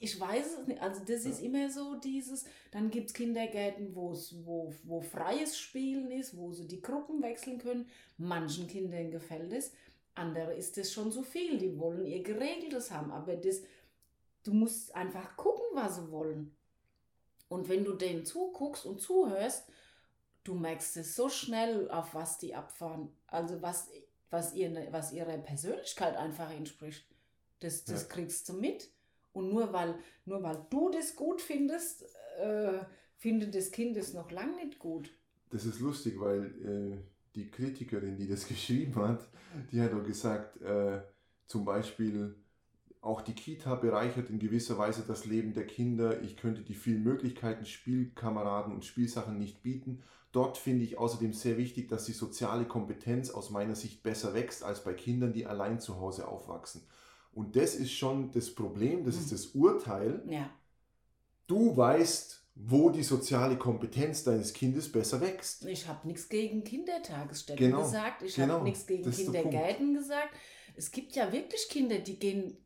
ich 0.00 0.18
weiß 0.18 0.58
es 0.60 0.66
nicht. 0.66 0.80
Also 0.80 1.02
das 1.04 1.24
ist 1.24 1.40
immer 1.40 1.70
so 1.70 1.96
dieses, 1.96 2.44
dann 2.70 2.90
gibt 2.90 3.08
es 3.08 3.14
Kindergärten, 3.14 3.94
wo's, 3.94 4.34
wo, 4.44 4.72
wo 4.84 5.00
freies 5.00 5.58
Spielen 5.58 6.10
ist, 6.10 6.36
wo 6.36 6.52
sie 6.52 6.66
die 6.66 6.82
Gruppen 6.82 7.22
wechseln 7.22 7.58
können. 7.58 7.88
Manchen 8.16 8.66
Kindern 8.68 9.10
gefällt 9.10 9.52
es, 9.52 9.72
andere 10.14 10.54
ist 10.54 10.76
das 10.76 10.92
schon 10.92 11.10
zu 11.10 11.22
viel. 11.22 11.58
Die 11.58 11.78
wollen 11.78 12.06
ihr 12.06 12.22
Geregeltes 12.22 12.90
haben, 12.90 13.10
aber 13.10 13.36
das, 13.36 13.62
du 14.44 14.52
musst 14.52 14.94
einfach 14.94 15.36
gucken, 15.36 15.64
was 15.74 15.96
sie 15.96 16.10
wollen. 16.10 16.54
Und 17.48 17.68
wenn 17.68 17.84
du 17.84 17.94
denen 17.94 18.24
zuguckst 18.24 18.84
und 18.84 19.00
zuhörst, 19.00 19.68
du 20.44 20.54
merkst 20.54 20.96
es 20.98 21.16
so 21.16 21.28
schnell, 21.28 21.90
auf 21.90 22.14
was 22.14 22.38
die 22.38 22.54
abfahren. 22.54 23.10
Also 23.26 23.60
was, 23.62 23.88
was, 24.30 24.54
ihr, 24.54 24.88
was 24.90 25.12
ihrer 25.12 25.36
Persönlichkeit 25.38 26.16
einfach 26.16 26.50
entspricht. 26.50 27.06
Das, 27.60 27.84
das 27.84 28.02
ja. 28.02 28.08
kriegst 28.08 28.48
du 28.48 28.54
mit. 28.54 28.90
Und 29.32 29.50
nur 29.52 29.72
weil, 29.72 29.94
nur 30.24 30.42
weil 30.42 30.66
du 30.70 30.90
das 30.90 31.14
gut 31.14 31.40
findest, 31.40 32.02
äh, 32.38 32.80
findet 33.16 33.54
das 33.54 33.70
Kind 33.70 33.96
es 33.96 34.14
noch 34.14 34.30
lange 34.30 34.56
nicht 34.64 34.78
gut. 34.78 35.10
Das 35.50 35.64
ist 35.64 35.80
lustig, 35.80 36.18
weil 36.18 36.44
äh, 36.44 36.98
die 37.34 37.50
Kritikerin, 37.50 38.16
die 38.16 38.28
das 38.28 38.46
geschrieben 38.48 38.96
hat, 38.96 39.28
die 39.70 39.80
hat 39.80 39.92
auch 39.92 40.04
gesagt, 40.04 40.60
äh, 40.62 41.00
zum 41.46 41.64
Beispiel, 41.64 42.34
auch 43.00 43.20
die 43.20 43.34
Kita 43.34 43.74
bereichert 43.74 44.30
in 44.30 44.38
gewisser 44.38 44.78
Weise 44.78 45.04
das 45.06 45.24
Leben 45.24 45.54
der 45.54 45.66
Kinder. 45.66 46.22
Ich 46.22 46.36
könnte 46.36 46.62
die 46.62 46.74
vielen 46.74 47.02
Möglichkeiten, 47.02 47.64
Spielkameraden 47.64 48.74
und 48.74 48.84
Spielsachen 48.84 49.38
nicht 49.38 49.62
bieten. 49.62 50.02
Dort 50.32 50.58
finde 50.58 50.84
ich 50.84 50.98
außerdem 50.98 51.32
sehr 51.32 51.56
wichtig, 51.56 51.88
dass 51.88 52.04
die 52.04 52.12
soziale 52.12 52.66
Kompetenz 52.66 53.30
aus 53.30 53.50
meiner 53.50 53.74
Sicht 53.74 54.02
besser 54.02 54.34
wächst 54.34 54.62
als 54.62 54.84
bei 54.84 54.92
Kindern, 54.92 55.32
die 55.32 55.46
allein 55.46 55.80
zu 55.80 56.00
Hause 56.00 56.28
aufwachsen. 56.28 56.82
Und 57.32 57.56
das 57.56 57.74
ist 57.74 57.92
schon 57.92 58.30
das 58.32 58.54
Problem, 58.54 59.04
das 59.04 59.14
ist 59.14 59.26
mhm. 59.26 59.30
das 59.30 59.46
Urteil. 59.46 60.22
Ja. 60.28 60.50
Du 61.46 61.76
weißt, 61.76 62.42
wo 62.56 62.90
die 62.90 63.04
soziale 63.04 63.56
Kompetenz 63.56 64.24
deines 64.24 64.52
Kindes 64.52 64.90
besser 64.90 65.20
wächst. 65.20 65.64
Ich 65.64 65.86
habe 65.86 66.06
nichts 66.06 66.28
gegen 66.28 66.64
Kindertagesstätten 66.64 67.64
genau, 67.64 67.82
gesagt, 67.82 68.22
ich 68.22 68.34
genau, 68.34 68.54
habe 68.54 68.64
nichts 68.64 68.86
gegen 68.86 69.10
Kindergärten 69.10 69.94
gesagt. 69.94 70.34
Es 70.76 70.90
gibt 70.90 71.14
ja 71.14 71.32
wirklich 71.32 71.68
Kinder, 71.68 71.98
die 71.98 72.18
gehen, 72.18 72.56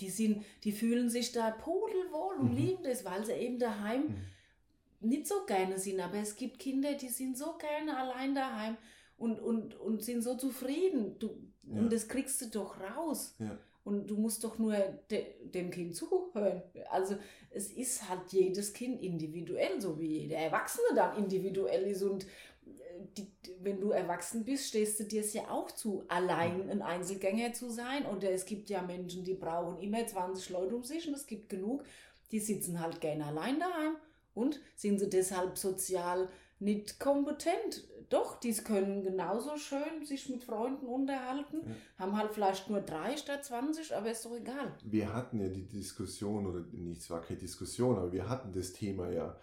die 0.00 0.10
sind, 0.10 0.44
die 0.64 0.72
fühlen 0.72 1.08
sich 1.10 1.32
da 1.32 1.50
pudelwohl 1.50 2.36
und 2.40 2.52
mhm. 2.52 2.56
lieben 2.56 2.82
das, 2.82 3.04
weil 3.04 3.24
sie 3.24 3.32
eben 3.32 3.58
daheim 3.58 4.02
mhm. 4.02 5.08
nicht 5.08 5.26
so 5.26 5.44
gerne 5.46 5.78
sind. 5.78 6.00
Aber 6.00 6.16
es 6.16 6.36
gibt 6.36 6.58
Kinder, 6.58 6.94
die 6.94 7.08
sind 7.08 7.36
so 7.36 7.56
gerne 7.58 7.96
allein 7.96 8.34
daheim 8.34 8.76
und, 9.16 9.38
und, 9.40 9.74
und 9.74 10.02
sind 10.02 10.22
so 10.22 10.36
zufrieden. 10.36 11.18
Du, 11.18 11.36
ja. 11.64 11.78
Und 11.80 11.92
das 11.92 12.08
kriegst 12.08 12.40
du 12.40 12.46
doch 12.46 12.80
raus. 12.80 13.36
Ja. 13.38 13.58
Und 13.82 14.08
du 14.10 14.16
musst 14.16 14.44
doch 14.44 14.58
nur 14.58 14.74
de, 15.10 15.48
dem 15.48 15.70
Kind 15.70 15.96
zuhören. 15.96 16.62
Also 16.90 17.16
es 17.50 17.70
ist 17.72 18.08
halt 18.08 18.32
jedes 18.32 18.72
Kind 18.72 19.00
individuell, 19.02 19.80
so 19.80 19.98
wie 19.98 20.20
jeder 20.20 20.36
Erwachsene 20.36 20.88
dann 20.94 21.16
individuell 21.16 21.84
ist. 21.84 22.02
Und 22.02 22.24
äh, 22.24 22.28
die, 23.16 23.26
wenn 23.62 23.80
du 23.80 23.90
erwachsen 23.90 24.44
bist, 24.44 24.68
stehst 24.68 24.98
du 25.00 25.04
dir 25.04 25.20
es 25.20 25.32
ja 25.32 25.48
auch 25.50 25.70
zu, 25.70 26.04
allein 26.08 26.70
ein 26.70 26.82
Einzelgänger 26.82 27.52
zu 27.52 27.70
sein. 27.70 28.06
Oder 28.06 28.30
es 28.30 28.46
gibt 28.46 28.70
ja 28.70 28.82
Menschen, 28.82 29.24
die 29.24 29.34
brauchen 29.34 29.78
immer 29.80 30.06
20 30.06 30.50
Leute 30.50 30.76
um 30.76 30.84
sich 30.84 31.06
und 31.06 31.14
es 31.14 31.26
gibt 31.26 31.48
genug, 31.48 31.84
die 32.32 32.40
sitzen 32.40 32.80
halt 32.80 33.00
gerne 33.00 33.26
allein 33.26 33.60
daheim 33.60 33.96
und 34.34 34.60
sind 34.76 34.98
sie 34.98 35.10
deshalb 35.10 35.58
sozial 35.58 36.28
nicht 36.58 37.00
kompetent. 37.00 37.88
Doch, 38.08 38.40
die 38.40 38.52
können 38.52 39.02
genauso 39.02 39.56
schön 39.56 40.04
sich 40.04 40.28
mit 40.28 40.42
Freunden 40.42 40.86
unterhalten, 40.86 41.60
ja. 41.64 41.74
haben 41.98 42.16
halt 42.16 42.32
vielleicht 42.32 42.68
nur 42.68 42.80
drei 42.80 43.16
statt 43.16 43.44
20, 43.44 43.94
aber 43.94 44.10
ist 44.10 44.24
doch 44.24 44.34
egal. 44.34 44.74
Wir 44.82 45.12
hatten 45.12 45.40
ja 45.40 45.48
die 45.48 45.68
Diskussion, 45.68 46.46
oder 46.46 46.64
nicht, 46.72 47.02
es 47.02 47.10
war 47.10 47.20
keine 47.20 47.38
Diskussion, 47.38 47.96
aber 47.96 48.12
wir 48.12 48.28
hatten 48.28 48.52
das 48.52 48.72
Thema 48.72 49.10
ja. 49.10 49.36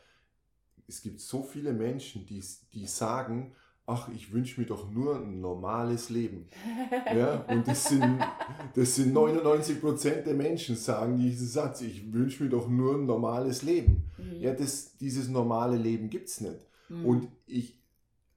Es 0.85 1.01
gibt 1.01 1.19
so 1.21 1.43
viele 1.43 1.73
Menschen, 1.73 2.25
die, 2.25 2.43
die 2.73 2.87
sagen, 2.87 3.55
ach, 3.89 4.09
ich 4.09 4.33
wünsche 4.33 4.59
mir 4.59 4.67
doch 4.67 4.91
nur 4.91 5.15
ein 5.15 5.39
normales 5.39 6.09
Leben. 6.09 6.49
Ja, 7.15 7.45
und 7.47 7.67
das 7.67 7.85
sind, 7.85 8.19
das 8.75 8.95
sind 8.95 9.13
99 9.13 9.79
Prozent 9.79 10.27
der 10.27 10.33
Menschen, 10.33 10.75
sagen 10.75 11.17
diesen 11.17 11.47
Satz, 11.47 11.81
ich 11.81 12.11
wünsche 12.11 12.43
mir 12.43 12.49
doch 12.49 12.67
nur 12.67 12.95
ein 12.95 13.05
normales 13.05 13.63
Leben. 13.63 14.11
Mhm. 14.17 14.41
Ja, 14.41 14.53
das, 14.53 14.97
dieses 14.97 15.29
normale 15.29 15.77
Leben 15.77 16.09
gibt 16.09 16.27
es 16.27 16.41
nicht. 16.41 16.67
Mhm. 16.89 17.05
Und 17.05 17.27
ich, 17.45 17.81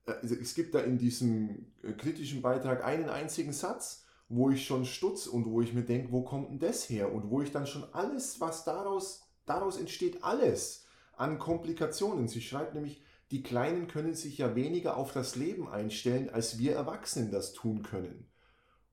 also 0.06 0.36
es 0.36 0.54
gibt 0.54 0.74
da 0.74 0.80
in 0.80 0.98
diesem 0.98 1.66
äh, 1.82 1.92
kritischen 1.92 2.42
Beitrag 2.42 2.84
einen 2.84 3.08
einzigen 3.08 3.52
Satz, 3.52 4.04
wo 4.28 4.50
ich 4.50 4.64
schon 4.64 4.84
stutz 4.84 5.26
und 5.26 5.46
wo 5.46 5.60
ich 5.60 5.74
mir 5.74 5.82
denke, 5.82 6.12
wo 6.12 6.22
kommt 6.22 6.50
denn 6.50 6.60
das 6.60 6.88
her? 6.88 7.12
Und 7.12 7.28
wo 7.28 7.42
ich 7.42 7.50
dann 7.50 7.66
schon 7.66 7.84
alles, 7.92 8.40
was 8.40 8.64
daraus, 8.64 9.26
daraus 9.46 9.78
entsteht, 9.78 10.22
alles 10.22 10.86
an 11.16 11.40
Komplikationen. 11.40 12.28
Sie 12.28 12.40
schreibt 12.40 12.74
nämlich, 12.74 13.02
die 13.30 13.42
Kleinen 13.42 13.86
können 13.86 14.14
sich 14.14 14.38
ja 14.38 14.56
weniger 14.56 14.96
auf 14.96 15.12
das 15.12 15.36
Leben 15.36 15.68
einstellen, 15.68 16.30
als 16.30 16.58
wir 16.58 16.74
Erwachsenen 16.74 17.30
das 17.30 17.52
tun 17.52 17.82
können. 17.82 18.26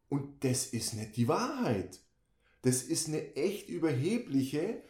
Und 0.10 0.44
das 0.44 0.68
ist 0.68 0.94
nicht 0.94 1.18
die 1.18 1.28
Wahrheit. 1.28 2.00
Das 2.62 2.84
ist 2.84 3.08
eine 3.08 3.36
echt 3.36 3.70
überhebliche, 3.70 4.82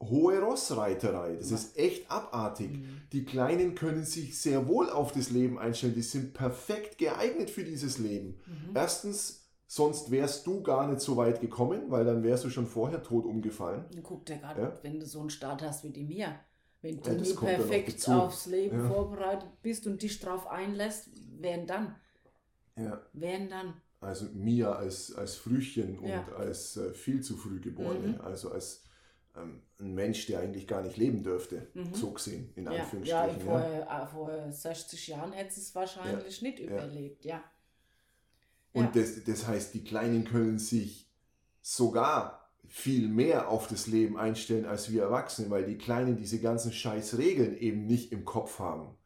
hohe 0.00 0.40
Rossreiterei. 0.40 1.36
Das 1.36 1.50
ist 1.50 1.78
echt 1.78 2.10
abartig. 2.10 2.72
Mhm. 2.72 3.02
Die 3.12 3.24
Kleinen 3.24 3.74
können 3.74 4.04
sich 4.04 4.38
sehr 4.38 4.66
wohl 4.66 4.90
auf 4.90 5.12
das 5.12 5.30
Leben 5.30 5.58
einstellen. 5.58 5.94
Die 5.94 6.02
sind 6.02 6.34
perfekt 6.34 6.98
geeignet 6.98 7.50
für 7.50 7.64
dieses 7.64 7.98
Leben. 7.98 8.40
Mhm. 8.46 8.74
Erstens, 8.74 9.46
sonst 9.66 10.10
wärst 10.10 10.46
du 10.46 10.62
gar 10.62 10.88
nicht 10.88 11.00
so 11.00 11.16
weit 11.16 11.40
gekommen, 11.40 11.90
weil 11.90 12.04
dann 12.04 12.22
wärst 12.22 12.44
du 12.44 12.50
schon 12.50 12.66
vorher 12.66 13.02
tot 13.02 13.24
umgefallen. 13.24 13.84
Guck 14.02 14.26
dir 14.26 14.38
gerade, 14.38 14.62
ja? 14.62 14.78
wenn 14.82 14.98
du 14.98 15.06
so 15.06 15.20
einen 15.20 15.30
Start 15.30 15.62
hast 15.62 15.84
wie 15.84 15.90
die 15.90 16.04
mir. 16.04 16.34
Wenn 16.82 17.00
du 17.00 17.10
ja, 17.10 17.16
nie 17.16 17.34
perfekt 17.34 18.08
aufs 18.08 18.46
Leben 18.46 18.78
ja. 18.80 18.88
vorbereitet 18.88 19.48
bist 19.62 19.86
und 19.86 20.02
dich 20.02 20.18
darauf 20.18 20.48
einlässt, 20.48 21.08
wer 21.38 21.58
dann? 21.64 21.94
Ja. 22.76 23.00
Wer 23.12 23.46
dann? 23.46 23.74
Also 24.00 24.26
Mia 24.32 24.72
als, 24.72 25.14
als 25.14 25.36
Frühchen 25.36 26.00
und 26.00 26.32
als 26.36 26.76
äh, 26.76 26.92
viel 26.92 27.22
zu 27.22 27.36
früh 27.36 27.60
geborene, 27.60 28.08
mhm. 28.08 28.20
also 28.20 28.50
als 28.50 28.82
ähm, 29.36 29.62
ein 29.78 29.94
Mensch, 29.94 30.26
der 30.26 30.40
eigentlich 30.40 30.66
gar 30.66 30.82
nicht 30.82 30.96
leben 30.96 31.22
dürfte, 31.22 31.68
mhm. 31.74 31.94
so 31.94 32.10
gesehen, 32.10 32.52
in 32.56 32.64
ja, 32.64 32.82
Anführungsstrichen. 32.82 33.38
Ja, 33.38 33.44
vor, 33.44 33.60
ja. 33.60 34.06
vor 34.06 34.52
60 34.52 35.06
Jahren 35.06 35.32
hätte 35.32 35.60
es 35.60 35.72
wahrscheinlich 35.76 36.40
ja, 36.40 36.48
nicht 36.48 36.58
überlebt, 36.58 37.24
ja. 37.24 37.42
Und 38.72 38.96
das, 38.96 39.22
das 39.24 39.46
heißt, 39.46 39.74
die 39.74 39.84
Kleinen 39.84 40.24
können 40.24 40.58
sich 40.58 41.10
sogar 41.60 42.41
viel 42.72 43.06
mehr 43.06 43.50
auf 43.50 43.68
das 43.68 43.86
Leben 43.86 44.16
einstellen 44.16 44.64
als 44.64 44.90
wir 44.90 45.02
Erwachsene, 45.02 45.50
weil 45.50 45.66
die 45.66 45.76
Kleinen 45.76 46.16
diese 46.16 46.40
ganzen 46.40 46.72
scheiß 46.72 47.18
Regeln 47.18 47.54
eben 47.58 47.86
nicht 47.86 48.12
im 48.12 48.24
Kopf 48.24 48.58
haben. 48.60 48.96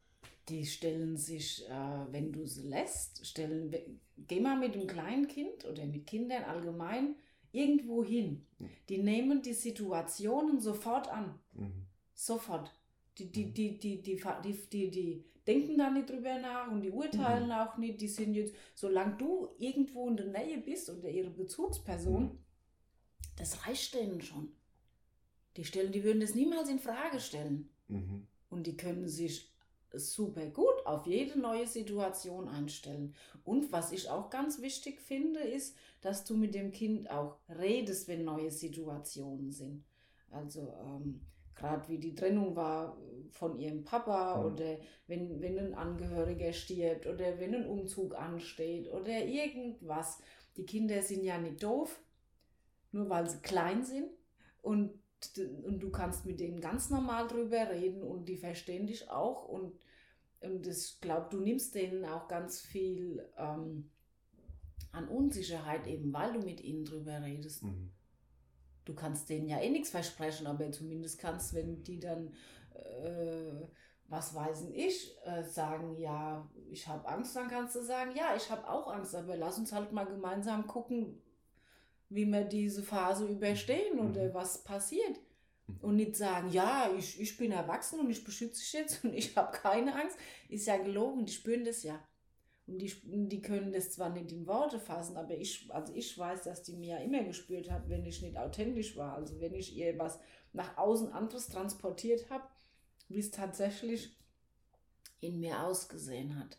Die 0.49 0.65
stellen 0.65 1.17
sich, 1.17 1.69
äh, 1.69 2.13
wenn 2.13 2.31
du 2.31 2.47
sie 2.47 2.69
lässt, 2.69 3.27
stellen, 3.27 3.75
geh 4.17 4.39
mal 4.39 4.57
mit 4.57 4.75
einem 4.75 4.87
kleinen 4.87 5.27
Kind 5.27 5.65
oder 5.65 5.85
mit 5.85 6.07
Kindern 6.07 6.45
allgemein 6.45 7.17
irgendwo 7.51 8.05
hin. 8.05 8.47
Mhm. 8.61 8.69
Die 8.89 8.99
nehmen 8.99 9.43
die 9.43 9.53
Situationen 9.53 10.61
sofort 10.61 11.09
an. 11.09 11.37
Mhm. 11.53 11.87
Sofort. 12.15 12.73
Die, 13.19 13.33
die, 13.33 13.53
die, 13.53 13.81
die, 13.81 14.01
die, 14.01 14.23
die, 14.45 14.69
die, 14.71 14.91
die, 14.93 15.25
denken 15.45 15.77
da 15.77 15.91
nicht 15.91 16.09
drüber 16.09 16.39
nach 16.39 16.71
und 16.71 16.83
die 16.83 16.93
urteilen 16.93 17.47
mhm. 17.47 17.53
auch 17.53 17.77
nicht. 17.79 18.01
Die 18.01 18.07
sind 18.07 18.35
jetzt, 18.35 18.55
solange 18.77 19.17
du 19.17 19.49
irgendwo 19.59 20.09
in 20.09 20.17
der 20.17 20.27
Nähe 20.27 20.59
bist 20.59 20.89
oder 20.89 21.09
ihre 21.09 21.31
Bezugsperson, 21.31 22.23
mhm. 22.23 22.39
Das 23.37 23.67
reicht 23.67 23.95
denen 23.95 24.21
schon. 24.21 24.53
Die 25.57 25.65
stellen, 25.65 25.93
die 25.93 26.05
würden 26.05 26.21
das 26.21 26.35
niemals 26.35 26.69
in 26.69 26.79
Frage 26.79 27.21
stellen. 27.21 27.69
Mhm. 27.89 28.27
Und 28.49 28.67
die 28.67 28.77
können 28.77 29.09
sich 29.09 29.51
super 29.93 30.47
gut 30.47 30.85
auf 30.85 31.07
jede 31.07 31.39
neue 31.39 31.67
Situation 31.67 32.49
einstellen. 32.49 33.15
Und 33.45 33.73
was 33.73 33.93
ich 33.93 34.11
auch 34.11 34.31
ganz 34.31 34.61
wichtig 34.61 35.01
finde, 35.01 35.41
ist, 35.41 35.77
dass 36.01 36.25
du 36.25 36.37
mit 36.37 36.55
dem 36.55 36.73
Kind 36.73 37.11
auch 37.11 37.39
redest, 37.49 38.09
wenn 38.09 38.25
neue 38.25 38.51
Situationen 38.51 39.51
sind. 39.51 39.85
Also 40.31 40.75
ähm, 40.85 41.21
gerade 41.55 41.89
wie 41.89 41.99
die 41.99 42.15
Trennung 42.15 42.55
war 42.55 42.97
von 43.31 43.59
ihrem 43.59 43.85
Papa 43.85 44.39
mhm. 44.39 44.47
oder 44.47 44.79
wenn, 45.07 45.41
wenn 45.41 45.59
ein 45.59 45.75
Angehöriger 45.75 46.53
stirbt 46.53 47.07
oder 47.07 47.39
wenn 47.41 47.55
ein 47.55 47.67
Umzug 47.67 48.15
ansteht 48.15 48.93
oder 48.93 49.25
irgendwas. 49.25 50.19
Die 50.57 50.67
Kinder 50.67 51.03
sind 51.03 51.25
ja 51.25 51.39
nicht 51.39 51.63
doof, 51.63 52.01
nur 52.97 53.09
weil 53.09 53.29
sie 53.29 53.39
klein 53.39 53.85
sind 53.85 54.11
und, 54.63 54.91
und 55.65 55.81
du 55.81 55.91
kannst 55.91 56.27
mit 56.27 56.41
denen 56.41 56.61
ganz 56.61 56.91
normal 56.91 57.29
drüber 57.29 57.71
reden 57.71 58.03
und 58.03 58.29
die 58.29 58.37
verstehen 58.37 58.87
dich 58.87 59.11
auch 59.11 59.47
und 59.49 59.73
und 60.41 60.67
ich 60.67 61.01
glaube, 61.01 61.29
du 61.31 61.41
nimmst 61.41 61.75
denen 61.75 62.05
auch 62.05 62.29
ganz 62.29 62.61
viel 62.61 63.27
ähm, 63.37 63.91
an 64.93 65.09
Unsicherheit, 65.09 65.87
eben 65.87 66.13
weil 66.13 66.33
du 66.33 66.41
mit 66.41 66.61
ihnen 66.61 66.85
drüber 66.85 67.23
redest. 67.23 67.65
Mhm. 67.65 67.91
Du 68.85 68.95
kannst 68.95 69.29
denen 69.29 69.49
ja 69.49 69.61
eh 69.61 69.71
nichts 69.71 69.91
versprechen, 69.91 70.47
aber 70.47 70.71
zumindest 70.71 71.19
kannst, 71.19 71.55
wenn 71.55 71.83
die 71.83 71.99
dann, 71.99 72.33
äh, 72.75 73.67
was 74.09 74.35
weiß 74.35 74.69
ich, 74.73 75.17
äh, 75.25 75.43
sagen, 75.43 75.97
ja, 75.99 76.49
ich 76.71 76.87
habe 76.87 77.09
Angst, 77.09 77.35
dann 77.35 77.49
kannst 77.49 77.75
du 77.75 77.83
sagen, 77.83 78.13
ja, 78.15 78.37
ich 78.37 78.49
habe 78.51 78.69
auch 78.69 78.93
Angst, 78.93 79.15
aber 79.15 79.37
lass 79.37 79.59
uns 79.59 79.73
halt 79.73 79.93
mal 79.93 80.05
gemeinsam 80.05 80.67
gucken, 80.67 81.21
wie 82.09 82.27
wir 82.27 82.45
diese 82.45 82.83
Phase 82.83 83.27
überstehen 83.27 83.97
Mhm. 83.97 84.11
oder 84.11 84.35
was 84.35 84.63
passiert. 84.65 85.19
Und 85.81 85.97
nicht 85.97 86.15
sagen, 86.15 86.51
ja, 86.51 86.93
ich, 86.97 87.21
ich 87.21 87.37
bin 87.37 87.51
erwachsen 87.51 87.99
und 87.99 88.09
ich 88.11 88.23
beschütze 88.23 88.61
dich 88.61 88.73
jetzt 88.73 89.05
und 89.05 89.15
ich 89.15 89.37
habe 89.37 89.57
keine 89.57 89.95
Angst. 90.01 90.17
Ist 90.49 90.67
ja 90.67 90.77
gelogen, 90.77 91.27
die 91.27 91.33
spüren 91.33 91.65
das 91.65 91.83
ja. 91.83 92.01
Und 92.69 92.79
die, 92.79 92.93
die 93.05 93.43
können 93.43 93.73
das 93.73 93.93
zwar 93.93 94.11
nicht 94.11 94.33
in 94.33 94.47
Worte 94.47 94.81
fassen, 94.81 95.17
aber 95.17 95.37
ich, 95.37 95.73
also 95.73 95.93
ich 95.95 96.17
weiß, 96.19 96.43
dass 96.43 96.63
die 96.65 96.75
mir 96.77 96.99
ja 96.99 96.99
immer 96.99 97.23
gespürt 97.23 97.71
hat, 97.71 97.89
wenn 97.89 98.05
ich 98.05 98.23
nicht 98.23 98.37
authentisch 98.37 98.97
war. 98.97 99.15
Also 99.15 99.41
wenn 99.41 99.55
ich 99.55 99.77
ihr 99.77 99.97
was 99.99 100.19
nach 100.53 100.77
außen 100.77 101.13
anderes 101.13 101.49
transportiert 101.49 102.29
habe, 102.31 102.45
wie 103.09 103.19
es 103.21 103.31
tatsächlich 103.31 104.17
in 105.21 105.39
mir 105.41 105.63
ausgesehen 105.63 106.39
hat. 106.39 106.59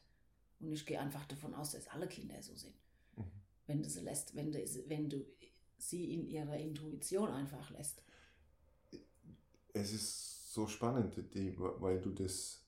Und 0.59 0.71
ich 0.71 0.85
gehe 0.85 0.99
einfach 0.99 1.25
davon 1.25 1.53
aus, 1.53 1.71
dass 1.71 1.87
alle 1.89 2.07
Kinder 2.07 2.41
so 2.41 2.55
sind. 2.55 2.75
Wenn 3.67 3.83
du 3.83 3.89
sie 3.89 4.01
lässt, 4.01 4.35
wenn 4.35 4.51
du, 4.51 4.59
wenn 4.87 5.09
du 5.09 5.25
sie 5.77 6.13
in 6.13 6.27
ihrer 6.27 6.57
Intuition 6.57 7.29
einfach 7.29 7.69
lässt. 7.69 8.01
Es 9.73 9.93
ist 9.93 10.53
so 10.53 10.67
spannend, 10.67 11.15
die, 11.33 11.53
weil 11.57 12.01
du 12.01 12.09
das, 12.11 12.65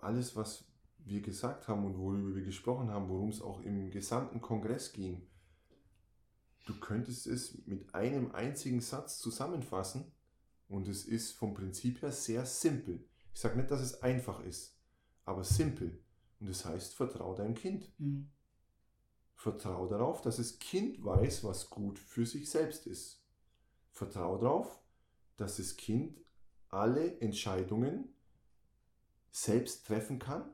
alles, 0.00 0.34
was 0.34 0.64
wir 1.04 1.20
gesagt 1.20 1.68
haben 1.68 1.84
und 1.84 1.98
worüber 1.98 2.34
wir 2.34 2.42
gesprochen 2.42 2.90
haben, 2.90 3.08
worum 3.08 3.28
es 3.28 3.40
auch 3.40 3.60
im 3.62 3.90
gesamten 3.90 4.40
Kongress 4.40 4.92
ging, 4.92 5.22
du 6.64 6.78
könntest 6.80 7.28
es 7.28 7.64
mit 7.66 7.94
einem 7.94 8.32
einzigen 8.32 8.80
Satz 8.80 9.18
zusammenfassen 9.18 10.10
und 10.68 10.88
es 10.88 11.04
ist 11.04 11.30
vom 11.32 11.54
Prinzip 11.54 12.02
her 12.02 12.10
sehr 12.10 12.44
simpel. 12.44 13.04
Ich 13.32 13.40
sage 13.40 13.56
nicht, 13.56 13.70
dass 13.70 13.80
es 13.80 14.02
einfach 14.02 14.40
ist, 14.40 14.76
aber 15.24 15.44
simpel. 15.44 16.02
Und 16.40 16.48
das 16.48 16.64
heißt, 16.64 16.94
vertrau 16.94 17.34
deinem 17.34 17.54
Kind. 17.54 17.92
Mhm. 17.98 18.28
Vertrau 19.36 19.86
darauf, 19.86 20.22
dass 20.22 20.38
das 20.38 20.58
Kind 20.58 21.04
weiß, 21.04 21.44
was 21.44 21.70
gut 21.70 21.98
für 21.98 22.26
sich 22.26 22.50
selbst 22.50 22.86
ist. 22.86 23.22
Vertrau 23.92 24.38
darauf, 24.38 24.80
dass 25.36 25.58
das 25.58 25.76
Kind 25.76 26.18
alle 26.70 27.20
Entscheidungen 27.20 28.14
selbst 29.30 29.86
treffen 29.86 30.18
kann 30.18 30.50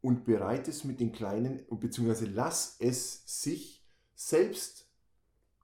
und 0.00 0.24
bereit 0.24 0.68
ist 0.68 0.84
mit 0.84 1.00
den 1.00 1.12
kleinen, 1.12 1.62
beziehungsweise 1.70 2.26
lass 2.26 2.76
es 2.78 3.22
sich 3.42 3.84
selbst 4.14 4.86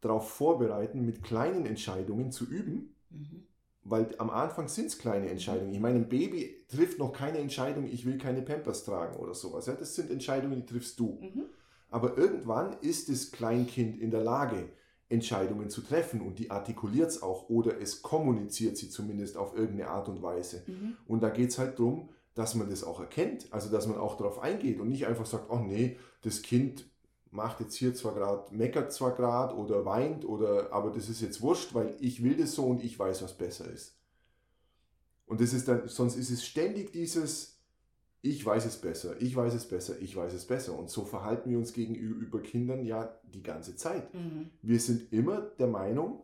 darauf 0.01 0.31
vorbereiten, 0.31 1.05
mit 1.07 1.23
kleinen 1.23 1.67
Entscheidungen 1.67 2.33
zu 2.33 2.47
üben, 2.47 2.95
Mhm. 3.11 3.47
weil 3.85 4.15
am 4.19 4.31
Anfang 4.31 4.69
sind 4.69 4.87
es 4.87 4.99
kleine 4.99 5.31
Entscheidungen. 5.31 5.73
Ich 5.75 5.81
meine, 5.81 6.01
ein 6.01 6.09
Baby 6.09 6.65
trifft 6.69 6.99
noch 6.99 7.13
keine 7.13 7.39
Entscheidung, 7.39 7.87
ich 7.87 8.07
will 8.07 8.19
keine 8.19 8.43
Pampers 8.43 8.85
tragen 8.85 9.17
oder 9.17 9.35
sowas. 9.35 9.67
Ja, 9.67 9.75
das 9.75 9.95
sind 9.95 10.11
Entscheidungen, 10.11 10.57
die 10.57 10.67
triffst 10.67 10.99
du. 11.01 11.19
Mhm. 11.21 11.47
Aber 11.97 12.19
irgendwann 12.19 12.77
ist 12.83 13.09
das 13.09 13.31
Kleinkind 13.33 13.99
in 13.99 14.11
der 14.11 14.23
Lage, 14.23 14.69
Entscheidungen 15.09 15.71
zu 15.71 15.81
treffen 15.81 16.21
und 16.21 16.39
die 16.39 16.51
artikuliert 16.51 17.09
es 17.09 17.23
auch 17.23 17.49
oder 17.49 17.81
es 17.81 18.03
kommuniziert 18.03 18.77
sie 18.77 18.91
zumindest 18.91 19.39
auf 19.39 19.57
irgendeine 19.57 19.89
Art 19.89 20.11
und 20.11 20.21
Weise. 20.21 20.63
Mhm. 20.67 20.99
Und 21.07 21.23
da 21.23 21.31
geht 21.31 21.49
es 21.49 21.59
halt 21.59 21.79
darum, 21.79 22.11
dass 22.35 22.55
man 22.55 22.69
das 22.69 22.85
auch 22.85 23.01
erkennt, 23.01 23.51
also 23.51 23.71
dass 23.71 23.87
man 23.87 23.97
auch 23.97 24.19
darauf 24.19 24.41
eingeht 24.41 24.79
und 24.79 24.91
nicht 24.91 25.07
einfach 25.07 25.25
sagt, 25.25 25.49
oh 25.49 25.57
nee, 25.57 25.97
das 26.21 26.43
Kind 26.43 26.85
macht 27.31 27.61
jetzt 27.61 27.77
hier 27.77 27.95
zwar 27.95 28.13
gerade, 28.13 28.55
meckert 28.55 28.93
zwar 28.93 29.15
gerade 29.15 29.55
oder 29.55 29.87
weint 29.87 30.27
oder, 30.27 30.71
aber 30.75 30.91
das 30.91 31.09
ist 31.09 31.23
jetzt 31.23 31.41
wurscht, 31.41 31.75
weil 31.75 31.97
ich 31.99 32.23
will 32.23 32.37
das 32.37 32.53
so 32.53 32.67
und 32.67 32.85
ich 32.85 32.99
weiß, 32.99 33.23
was 33.23 33.39
besser 33.39 33.71
ist. 33.71 33.97
Und 35.25 35.41
das 35.41 35.55
ist 35.55 35.67
dann, 35.67 35.89
sonst 35.89 36.17
ist 36.17 36.29
es 36.29 36.45
ständig 36.45 36.93
dieses, 36.93 37.56
ich 38.31 38.45
weiß 38.45 38.65
es 38.67 38.77
besser, 38.77 39.21
ich 39.21 39.35
weiß 39.37 39.55
es 39.55 39.67
besser, 39.67 39.99
ich 40.01 40.17
weiß 40.17 40.33
es 40.33 40.47
besser. 40.47 40.79
Und 40.79 40.91
so 40.91 41.05
verhalten 41.05 41.51
wir 41.51 41.59
uns 41.59 41.73
gegenüber 41.73 42.41
Kindern 42.41 42.85
ja 42.85 43.15
die 43.33 43.43
ganze 43.43 43.77
Zeit. 43.77 44.13
Mhm. 44.15 44.51
Wir 44.63 44.81
sind 44.81 45.13
immer 45.13 45.41
der 45.59 45.69
Meinung, 45.69 46.23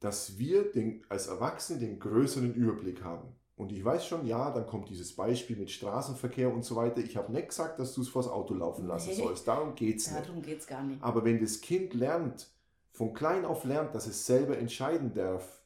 dass 0.00 0.38
wir 0.38 0.70
den, 0.70 1.02
als 1.08 1.26
Erwachsene 1.26 1.78
den 1.80 1.98
größeren 1.98 2.54
Überblick 2.54 3.02
haben. 3.02 3.28
Und 3.56 3.72
ich 3.72 3.82
weiß 3.82 4.06
schon, 4.06 4.26
ja, 4.26 4.50
dann 4.50 4.66
kommt 4.66 4.90
dieses 4.90 5.16
Beispiel 5.16 5.56
mit 5.56 5.70
Straßenverkehr 5.70 6.52
und 6.52 6.62
so 6.62 6.76
weiter. 6.76 6.98
Ich 7.00 7.16
habe 7.16 7.32
nicht 7.32 7.48
gesagt, 7.48 7.78
dass 7.80 7.94
du 7.94 8.02
es 8.02 8.08
vors 8.08 8.28
Auto 8.28 8.52
laufen 8.54 8.86
lassen 8.86 9.08
Nee. 9.10 9.16
sollst. 9.16 9.48
Darum 9.48 9.74
geht 9.74 9.96
es 9.96 10.10
nicht. 10.10 10.28
Darum 10.28 10.42
geht 10.42 10.60
es 10.60 10.66
gar 10.66 10.82
nicht. 10.82 11.02
Aber 11.02 11.24
wenn 11.24 11.40
das 11.40 11.62
Kind 11.62 11.94
lernt, 11.94 12.48
von 12.92 13.14
klein 13.14 13.46
auf 13.46 13.64
lernt, 13.64 13.94
dass 13.94 14.06
es 14.06 14.26
selber 14.26 14.58
entscheiden 14.58 15.14
darf 15.14 15.62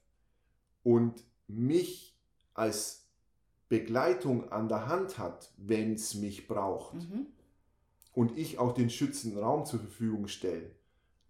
und 0.84 1.24
mich 1.48 2.16
als 2.54 2.99
Begleitung 3.70 4.52
an 4.52 4.68
der 4.68 4.88
Hand 4.88 5.18
hat, 5.18 5.50
wenn 5.56 5.94
es 5.94 6.14
mich 6.16 6.46
braucht 6.48 6.94
Mhm. 6.94 7.26
und 8.12 8.36
ich 8.36 8.58
auch 8.58 8.72
den 8.72 8.90
schützenden 8.90 9.40
Raum 9.42 9.64
zur 9.64 9.80
Verfügung 9.80 10.28
stelle, 10.28 10.72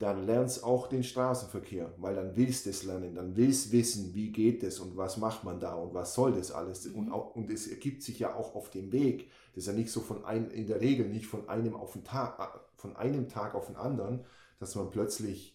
dann 0.01 0.25
lernst 0.27 0.65
auch 0.65 0.89
den 0.89 1.05
Straßenverkehr, 1.05 1.93
weil 1.99 2.15
dann 2.17 2.35
willst 2.35 2.65
du 2.67 2.71
es 2.71 2.85
lernen, 2.85 3.15
dann 3.15 3.37
willst 3.37 3.71
wissen, 3.73 4.15
wie 4.15 4.33
geht 4.33 4.63
es 4.65 4.81
und 4.81 4.97
was 4.97 5.19
macht 5.19 5.45
man 5.45 5.61
da 5.61 5.75
und 5.75 5.93
was 5.95 6.15
soll 6.15 6.33
das 6.33 6.51
alles. 6.53 6.87
Mhm. 6.87 6.97
Und, 6.97 7.13
auch, 7.13 7.37
und 7.37 7.51
es 7.51 7.69
ergibt 7.69 8.03
sich 8.03 8.19
ja 8.19 8.35
auch 8.35 8.55
auf 8.57 8.71
dem 8.71 8.93
Weg. 8.93 9.31
Das 9.55 9.65
ist 9.65 9.69
ja 9.69 9.75
nicht 9.75 9.93
so 9.93 10.01
von 10.01 10.25
ein, 10.25 10.51
in 10.51 10.67
der 10.67 10.81
Regel 10.81 11.09
nicht 11.09 11.27
von 11.27 11.49
einem 11.51 11.77
auf 11.77 11.93
den 11.93 12.05
Tag, 12.05 12.39
äh, 12.41 12.59
von 12.77 12.97
einem 12.97 13.29
Tag 13.29 13.55
auf 13.55 13.67
den 13.67 13.77
anderen, 13.77 14.25
dass 14.59 14.75
man 14.75 14.91
plötzlich, 14.91 15.55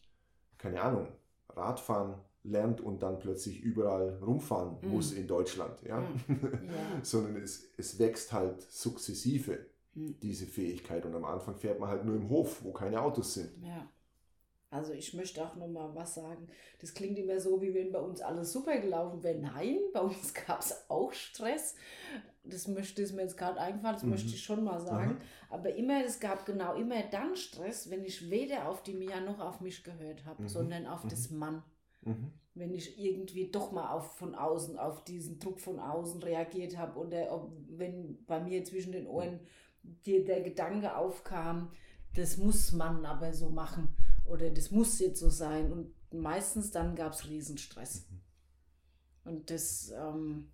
keine 0.60 0.82
Ahnung, 0.82 1.08
Radfahren 1.50 2.16
lernt 2.46 2.82
und 2.82 3.02
dann 3.04 3.20
plötzlich 3.20 3.62
überall 3.62 4.18
rumfahren 4.26 4.78
Mhm. 4.82 4.90
muss 4.90 5.12
in 5.12 5.28
Deutschland. 5.28 5.82
Ja? 5.84 6.02
Ja. 6.30 7.04
Sondern 7.04 7.38
es, 7.38 7.70
es 7.78 7.98
wächst 8.00 8.32
halt 8.34 8.62
sukzessive 8.62 9.66
Mhm. 9.96 10.16
diese 10.22 10.46
Fähigkeit. 10.46 11.06
Und 11.06 11.16
am 11.16 11.26
Anfang 11.26 11.56
fährt 11.56 11.80
man 11.80 11.90
halt 11.90 12.04
nur 12.06 12.16
im 12.16 12.30
Hof, 12.30 12.64
wo 12.64 12.72
keine 12.74 13.02
Autos 13.02 13.34
sind. 13.36 13.52
Ja. 13.64 13.88
Also 14.70 14.92
ich 14.92 15.14
möchte 15.14 15.42
auch 15.46 15.56
noch 15.56 15.68
mal 15.70 15.96
was 15.96 16.16
sagen. 16.16 16.48
Das 16.82 16.94
klingt 16.94 17.18
immer 17.18 17.40
so, 17.40 17.62
wie 17.62 17.74
wenn 17.74 17.94
bei 17.94 18.00
uns 18.00 18.20
alles 18.20 18.52
super 18.52 18.78
gelaufen 18.80 19.24
wäre. 19.24 19.38
Nein, 19.40 19.78
bei 19.94 20.02
uns 20.02 20.34
gab 20.48 20.60
es 20.60 20.90
auch 20.90 21.14
Stress. 21.14 21.76
Das 22.44 22.68
möchte 22.68 23.02
ist 23.02 23.14
mir 23.14 23.22
jetzt 23.22 23.38
gerade 23.38 23.60
eingefallen, 23.60 23.96
das 23.96 24.04
Mhm. 24.04 24.10
möchte 24.10 24.28
ich 24.30 24.44
schon 24.44 24.64
mal 24.66 24.80
sagen. 24.82 25.18
Aber 25.50 25.74
immer, 25.74 26.04
es 26.04 26.20
gab 26.20 26.46
genau 26.46 26.76
immer 26.76 27.02
dann 27.10 27.36
Stress, 27.38 27.90
wenn 27.90 28.04
ich 28.04 28.30
weder 28.30 28.68
auf 28.68 28.84
die 28.84 28.94
Mia 28.94 29.22
noch 29.22 29.40
auf 29.40 29.62
mich 29.62 29.84
gehört 29.84 30.26
habe, 30.26 30.44
Mhm. 30.44 30.48
sondern 30.50 30.86
auf 30.88 31.06
Mhm. 31.06 31.10
das 31.10 31.30
Mann. 31.32 31.64
Mhm. 32.06 32.32
Wenn 32.54 32.74
ich 32.74 32.98
irgendwie 32.98 33.52
doch 33.52 33.72
mal 33.74 33.92
auf, 33.92 34.16
von 34.18 34.34
außen, 34.34 34.80
auf 34.80 35.04
diesen 35.04 35.40
Druck 35.40 35.60
von 35.60 35.80
außen 35.80 36.24
reagiert 36.24 36.78
habe 36.78 36.98
oder 36.98 37.32
ob, 37.34 37.52
wenn 37.68 38.24
bei 38.26 38.40
mir 38.40 38.64
zwischen 38.64 38.94
den 38.94 39.08
Ohren 39.08 39.42
die, 39.84 40.24
der 40.24 40.42
Gedanke 40.42 40.96
aufkam, 40.96 41.72
das 42.14 42.38
muss 42.38 42.72
man 42.72 43.06
aber 43.06 43.34
so 43.34 43.50
machen 43.50 43.90
oder 44.26 44.50
das 44.50 44.72
muss 44.72 45.00
jetzt 45.00 45.20
so 45.20 45.30
sein. 45.30 45.72
Und 45.72 45.94
meistens 46.14 46.72
dann 46.72 46.96
gab 46.96 47.12
es 47.12 47.28
Riesenstress. 47.28 48.08
Mhm. 48.10 48.22
Und 49.32 49.50
das, 49.50 49.92
ähm, 49.92 50.52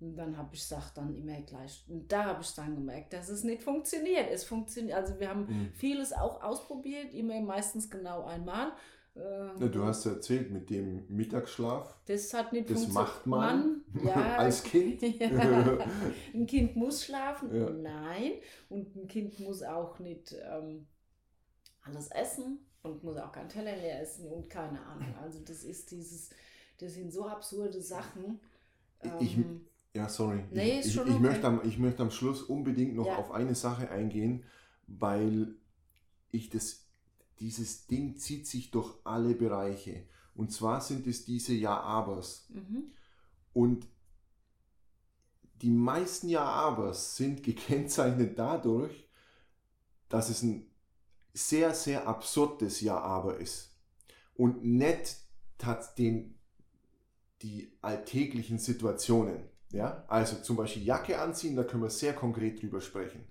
und 0.00 0.16
dann 0.16 0.36
habe 0.36 0.54
ich 0.54 0.60
gesagt, 0.60 0.96
dann 0.96 1.14
immer 1.14 1.40
gleich. 1.42 1.84
Und 1.88 2.10
da 2.10 2.24
habe 2.24 2.42
ich 2.42 2.54
dann 2.54 2.74
gemerkt, 2.74 3.12
dass 3.12 3.28
es 3.28 3.44
nicht 3.44 3.62
funktioniert. 3.62 4.28
Es 4.30 4.44
funktioniert, 4.44 4.96
also 4.96 5.18
wir 5.20 5.28
haben 5.28 5.46
Mhm. 5.46 5.72
vieles 5.74 6.12
auch 6.12 6.42
ausprobiert, 6.42 7.12
immer 7.14 7.40
meistens 7.40 7.90
genau 7.90 8.24
einmal. 8.24 8.72
Äh, 9.18 9.68
du 9.68 9.84
hast 9.84 10.06
erzählt 10.06 10.50
mit 10.50 10.70
dem 10.70 11.04
Mittagsschlaf. 11.08 11.96
das 12.06 12.32
hat 12.34 12.52
nicht 12.52 12.70
Das 12.70 12.84
funktioniert. 12.84 13.08
macht 13.08 13.26
man 13.26 13.82
ja, 14.04 14.36
als 14.36 14.62
Kind. 14.62 15.02
Ja. 15.20 15.78
Ein 16.34 16.46
Kind 16.46 16.76
muss 16.76 17.04
schlafen, 17.04 17.54
Ja. 17.54 17.70
nein. 17.70 18.32
Und 18.68 18.94
ein 18.96 19.08
Kind 19.08 19.40
muss 19.40 19.62
auch 19.62 19.98
nicht 19.98 20.34
ähm, 20.52 20.86
alles 21.82 22.08
essen 22.12 22.60
und 22.82 23.02
muss 23.02 23.16
auch 23.16 23.32
kein 23.32 23.48
Teller 23.48 23.76
leer 23.76 24.00
essen 24.02 24.28
und 24.30 24.48
keine 24.48 24.80
Ahnung. 24.86 25.14
Also 25.22 25.40
das 25.40 25.64
ist 25.64 25.90
dieses, 25.90 26.30
das 26.78 26.94
sind 26.94 27.12
so 27.12 27.26
absurde 27.26 27.80
Sachen. 27.82 28.38
Ich- 29.20 29.36
Ähm, 29.36 29.64
Ja, 29.94 30.08
sorry. 30.08 30.44
Nee, 30.52 30.80
ich, 30.80 30.86
ich, 30.86 30.92
schon 30.94 31.08
ich, 31.08 31.14
okay. 31.14 31.22
möchte 31.22 31.46
am, 31.46 31.60
ich 31.64 31.78
möchte 31.78 32.02
am 32.02 32.10
Schluss 32.10 32.42
unbedingt 32.42 32.94
noch 32.94 33.06
Ja. 33.06 33.16
auf 33.16 33.32
eine 33.32 33.54
Sache 33.56 33.90
eingehen, 33.90 34.44
weil 34.86 35.54
ich 36.30 36.50
das, 36.50 36.87
dieses 37.40 37.86
Ding 37.86 38.16
zieht 38.16 38.46
sich 38.46 38.70
durch 38.70 38.94
alle 39.04 39.34
Bereiche. 39.34 40.04
Und 40.34 40.52
zwar 40.52 40.80
sind 40.80 41.06
es 41.06 41.24
diese 41.24 41.54
Ja-Abers. 41.54 42.46
mhm. 42.50 42.92
Und 43.52 43.86
die 45.62 45.70
meisten 45.70 46.28
Ja-Abers 46.28 47.16
sind 47.16 47.42
gekennzeichnet 47.42 48.38
dadurch, 48.38 49.08
dass 50.08 50.30
es 50.30 50.42
ein 50.42 50.66
sehr, 51.34 51.74
sehr 51.74 52.06
absurdes 52.06 52.80
Ja-Aber 52.80 53.38
ist. 53.38 53.74
Und 54.34 54.64
nicht 54.64 55.16
tat 55.58 55.98
den, 55.98 56.38
die 57.42 57.72
alltäglichen 57.82 58.58
Situationen. 58.58 59.42
Ja? 59.70 60.04
Also 60.08 60.36
zum 60.36 60.56
Beispiel 60.56 60.84
Jacke 60.84 61.18
anziehen, 61.18 61.56
da 61.56 61.64
können 61.64 61.82
wir 61.82 61.90
sehr 61.90 62.14
konkret 62.14 62.62
drüber 62.62 62.80
sprechen. 62.80 63.24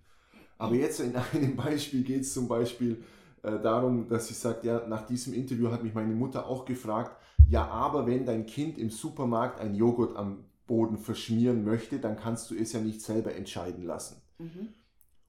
Aber 0.57 0.75
jetzt 0.75 0.99
in 0.99 1.15
einem 1.33 1.55
Beispiel 1.55 2.03
geht 2.03 2.21
es 2.21 2.33
zum 2.33 2.47
Beispiel 2.47 3.03
äh, 3.43 3.59
darum, 3.59 4.07
dass 4.07 4.27
sie 4.27 4.33
sagt, 4.33 4.63
ja, 4.63 4.87
nach 4.87 5.05
diesem 5.05 5.33
Interview 5.33 5.71
hat 5.71 5.83
mich 5.83 5.93
meine 5.93 6.13
Mutter 6.13 6.47
auch 6.47 6.65
gefragt, 6.65 7.15
ja, 7.49 7.67
aber 7.67 8.05
wenn 8.05 8.25
dein 8.25 8.45
Kind 8.45 8.77
im 8.77 8.89
Supermarkt 8.89 9.59
ein 9.59 9.75
Joghurt 9.75 10.15
am 10.15 10.43
Boden 10.65 10.97
verschmieren 10.97 11.63
möchte, 11.63 11.99
dann 11.99 12.17
kannst 12.17 12.51
du 12.51 12.55
es 12.55 12.73
ja 12.73 12.81
nicht 12.81 13.01
selber 13.01 13.33
entscheiden 13.35 13.83
lassen. 13.83 14.21
Mhm. 14.37 14.69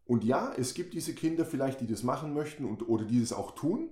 Und 0.05 0.25
ja, 0.25 0.53
es 0.57 0.75
gibt 0.75 0.95
diese 0.95 1.15
Kinder 1.15 1.45
vielleicht, 1.45 1.81
die 1.81 1.87
das 1.87 2.03
machen 2.03 2.35
möchten 2.35 2.65
und, 2.65 2.89
oder 2.89 3.05
die 3.05 3.21
das 3.21 3.33
auch 3.33 3.55
tun. 3.55 3.91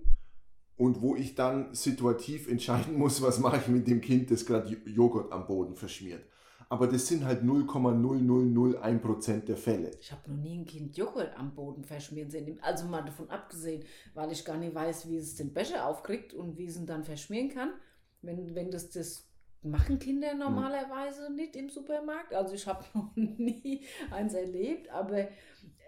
und 0.77 1.01
wo 1.01 1.17
ich 1.17 1.35
dann 1.35 1.75
situativ 1.75 2.49
entscheiden 2.49 2.99
muss, 2.99 3.23
was 3.23 3.39
mache 3.39 3.59
ich 3.59 3.69
mit 3.69 3.87
dem 3.87 4.01
Kind, 4.01 4.31
das 4.31 4.45
gerade 4.45 4.77
Joghurt 4.87 5.33
am 5.33 5.47
Boden 5.47 5.75
verschmiert. 5.75 6.23
Aber 6.69 6.89
das 6.89 7.07
sind 7.07 7.25
halt 7.25 7.43
0,0001% 7.43 9.45
der 9.45 9.57
Fälle. 9.57 9.93
Ich 10.01 10.11
habe 10.11 10.29
noch 10.31 10.37
nie 10.37 10.59
ein 10.59 10.67
Kind 10.67 10.97
Joghurt 10.97 11.37
am 11.37 11.55
Boden 11.55 11.85
verschmieren 11.85 12.31
sehen. 12.31 12.59
Also 12.61 12.87
mal 12.87 13.05
davon 13.05 13.31
abgesehen, 13.31 13.85
weil 14.15 14.33
ich 14.33 14.45
gar 14.45 14.57
nicht 14.57 14.75
weiß, 14.75 15.09
wie 15.09 15.17
es 15.17 15.37
den 15.37 15.55
Becher 15.55 15.87
aufkriegt 15.87 16.35
und 16.35 16.59
wie 16.59 16.67
es 16.67 16.77
ihn 16.77 16.87
dann 16.87 17.05
verschmieren 17.05 17.51
kann. 17.51 17.73
Wenn, 18.21 18.57
wenn 18.57 18.73
das, 18.73 18.91
das 18.91 19.29
machen 19.63 20.01
Kinder 20.01 20.33
hm. 20.33 20.39
normalerweise 20.39 21.31
mhm. 21.31 21.37
nicht 21.37 21.55
im 21.55 21.69
Supermarkt. 21.69 22.35
Also 22.35 22.55
ich 22.55 22.67
habe 22.67 22.85
noch 22.95 23.15
nie 23.15 23.85
eins 24.11 24.35
erlebt. 24.35 24.91
Aber 24.91 25.29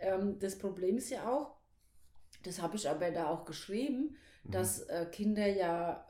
ähm, 0.00 0.38
das 0.38 0.58
Problem 0.58 0.98
ist 0.98 1.10
ja 1.10 1.28
auch, 1.28 1.56
das 2.44 2.62
habe 2.62 2.76
ich 2.76 2.88
aber 2.88 3.10
da 3.10 3.26
auch 3.26 3.44
geschrieben, 3.44 4.16
mhm. 4.44 4.50
dass 4.52 4.82
äh, 4.82 5.06
Kinder 5.10 5.48
ja, 5.48 6.06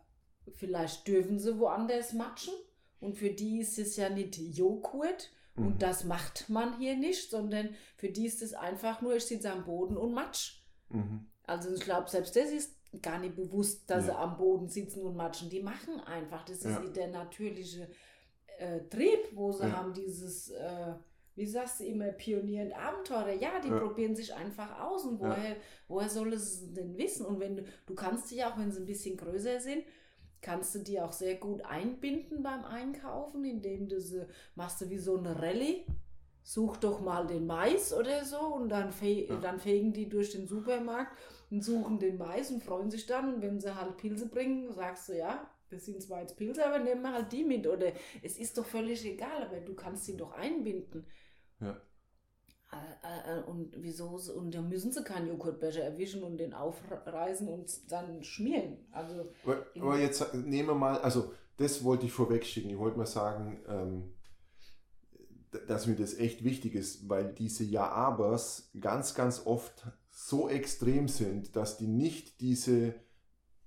vielleicht 0.57 1.09
dürfen 1.09 1.39
sie 1.39 1.59
woanders 1.59 2.13
matschen 2.13 2.53
und 3.01 3.17
für 3.17 3.31
die 3.31 3.61
ist 3.61 3.79
es 3.79 3.97
ja 3.97 4.09
nicht 4.09 4.37
Joghurt. 4.37 5.31
Mhm. 5.55 5.67
Und 5.67 5.83
das 5.83 6.05
macht 6.05 6.49
man 6.49 6.79
hier 6.79 6.97
nicht, 6.97 7.31
sondern 7.31 7.71
für 7.97 8.09
die 8.09 8.27
ist 8.27 8.43
es 8.43 8.55
einfach 8.55 9.01
nur, 9.01 9.17
ich 9.17 9.27
sitze 9.27 9.53
am 9.53 9.65
Boden 9.65 9.97
und 9.97 10.13
matsch. 10.13 10.63
Mhm. 10.91 11.27
Also 11.47 11.73
ich 11.73 11.81
glaube, 11.81 12.09
selbst 12.09 12.37
das 12.37 12.51
ist 12.51 12.77
gar 13.03 13.19
nicht 13.19 13.37
bewusst, 13.37 13.89
dass 13.89 14.07
ja. 14.07 14.13
sie 14.13 14.19
am 14.19 14.37
Boden 14.37 14.69
sitzen 14.69 15.03
und 15.03 15.17
matschen. 15.17 15.51
Die 15.51 15.63
machen 15.63 16.01
einfach. 16.01 16.45
Das 16.45 16.59
ist 16.59 16.65
ja. 16.65 16.81
der 16.81 17.09
natürliche 17.09 17.89
äh, 18.59 18.81
Trieb, 18.89 19.19
wo 19.35 19.53
sie 19.53 19.67
ja. 19.67 19.73
haben 19.73 19.93
dieses, 19.95 20.51
äh, 20.51 20.95
wie 21.35 21.47
sagst 21.47 21.81
du 21.81 21.85
immer, 21.85 22.09
Pionier 22.09 22.65
und 22.65 22.73
Abenteurer. 22.73 23.33
Ja, 23.33 23.61
die 23.61 23.71
probieren 23.71 24.17
sich 24.17 24.35
einfach 24.35 24.81
aus. 24.81 25.05
Und 25.05 25.21
woher, 25.21 25.57
woher 25.87 26.09
soll 26.09 26.33
es 26.33 26.73
denn 26.73 26.97
wissen? 26.97 27.27
Und 27.27 27.41
wenn 27.41 27.57
du, 27.57 27.65
du 27.87 27.95
kannst 27.95 28.31
dich 28.31 28.45
auch, 28.45 28.59
wenn 28.59 28.73
sie 28.73 28.81
ein 28.81 28.87
bisschen 28.87 29.17
größer 29.17 29.61
sind, 29.61 29.85
kannst 30.41 30.75
du 30.75 30.81
die 30.81 31.01
auch 31.01 31.13
sehr 31.13 31.37
gut 31.37 31.65
einbinden 31.65 32.43
beim 32.43 32.65
Einkaufen, 32.65 33.45
indem 33.45 33.89
du 33.89 34.01
sie 34.01 34.27
machst 34.55 34.81
du 34.81 34.91
wie 34.91 34.99
so 34.99 35.17
eine 35.17 35.41
Rallye. 35.41 35.85
Such 36.43 36.79
doch 36.79 37.01
mal 37.01 37.27
den 37.27 37.47
Mais 37.47 37.93
oder 37.93 38.25
so 38.25 38.39
und 38.39 38.71
dann, 38.71 38.91
fe 38.91 39.27
ja. 39.27 39.37
dann 39.37 39.59
fegen 39.61 39.93
die 39.93 40.09
durch 40.09 40.33
den 40.33 40.47
Supermarkt 40.47 41.19
und 41.51 41.63
suchen 41.63 41.99
den 41.99 42.17
Mais 42.17 42.51
und 42.51 42.63
freuen 42.63 42.91
sich 42.91 43.05
dann. 43.07 43.35
Und 43.35 43.43
wenn 43.43 43.61
sie 43.61 43.75
halt 43.75 43.99
Pilze 43.99 44.29
bringen, 44.29 44.73
sagst 44.73 45.11
du, 45.11 45.19
ja, 45.19 45.51
das 45.69 45.85
sind 45.85 46.03
zwar 46.03 46.21
jetzt 46.21 46.37
Pilze, 46.37 46.65
aber 46.65 46.79
nehmen 46.79 47.03
wir 47.03 47.13
halt 47.13 47.33
die 47.33 47.45
mit. 47.45 47.67
Oder 47.67 47.93
es 48.23 48.39
ist 48.39 48.57
doch 48.57 48.65
völlig 48.65 49.05
egal, 49.05 49.43
aber 49.43 49.61
du 49.61 49.75
kannst 49.75 50.07
sie 50.07 50.17
doch 50.17 50.33
einbinden. 50.33 51.07
Ja. 51.61 51.79
Äh, 52.71 53.39
äh, 53.39 53.43
und 53.45 53.73
wieso 53.79 54.21
und 54.37 54.55
da 54.55 54.61
müssen 54.61 54.93
sie 54.93 55.03
keinen 55.03 55.29
Joghurtbecher 55.29 55.83
erwischen 55.83 56.23
und 56.23 56.37
den 56.37 56.53
aufreißen 56.53 57.49
und 57.49 57.91
dann 57.91 58.23
schmieren. 58.23 58.77
Also 58.93 59.33
aber, 59.45 59.67
aber 59.81 59.99
jetzt 59.99 60.35
nehmen 60.35 60.69
wir 60.69 60.75
mal, 60.75 60.99
also 60.99 61.33
das 61.57 61.83
wollte 61.83 62.05
ich 62.07 62.13
vorwegschicken. 62.13 62.71
Ich 62.71 62.79
wollte 62.79 62.99
mal 62.99 63.07
sagen, 63.07 63.61
ähm, 63.69 64.13
dass 65.67 65.87
mir 65.87 65.97
das 65.97 66.15
echt 66.19 66.45
wichtig 66.45 66.75
ist, 66.75 67.09
weil 67.09 67.33
diese 67.33 67.65
Ja-Abers 67.65 68.71
ganz, 68.79 69.15
ganz 69.15 69.47
oft 69.47 69.87
so 70.11 70.49
extrem 70.51 71.09
sind, 71.09 71.57
dass 71.57 71.79
die 71.79 71.87
nicht 71.87 72.41
diese, 72.43 72.95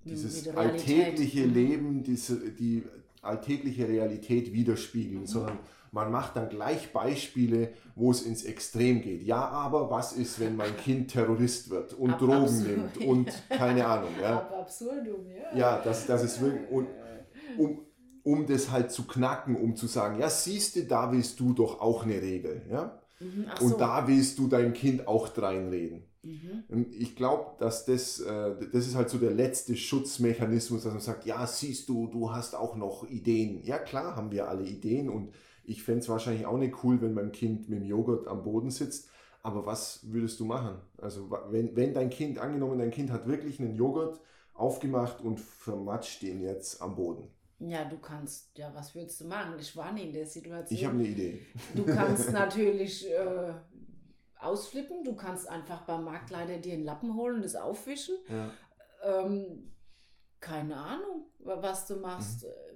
dieses 0.04 0.46
alltägliche 0.48 1.46
mhm. 1.46 1.54
Leben, 1.54 2.02
diese, 2.04 2.52
die 2.52 2.84
alltägliche 3.20 3.88
Realität 3.88 4.52
widerspiegeln, 4.52 5.22
mhm. 5.22 5.26
sondern 5.26 5.58
man 5.92 6.10
macht 6.10 6.36
dann 6.36 6.48
gleich 6.48 6.92
Beispiele, 6.92 7.74
wo 7.94 8.10
es 8.10 8.22
ins 8.22 8.44
Extrem 8.44 9.02
geht. 9.02 9.22
Ja, 9.22 9.46
aber 9.48 9.90
was 9.90 10.14
ist, 10.14 10.40
wenn 10.40 10.56
mein 10.56 10.74
Kind 10.78 11.10
Terrorist 11.10 11.68
wird 11.68 11.92
und 11.92 12.14
Ab 12.14 12.18
Drogen 12.18 12.44
absurd, 12.44 12.66
nimmt 12.66 12.96
und 13.06 13.30
keine 13.50 13.86
Ahnung. 13.86 14.10
Ja, 14.20 14.38
Ab 14.38 14.56
absurdum, 14.60 15.26
ja. 15.30 15.56
Ja, 15.56 15.80
das, 15.84 16.06
das 16.06 16.24
ist 16.24 16.40
wirklich, 16.40 16.68
und, 16.70 16.88
um, 17.58 17.80
um 18.22 18.46
das 18.46 18.70
halt 18.70 18.90
zu 18.90 19.06
knacken, 19.06 19.54
um 19.54 19.76
zu 19.76 19.86
sagen, 19.86 20.18
ja, 20.18 20.30
siehst 20.30 20.76
du, 20.76 20.84
da 20.84 21.12
willst 21.12 21.38
du 21.38 21.52
doch 21.52 21.80
auch 21.80 22.04
eine 22.04 22.22
Regel. 22.22 22.62
Ja? 22.70 22.98
Mhm, 23.20 23.46
und 23.60 23.68
so. 23.68 23.76
da 23.76 24.08
willst 24.08 24.38
du 24.38 24.48
dein 24.48 24.72
Kind 24.72 25.06
auch 25.06 25.28
dreinreden. 25.28 26.04
Mhm. 26.22 26.86
Ich 26.92 27.16
glaube, 27.16 27.56
dass 27.58 27.84
das, 27.84 28.18
äh, 28.20 28.54
das 28.72 28.86
ist 28.86 28.94
halt 28.94 29.10
so 29.10 29.18
der 29.18 29.32
letzte 29.32 29.76
Schutzmechanismus, 29.76 30.84
dass 30.84 30.92
man 30.92 31.02
sagt, 31.02 31.26
ja, 31.26 31.46
siehst 31.46 31.90
du, 31.90 32.06
du 32.06 32.30
hast 32.32 32.54
auch 32.54 32.76
noch 32.76 33.06
Ideen. 33.10 33.62
Ja, 33.62 33.78
klar 33.78 34.16
haben 34.16 34.30
wir 34.30 34.48
alle 34.48 34.64
Ideen 34.64 35.10
und 35.10 35.34
ich 35.64 35.82
fände 35.82 36.00
es 36.00 36.08
wahrscheinlich 36.08 36.46
auch 36.46 36.58
nicht 36.58 36.82
cool, 36.84 37.00
wenn 37.00 37.14
mein 37.14 37.32
Kind 37.32 37.68
mit 37.68 37.80
dem 37.80 37.86
Joghurt 37.86 38.26
am 38.26 38.42
Boden 38.42 38.70
sitzt. 38.70 39.08
Aber 39.42 39.66
was 39.66 40.00
würdest 40.10 40.38
du 40.40 40.44
machen? 40.44 40.76
Also 40.98 41.30
wenn, 41.50 41.74
wenn 41.74 41.94
dein 41.94 42.10
Kind, 42.10 42.38
angenommen, 42.38 42.78
dein 42.78 42.90
Kind 42.90 43.10
hat 43.10 43.26
wirklich 43.26 43.58
einen 43.60 43.74
Joghurt 43.74 44.20
aufgemacht 44.54 45.20
und 45.20 45.40
vermatscht 45.40 46.22
den 46.22 46.40
jetzt 46.40 46.80
am 46.80 46.94
Boden. 46.94 47.28
Ja, 47.58 47.84
du 47.84 47.98
kannst, 47.98 48.56
ja, 48.58 48.72
was 48.74 48.94
würdest 48.94 49.20
du 49.20 49.24
machen? 49.24 49.54
Ich 49.60 49.76
war 49.76 49.92
nie 49.92 50.04
in 50.04 50.12
der 50.12 50.26
Situation. 50.26 50.78
Ich 50.78 50.84
habe 50.84 50.96
eine 50.96 51.08
Idee. 51.08 51.40
Du 51.74 51.84
kannst 51.84 52.32
natürlich 52.32 53.08
äh, 53.10 53.52
ausflippen, 54.38 55.04
du 55.04 55.14
kannst 55.14 55.48
einfach 55.48 55.82
beim 55.82 56.04
Marktleiter 56.04 56.58
dir 56.58 56.74
einen 56.74 56.84
Lappen 56.84 57.14
holen 57.14 57.36
und 57.36 57.44
das 57.44 57.54
aufwischen. 57.54 58.16
Ja. 58.28 58.50
Ähm, 59.04 59.72
keine 60.40 60.76
Ahnung, 60.76 61.26
was 61.38 61.86
du 61.86 61.96
machst. 61.96 62.44
Mhm. 62.44 62.71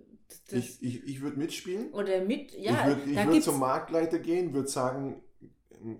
Das 0.50 0.58
ich 0.58 0.82
ich, 0.82 1.04
ich 1.04 1.20
würde 1.20 1.38
mitspielen. 1.38 1.92
Oder 1.92 2.20
mit, 2.24 2.52
ja. 2.54 2.90
Ich 2.90 3.14
würde 3.14 3.32
würd 3.32 3.42
zum 3.42 3.58
Marktleiter 3.60 4.18
gehen, 4.18 4.52
würde 4.52 4.68
sagen, 4.68 5.22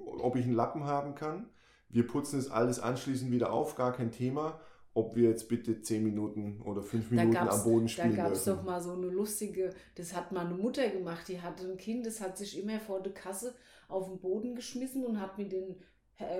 ob 0.06 0.36
ich 0.36 0.44
einen 0.44 0.54
Lappen 0.54 0.84
haben 0.84 1.14
kann. 1.14 1.48
Wir 1.88 2.06
putzen 2.06 2.38
es 2.38 2.50
alles 2.50 2.80
anschließend 2.80 3.30
wieder 3.30 3.52
auf, 3.52 3.74
gar 3.76 3.92
kein 3.92 4.10
Thema. 4.10 4.60
Ob 4.94 5.14
wir 5.14 5.28
jetzt 5.28 5.48
bitte 5.48 5.82
10 5.82 6.02
Minuten 6.02 6.62
oder 6.62 6.82
5 6.82 7.10
Minuten 7.10 7.36
am 7.36 7.64
Boden 7.64 7.88
spielen 7.88 8.16
Da 8.16 8.24
gab 8.24 8.32
es 8.32 8.44
doch 8.44 8.62
mal 8.62 8.80
so 8.80 8.92
eine 8.92 9.08
lustige, 9.08 9.74
das 9.94 10.16
hat 10.16 10.32
meine 10.32 10.54
Mutter 10.54 10.88
gemacht, 10.88 11.28
die 11.28 11.42
hatte 11.42 11.68
ein 11.68 11.76
Kind, 11.76 12.06
das 12.06 12.22
hat 12.22 12.38
sich 12.38 12.58
immer 12.58 12.80
vor 12.80 13.02
der 13.02 13.12
Kasse 13.12 13.54
auf 13.88 14.08
den 14.08 14.18
Boden 14.18 14.54
geschmissen 14.54 15.04
und 15.04 15.20
hat 15.20 15.36
mit 15.36 15.52
den 15.52 15.76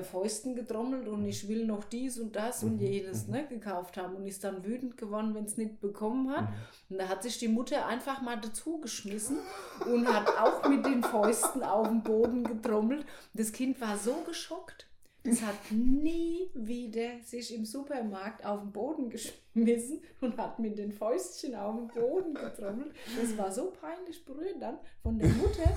Fäusten 0.03 0.55
getrommelt 0.55 1.07
und 1.07 1.27
ich 1.27 1.49
will 1.49 1.67
noch 1.67 1.85
dies 1.85 2.19
und 2.19 2.35
das 2.35 2.63
und 2.63 2.77
mhm, 2.77 2.87
jenes 2.87 3.27
mhm. 3.27 3.35
ne, 3.35 3.47
gekauft 3.47 3.99
haben 3.99 4.17
und 4.17 4.27
ist 4.27 4.43
dann 4.43 4.65
wütend 4.65 4.97
geworden, 4.97 5.35
wenn 5.35 5.45
es 5.45 5.59
nicht 5.59 5.81
bekommen 5.81 6.31
hat. 6.31 6.49
Mhm. 6.49 6.57
Und 6.91 6.99
da 6.99 7.09
hat 7.09 7.23
sich 7.23 7.39
die 7.39 7.49
Mutter 7.49 7.87
einfach 7.87 8.23
mal 8.23 8.41
dazu 8.41 8.79
geschmissen 8.79 9.37
und 9.85 10.09
hat 10.09 10.29
auch 10.39 10.67
mit 10.69 10.87
den 10.87 11.03
Fäusten 11.03 11.63
auf 11.63 11.89
den 11.89 12.03
Boden 12.03 12.45
getrommelt. 12.45 13.05
Das 13.35 13.53
Kind 13.53 13.79
war 13.81 13.99
so 13.99 14.15
geschockt. 14.27 14.87
Es 15.27 15.43
hat 15.43 15.73
nie 15.73 16.49
wieder 16.55 17.21
sich 17.25 17.55
im 17.55 17.65
Supermarkt 17.65 18.45
auf 18.45 18.61
den 18.61 18.73
Boden 18.73 19.11
geschmissen 19.11 20.01
und 20.21 20.37
hat 20.37 20.59
mit 20.59 20.79
den 20.79 20.93
Fäustchen 20.93 21.55
auf 21.55 21.77
den 21.77 21.89
Boden 21.89 22.35
getrommelt. 22.35 22.93
Das 23.21 23.37
war 23.37 23.51
so 23.51 23.73
peinlich 23.73 24.25
berührend 24.25 24.63
dann 24.63 24.79
von 25.03 25.19
der 25.19 25.29
Mutter. 25.31 25.77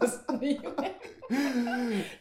Das 0.00 0.26
nie 0.40 0.60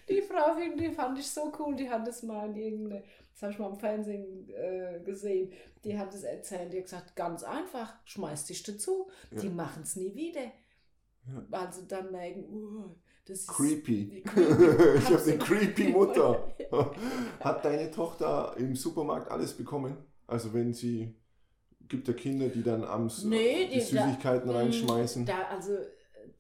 Die 0.09 0.21
Frau, 0.21 0.55
die 0.77 0.89
fand 0.91 1.19
ich 1.19 1.29
so 1.29 1.51
cool, 1.59 1.75
die 1.75 1.89
hat 1.89 2.07
das 2.07 2.23
mal 2.23 2.49
in 2.49 2.55
irgendeine, 2.55 3.03
das 3.33 3.41
habe 3.41 3.51
ich 3.51 3.59
mal 3.59 3.69
im 3.69 3.79
Fernsehen 3.79 4.49
äh, 4.49 4.99
gesehen, 5.03 5.51
die 5.83 5.97
hat 5.97 6.13
es 6.13 6.23
erzählt, 6.23 6.73
die 6.73 6.77
hat 6.77 6.85
gesagt, 6.85 7.15
ganz 7.15 7.43
einfach, 7.43 7.95
schmeiß 8.05 8.45
dich 8.45 8.63
dazu, 8.63 9.09
ja. 9.31 9.41
die 9.41 9.49
machen 9.49 9.83
es 9.83 9.95
nie 9.95 10.13
wieder. 10.15 10.43
Ja. 11.27 11.45
Weil 11.49 11.73
sie 11.73 11.87
dann 11.87 12.11
merken, 12.11 12.45
uh, 12.49 12.95
das 13.25 13.47
creepy. 13.47 14.23
creepy. 14.25 14.97
ich 14.97 15.05
habe 15.05 15.23
eine 15.23 15.37
creepy 15.37 15.87
Mutter. 15.89 16.55
Hat 17.39 17.65
deine 17.65 17.91
Tochter 17.91 18.55
im 18.57 18.75
Supermarkt 18.75 19.29
alles 19.31 19.53
bekommen? 19.53 19.97
Also 20.27 20.53
wenn 20.53 20.73
sie 20.73 21.15
gibt 21.87 22.07
ja 22.07 22.13
Kinder, 22.13 22.47
die 22.47 22.63
dann 22.63 22.83
abends 22.83 23.23
nee, 23.23 23.67
die, 23.67 23.75
die 23.75 23.81
Süßigkeiten 23.81 24.49
da, 24.49 24.57
reinschmeißen. 24.57 25.25
Da, 25.25 25.43
also 25.49 25.77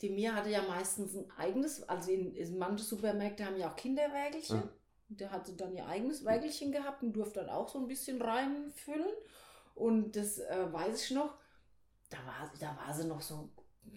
die 0.01 0.09
Mia 0.09 0.33
hatte 0.33 0.49
ja 0.49 0.63
meistens 0.63 1.15
ein 1.15 1.25
eigenes, 1.37 1.87
also 1.87 2.11
in, 2.11 2.33
in 2.35 2.57
manche 2.57 2.83
Supermärkte 2.83 3.45
haben 3.45 3.57
ja 3.57 3.71
auch 3.71 3.75
Kinderwägelchen. 3.75 4.57
Ja. 4.57 4.69
Der 5.07 5.31
hatte 5.31 5.53
dann 5.53 5.75
ihr 5.75 5.85
eigenes 5.85 6.25
Wägelchen 6.25 6.71
gehabt 6.71 7.03
und 7.03 7.13
durfte 7.13 7.41
dann 7.41 7.49
auch 7.49 7.69
so 7.69 7.79
ein 7.79 7.87
bisschen 7.87 8.21
reinfüllen. 8.21 9.13
Und 9.75 10.15
das 10.15 10.39
äh, 10.39 10.67
weiß 10.71 11.03
ich 11.03 11.11
noch, 11.11 11.35
da 12.09 12.17
war, 12.17 12.51
da 12.59 12.77
war 12.83 12.93
sie 12.93 13.07
noch 13.07 13.21
so 13.21 13.49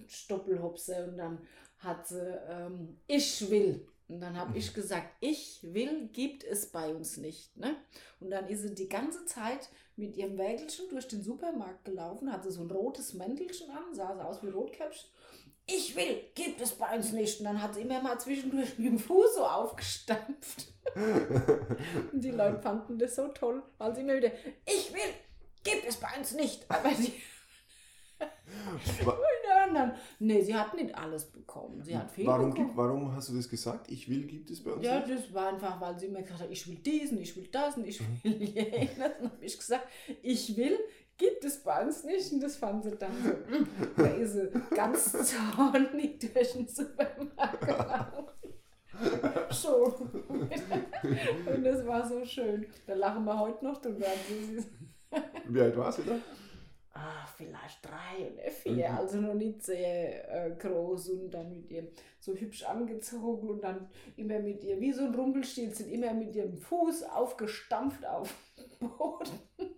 Stoppelhopse 0.07 1.09
und 1.09 1.19
dann 1.19 1.39
hat 1.79 2.09
sie, 2.09 2.21
ähm, 2.49 2.99
ich 3.07 3.51
will. 3.51 3.87
Und 4.09 4.21
dann 4.21 4.37
habe 4.39 4.57
ich 4.57 4.71
mhm. 4.71 4.75
gesagt, 4.75 5.09
ich 5.21 5.61
will, 5.63 6.09
gibt 6.13 6.43
es 6.43 6.67
bei 6.67 6.95
uns 6.95 7.19
nicht. 7.19 7.55
Ne? 7.57 7.77
Und 8.21 8.31
dann 8.31 8.49
ist 8.49 8.63
sie 8.63 8.75
die 8.75 8.89
ganze 8.89 9.27
Zeit 9.27 9.69
mit 9.97 10.17
ihrem 10.17 10.39
Wägelchen 10.39 10.89
durch 10.89 11.09
den 11.09 11.23
Supermarkt 11.23 11.85
gelaufen, 11.85 12.33
hatte 12.33 12.51
so 12.51 12.63
ein 12.63 12.71
rotes 12.71 13.15
Mäntelchen 13.15 13.71
an, 13.71 13.95
sah 13.95 14.15
so 14.15 14.23
aus 14.23 14.43
wie 14.43 14.49
Rotkäppchen. 14.49 15.11
Ich 15.67 15.95
will, 15.95 16.23
gibt 16.35 16.63
es 16.63 16.73
bei 16.73 16.97
uns 16.97 17.13
nicht. 17.13 17.41
Und 17.41 17.45
dann 17.45 17.61
hat 17.61 17.75
sie 17.75 17.83
immer 17.83 18.01
mal 18.01 18.19
zwischendurch 18.19 18.79
mit 18.79 18.87
dem 18.87 18.99
Fuß 18.99 19.35
so 19.35 19.45
aufgestampft. 19.45 20.73
und 22.13 22.25
die 22.25 22.31
Leute 22.31 22.63
fanden 22.63 22.99
das 22.99 23.17
so 23.17 23.29
toll, 23.29 23.63
weil 23.77 23.95
sie 23.95 24.01
immer 24.01 24.17
wieder, 24.17 24.33
ich 24.65 24.91
will, 24.95 25.13
gibt 25.63 25.87
es 25.87 25.97
bei 25.97 26.09
uns 26.17 26.33
nicht. 26.33 26.65
Aber 26.71 26.89
die 26.89 27.13
dann 29.75 29.89
dann, 29.91 29.99
nee, 30.19 30.41
sie 30.43 30.55
hat 30.55 30.75
nicht 30.75 30.95
alles 30.95 31.25
bekommen. 31.27 31.83
Sie 31.83 31.97
hat 31.97 32.11
viel 32.11 32.27
warum, 32.27 32.51
bekommen. 32.51 32.67
gibt, 32.69 32.77
warum 32.77 33.13
hast 33.15 33.29
du 33.29 33.37
das 33.37 33.49
gesagt? 33.49 33.91
Ich 33.91 34.09
will, 34.09 34.27
gibt 34.27 34.51
es 34.51 34.63
bei 34.63 34.73
uns 34.73 34.85
Ja, 34.85 35.01
nicht? 35.01 35.11
das 35.11 35.33
war 35.35 35.49
einfach, 35.49 35.81
weil 35.81 35.99
sie 35.99 36.07
immer 36.07 36.23
gesagt 36.23 36.41
hat, 36.43 36.51
ich 36.51 36.67
will 36.69 36.77
diesen, 36.77 37.19
ich 37.21 37.37
will 37.37 37.49
das 37.51 37.77
und 37.77 37.87
ich 37.87 38.01
will 38.01 38.33
jenes. 38.43 38.97
Dann 38.99 39.31
habe 39.31 39.45
ich 39.45 39.57
gesagt, 39.57 39.87
ich 40.23 40.57
will, 40.57 40.79
gibt 41.17 41.45
es 41.45 41.63
bei 41.63 41.85
uns 41.85 42.05
nicht. 42.05 42.33
Und 42.33 42.41
das 42.41 42.57
fand 42.57 42.85
sie 42.85 42.97
dann 42.97 43.13
so, 43.23 43.31
mm, 43.31 43.67
da 43.97 44.07
ist 44.07 44.33
sie 44.35 44.51
ganz 44.75 45.13
zornig 45.59 46.21
durch 46.21 46.53
den 46.53 46.69
Supermarkt 46.69 47.61
gelaufen. 47.67 48.27
Schon. 49.51 49.93
Und 50.29 51.65
das 51.65 51.87
war 51.87 52.07
so 52.09 52.25
schön. 52.25 52.67
Da 52.87 52.95
lachen 52.95 53.25
wir 53.25 53.39
heute 53.39 53.65
noch 53.65 53.81
drüber. 53.81 54.07
Wie 55.49 55.61
alt 55.61 55.77
warst 55.77 55.99
du 55.99 56.03
da? 56.03 56.17
Ah, 56.93 57.27
vielleicht 57.37 57.85
drei 57.85 58.31
oder 58.33 58.51
vier, 58.51 58.93
also 58.95 59.19
noch 59.19 59.35
nicht 59.35 59.63
sehr 59.63 60.47
äh, 60.47 60.57
groß 60.57 61.11
und 61.11 61.31
dann 61.31 61.51
mit 61.53 61.71
ihr 61.71 61.89
so 62.21 62.35
hübsch 62.35 62.65
angezogen 62.65 63.49
und 63.49 63.63
dann 63.63 63.89
immer 64.17 64.39
mit 64.41 64.65
ihr, 64.65 64.81
wie 64.81 64.93
so 64.93 65.05
ein 65.05 65.15
Rumpelstilzchen, 65.15 65.89
immer 65.89 66.13
mit 66.15 66.35
ihrem 66.35 66.57
Fuß 66.59 67.05
aufgestampft 67.05 68.05
auf 68.07 68.35
den 68.57 68.89
Boden. 68.89 69.39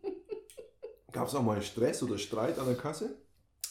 Gab 1.13 1.27
es 1.29 1.35
auch 1.35 1.43
mal 1.43 1.61
Stress 1.63 2.03
oder 2.03 2.19
Streit 2.19 2.59
an 2.59 2.67
der 2.67 2.77
Kasse? 2.77 3.17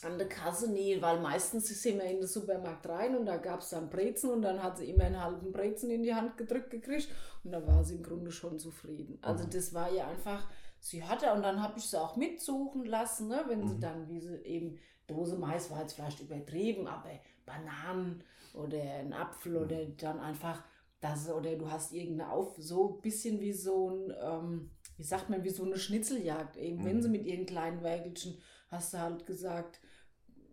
An 0.02 0.18
der 0.18 0.30
Kasse 0.30 0.72
nie, 0.72 1.02
weil 1.02 1.20
meistens 1.20 1.68
sind 1.68 1.98
wir 1.98 2.06
in 2.06 2.20
den 2.20 2.28
Supermarkt 2.28 2.88
rein 2.88 3.18
und 3.18 3.26
da 3.26 3.36
gab 3.36 3.60
es 3.60 3.70
dann 3.70 3.90
Brezen 3.90 4.30
und 4.30 4.42
dann 4.42 4.64
hat 4.64 4.78
sie 4.78 4.90
immer 4.90 5.04
einen 5.04 5.22
halben 5.22 5.52
Brezen 5.52 5.92
in 5.92 6.04
die 6.04 6.14
Hand 6.16 6.38
gedrückt 6.38 6.70
gekriegt 6.70 7.10
und 7.44 7.52
da 7.52 7.66
war 7.68 7.84
sie 7.84 7.96
im 7.96 8.04
Grunde 8.04 8.32
schon 8.32 8.58
zufrieden. 8.60 9.18
Also 9.22 9.44
Mhm. 9.46 9.50
das 9.50 9.74
war 9.74 9.92
ja 9.92 10.08
einfach, 10.08 10.50
sie 10.80 11.04
hatte 11.04 11.32
und 11.34 11.42
dann 11.44 11.62
habe 11.62 11.78
ich 11.80 11.86
sie 11.86 12.00
auch 12.02 12.16
mitsuchen 12.16 12.86
lassen, 12.86 13.28
ne, 13.28 13.44
wenn 13.48 13.66
sie 13.68 13.80
Mhm. 13.80 13.80
dann, 13.80 14.08
wie 14.10 14.20
sie 14.20 14.38
eben, 14.46 14.80
Dose 15.08 15.38
Mais 15.38 15.70
war 15.72 15.82
jetzt 15.82 15.94
vielleicht 15.94 16.20
übertrieben, 16.22 16.88
aber 16.88 17.10
Bananen 17.46 18.24
oder 18.54 18.78
ein 18.82 19.14
Apfel 19.14 19.58
Mhm. 19.58 19.66
oder 19.66 19.86
dann 19.86 20.20
einfach 20.20 20.64
das 21.02 21.30
oder 21.30 21.56
du 21.56 21.72
hast 21.72 21.94
irgendeine 21.94 22.32
auf 22.32 22.56
so 22.58 22.96
ein 22.98 23.02
bisschen 23.02 23.40
wie 23.40 23.54
so 23.54 23.90
ein 23.90 24.14
ähm, 24.22 24.72
wie 24.98 25.04
sagt 25.04 25.30
man 25.30 25.44
wie 25.44 25.50
so 25.50 25.64
eine 25.64 25.78
Schnitzeljagd 25.78 26.58
eben 26.58 26.84
wenn 26.84 27.02
Mhm. 27.02 27.02
sie 27.02 27.10
mit 27.10 27.26
ihren 27.26 27.46
kleinen 27.46 27.84
Wägelchen 27.84 28.38
hast 28.70 28.94
du 28.94 29.00
halt 29.00 29.26
gesagt 29.26 29.80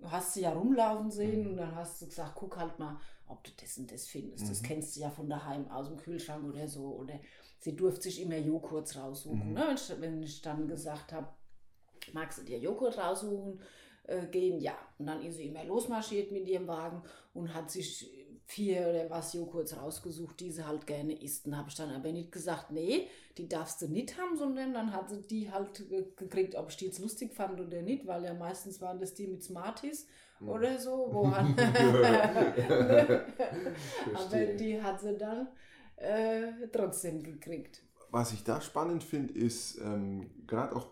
hast 0.03 0.35
sie 0.35 0.43
ja 0.43 0.53
rumlaufen 0.53 1.11
sehen 1.11 1.47
Mhm. 1.47 1.49
und 1.49 1.57
dann 1.57 1.75
hast 1.75 2.01
du 2.01 2.07
gesagt 2.07 2.35
guck 2.37 2.57
halt 2.59 2.79
mal 2.79 2.99
ob 3.27 3.43
du 3.45 3.51
das 3.61 3.77
und 3.79 3.91
das 3.91 4.07
findest 4.07 4.49
das 4.51 4.63
Mhm. 4.63 4.63
kennst 4.63 4.95
du 4.97 5.01
ja 5.01 5.11
von 5.11 5.29
daheim 5.29 5.69
aus 5.71 5.89
dem 5.89 5.97
Kühlschrank 5.97 6.45
oder 6.45 6.69
so 6.69 6.95
oder 6.97 7.19
sie 7.59 7.75
durfte 7.77 8.03
sich 8.03 8.23
immer 8.23 8.37
Joghurts 8.37 8.97
raussuchen 8.97 9.49
Mhm. 9.49 9.55
ne? 9.55 9.75
wenn, 9.99 10.23
ich, 10.23 10.43
dann 10.43 10.69
gesagt 10.69 11.13
habe 11.13 11.29
magst 12.13 12.39
du 12.39 12.43
dir 12.45 12.59
Joghurt 12.59 12.99
raussuchen 12.99 13.61
äh, 14.05 14.27
gehen, 14.27 14.61
ja. 14.61 14.77
Und 14.99 15.07
dann 15.07 15.23
ist 15.23 15.37
sie 15.37 15.49
immer 15.49 15.65
losmarschiert 15.65 16.31
mit 16.31 16.47
ihrem 16.47 16.69
Wagen 16.69 17.03
und 17.35 17.53
hat 17.53 17.71
sich 17.71 18.09
vier 18.45 18.87
oder 18.89 19.11
was 19.11 19.33
Joghurts 19.33 19.77
rausgesucht, 19.77 20.39
die 20.39 20.53
sie 20.53 20.65
halt 20.65 20.87
gerne 20.87 21.21
isst. 21.21 21.47
Und 21.47 21.57
habe 21.57 21.69
ich 21.69 21.75
dann 21.75 21.91
aber 21.91 22.13
nicht 22.13 22.31
gesagt, 22.31 22.71
nee, 22.71 23.09
die 23.37 23.49
darfst 23.49 23.83
du 23.83 23.89
nicht 23.89 24.17
haben, 24.17 24.37
sondern 24.37 24.73
dann 24.73 24.93
hat 24.93 25.11
sie 25.11 25.21
die 25.23 25.51
halt 25.51 25.89
ge- 25.89 26.13
gekriegt, 26.15 26.55
ob 26.55 26.71
ich 26.71 26.77
die 26.77 26.85
jetzt 26.87 27.01
lustig 27.01 27.35
fand 27.35 27.61
oder 27.61 27.83
nicht, 27.83 28.07
weil 28.07 28.23
ja 28.25 28.35
meistens 28.35 28.81
waren 28.81 29.01
das 29.01 29.15
die 29.15 29.27
mit 29.27 29.43
Smarties 29.43 30.07
Mhm. 30.39 30.49
oder 30.51 30.79
so. 30.79 31.09
Wo 31.11 31.27
aber 34.15 34.45
die 34.55 34.81
hat 34.81 35.01
sie 35.01 35.17
dann 35.17 35.49
äh, 35.97 36.69
trotzdem 36.73 37.23
gekriegt. 37.23 37.83
Was 38.11 38.33
ich 38.33 38.45
da 38.45 38.61
spannend 38.61 39.03
finde, 39.03 39.35
ist 39.35 39.79
ähm, 39.79 40.31
gerade 40.47 40.75
auch 40.77 40.89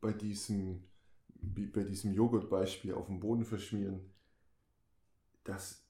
bei 0.00 0.12
diesem, 0.12 0.84
bei 1.40 1.84
diesem 1.84 2.12
Joghurtbeispiel 2.12 2.94
auf 2.94 3.06
dem 3.06 3.20
Boden 3.20 3.44
verschmieren, 3.44 4.00
dass, 5.44 5.84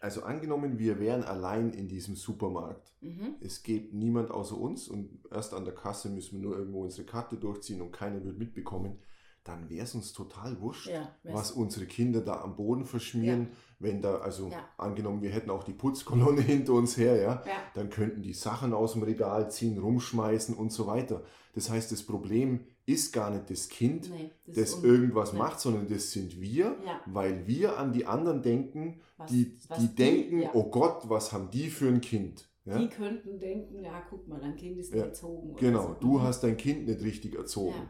also 0.00 0.22
angenommen, 0.22 0.78
wir 0.78 0.98
wären 0.98 1.22
allein 1.22 1.72
in 1.72 1.88
diesem 1.88 2.16
Supermarkt. 2.16 2.92
Mhm. 3.00 3.36
Es 3.40 3.62
geht 3.62 3.92
niemand 3.92 4.30
außer 4.30 4.58
uns 4.58 4.88
und 4.88 5.20
erst 5.30 5.54
an 5.54 5.64
der 5.64 5.74
Kasse 5.74 6.08
müssen 6.10 6.40
wir 6.40 6.48
nur 6.48 6.58
irgendwo 6.58 6.82
unsere 6.82 7.06
Karte 7.06 7.36
durchziehen 7.36 7.80
und 7.80 7.92
keiner 7.92 8.22
wird 8.24 8.38
mitbekommen, 8.38 8.98
dann 9.44 9.68
wäre 9.68 9.84
es 9.84 9.94
uns 9.94 10.12
total 10.12 10.60
wurscht, 10.60 10.88
Ja, 10.88 11.08
was 11.24 11.50
unsere 11.50 11.86
Kinder 11.86 12.20
da 12.20 12.40
am 12.42 12.54
Boden 12.56 12.84
verschmieren, 12.84 13.48
wenn 13.80 14.00
da, 14.00 14.16
also 14.18 14.48
Ja. 14.48 14.64
angenommen, 14.78 15.20
wir 15.22 15.30
hätten 15.30 15.50
auch 15.50 15.64
die 15.64 15.72
Putzkolonne 15.72 16.40
hinter 16.42 16.74
uns 16.74 16.96
her, 16.96 17.16
ja, 17.16 17.22
ja. 17.22 17.42
dann 17.74 17.90
könnten 17.90 18.22
die 18.22 18.34
Sachen 18.34 18.72
aus 18.72 18.92
dem 18.92 19.02
Regal 19.02 19.50
ziehen, 19.50 19.78
rumschmeißen 19.78 20.54
und 20.54 20.72
so 20.72 20.86
weiter. 20.86 21.22
Das 21.54 21.68
heißt, 21.70 21.90
das 21.92 22.02
Problem 22.02 22.60
ist 22.86 23.12
gar 23.12 23.30
nicht 23.30 23.50
das 23.50 23.68
Kind, 23.68 24.10
Nee, 24.10 24.30
das 24.46 24.72
das 24.72 24.82
irgendwas 24.84 25.32
nee. 25.32 25.38
macht, 25.40 25.60
sondern 25.60 25.88
das 25.88 26.12
sind 26.12 26.40
wir, 26.40 26.76
Ja. 26.86 27.00
weil 27.06 27.46
wir 27.46 27.78
an 27.78 27.92
die 27.92 28.06
anderen 28.06 28.42
denken, 28.42 29.00
Was- 29.16 29.30
die, 29.30 29.56
was 29.68 29.78
die 29.78 29.88
denken, 29.94 30.42
ja. 30.42 30.50
oh 30.54 30.64
Gott, 30.70 31.08
was 31.08 31.32
haben 31.32 31.50
die 31.50 31.68
für 31.68 31.88
ein 31.88 32.00
Kind? 32.00 32.48
Ja? 32.64 32.78
Die 32.78 32.88
könnten 32.88 33.40
denken, 33.40 33.82
ja, 33.82 34.02
guck 34.08 34.28
mal, 34.28 34.38
dein 34.40 34.54
Kind 34.54 34.78
ist 34.78 34.90
Ja, 34.90 34.98
nicht 34.98 35.06
erzogen. 35.06 35.50
oder 35.50 35.60
Genau, 35.60 35.82
so. 35.88 35.94
du 36.00 36.20
hast 36.22 36.42
dein 36.44 36.56
Kind 36.56 36.86
nicht 36.86 37.02
richtig 37.02 37.34
erzogen. 37.34 37.74
Ja. 37.74 37.88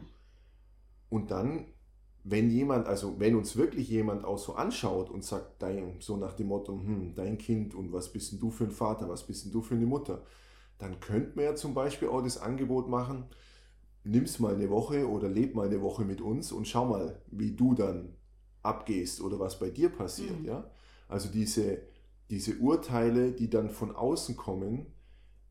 Und 1.13 1.29
dann, 1.29 1.67
wenn 2.23 2.49
jemand, 2.49 2.87
also 2.87 3.19
wenn 3.19 3.35
uns 3.35 3.55
wirklich 3.55 3.87
jemand 3.87 4.25
auch 4.25 4.39
so 4.39 4.55
anschaut 4.55 5.11
und 5.11 5.23
sagt, 5.23 5.61
dein, 5.61 5.97
so 5.99 6.17
nach 6.17 6.33
dem 6.33 6.47
Motto, 6.47 6.73
hm, 6.73 7.13
dein 7.13 7.37
Kind 7.37 7.75
und 7.75 7.93
was 7.93 8.11
bist 8.11 8.31
denn 8.31 8.39
du 8.39 8.49
für 8.49 8.63
ein 8.63 8.71
Vater, 8.71 9.07
was 9.07 9.27
bist 9.27 9.45
denn 9.45 9.51
du 9.51 9.61
für 9.61 9.75
eine 9.75 9.85
Mutter, 9.85 10.23
dann 10.79 10.99
könnte 10.99 11.33
man 11.35 11.45
ja 11.45 11.53
zum 11.53 11.75
Beispiel 11.75 12.07
auch 12.07 12.23
das 12.23 12.39
Angebot 12.39 12.89
machen, 12.89 13.25
nimm's 14.03 14.39
mal 14.39 14.55
eine 14.55 14.71
Woche 14.71 15.07
oder 15.07 15.29
leb 15.29 15.53
mal 15.53 15.67
eine 15.67 15.83
Woche 15.83 16.03
mit 16.03 16.19
uns 16.19 16.51
und 16.51 16.67
schau 16.67 16.85
mal, 16.85 17.21
wie 17.29 17.51
du 17.51 17.75
dann 17.75 18.15
abgehst 18.63 19.21
oder 19.21 19.37
was 19.39 19.59
bei 19.59 19.69
dir 19.69 19.89
passiert. 19.89 20.39
Mhm. 20.39 20.45
Ja? 20.45 20.71
Also 21.07 21.29
diese, 21.29 21.83
diese 22.31 22.55
Urteile, 22.55 23.33
die 23.33 23.51
dann 23.51 23.69
von 23.69 23.95
außen 23.95 24.35
kommen, 24.35 24.87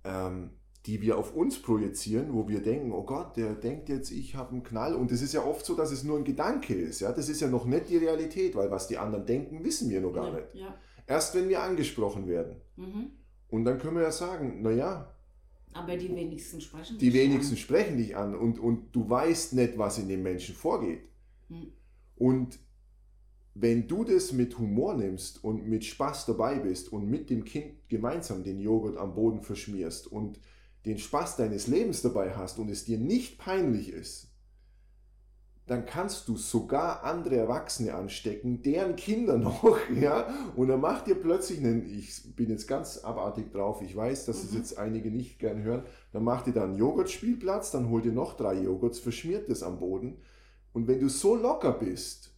ähm, 0.03 0.51
die 0.87 1.01
wir 1.01 1.17
auf 1.17 1.35
uns 1.35 1.61
projizieren, 1.61 2.33
wo 2.33 2.49
wir 2.49 2.61
denken, 2.61 2.93
oh 2.93 3.05
Gott, 3.05 3.37
der 3.37 3.55
denkt 3.55 3.89
jetzt, 3.89 4.11
ich 4.11 4.35
habe 4.35 4.51
einen 4.51 4.65
Knall. 4.65 4.95
Und 4.97 5.13
es 5.13 5.23
ist 5.23 5.33
ja 5.33 5.45
oft 5.45 5.65
so, 5.65 5.75
dass 5.77 5.93
es 5.93 6.03
nur 6.03 6.19
ein 6.19 6.25
Gedanke 6.25 6.75
ist. 6.75 7.01
Ja? 7.01 7.13
Das 7.13 7.29
ist 7.29 7.41
ja 7.41 7.49
noch 7.49 7.67
nicht 7.67 7.89
die 7.89 7.99
Realität, 7.99 8.57
weil 8.57 8.71
was 8.71 8.89
die 8.89 8.99
anderen 8.99 9.25
denken, 9.25 9.63
wissen 9.63 9.91
wir 9.91 10.01
noch 10.01 10.13
gar 10.13 10.29
ja. 10.29 10.35
nicht. 10.35 10.55
Ja. 10.55 10.75
Erst 11.07 11.35
wenn 11.37 11.49
wir 11.49 11.63
angesprochen 11.63 12.27
werden. 12.27 12.57
Mhm. 12.77 13.13
Und 13.49 13.65
dann 13.65 13.79
können 13.79 13.97
wir 13.97 14.03
ja 14.03 14.13
sagen, 14.13 14.63
naja, 14.63 15.15
Aber 15.73 15.97
die 15.97 16.15
wenigsten 16.15 16.61
sprechen 16.61 16.99
die 16.99 17.11
dich 17.11 17.21
wenigsten 17.21 17.55
an. 17.55 17.59
sprechen 17.59 17.97
dich 17.99 18.17
an 18.17 18.35
und, 18.35 18.59
und 18.59 18.95
du 18.95 19.09
weißt 19.09 19.53
nicht, 19.53 19.79
was 19.79 19.99
in 19.99 20.09
dem 20.09 20.23
Menschen 20.23 20.55
vorgeht. 20.55 21.03
Hm. 21.49 21.73
Und 22.17 22.59
wenn 23.55 23.87
du 23.87 24.05
das 24.05 24.33
mit 24.33 24.59
Humor 24.59 24.95
nimmst 24.95 25.45
und 25.45 25.67
mit 25.69 25.85
Spaß 25.85 26.27
dabei 26.27 26.59
bist 26.59 26.93
und 26.93 27.09
mit 27.09 27.29
dem 27.29 27.45
Kind 27.45 27.89
gemeinsam 27.89 28.43
den 28.43 28.59
Joghurt 28.59 28.97
am 28.97 29.15
Boden 29.15 29.43
verschmierst 29.43 30.11
und 30.11 30.41
den 30.85 30.99
Spaß 30.99 31.37
deines 31.37 31.67
Lebens 31.67 32.03
dabei 32.03 32.35
hast 32.35 32.59
und 32.59 32.69
es 32.71 32.85
dir 32.85 32.99
nicht 32.99 33.39
peinlich 33.39 33.91
ist, 33.91 34.29
dann 35.67 35.87
kannst 35.87 36.27
du 36.27 36.37
sogar 36.37 37.05
andere 37.05 37.37
Erwachsene 37.37 37.95
anstecken, 37.95 38.63
deren 38.63 38.97
Kinder 38.97 39.39
noch, 39.39 39.79
ja, 39.91 40.27
und 40.57 40.69
dann 40.69 40.81
macht 40.81 41.07
ihr 41.07 41.15
plötzlich 41.15 41.61
einen, 41.61 41.87
ich 41.87 42.35
bin 42.35 42.51
jetzt 42.51 42.67
ganz 42.67 42.99
abartig 42.99 43.53
drauf, 43.53 43.81
ich 43.81 43.95
weiß, 43.95 44.27
dass 44.27 44.43
es 44.43 44.51
Mhm. 44.51 44.59
jetzt 44.59 44.77
einige 44.77 45.11
nicht 45.11 45.39
gern 45.39 45.63
hören, 45.63 45.85
dann 46.13 46.25
macht 46.25 46.49
ihr 46.49 46.53
da 46.53 46.65
einen 46.65 46.77
Joghurtspielplatz, 46.77 47.71
dann 47.71 47.89
holt 47.91 48.05
ihr 48.05 48.13
noch 48.13 48.35
drei 48.37 48.55
Joghurts, 48.61 48.99
verschmiert 48.99 49.49
das 49.49 49.63
am 49.63 49.79
Boden 49.79 50.19
und 50.73 50.89
wenn 50.89 51.01
du 51.01 51.09
so 51.09 51.37
locker 51.37 51.73
bist, 51.73 52.35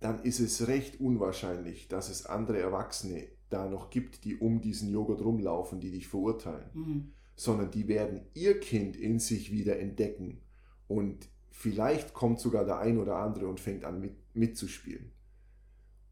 dann 0.00 0.22
ist 0.22 0.40
es 0.40 0.68
recht 0.68 1.00
unwahrscheinlich, 1.00 1.88
dass 1.88 2.10
es 2.10 2.26
andere 2.26 2.60
Erwachsene 2.60 3.26
da 3.50 3.68
noch 3.68 3.90
gibt, 3.90 4.24
die 4.24 4.36
um 4.36 4.60
diesen 4.60 4.90
Joghurt 4.90 5.20
rumlaufen, 5.22 5.80
die 5.80 5.90
dich 5.90 6.08
verurteilen 6.08 6.70
Mhm. 6.74 7.12
sondern 7.34 7.70
die 7.70 7.86
werden 7.86 8.22
ihr 8.34 8.58
Kind 8.60 8.96
in 8.96 9.18
sich 9.18 9.52
wieder 9.52 9.78
entdecken. 9.78 10.40
Und 10.88 11.28
vielleicht 11.50 12.14
kommt 12.14 12.40
sogar 12.40 12.64
der 12.64 12.78
ein 12.78 12.98
oder 12.98 13.16
andere 13.16 13.46
und 13.48 13.60
fängt 13.60 13.84
an 13.84 14.00
mit, 14.00 14.14
mitzuspielen. 14.34 15.12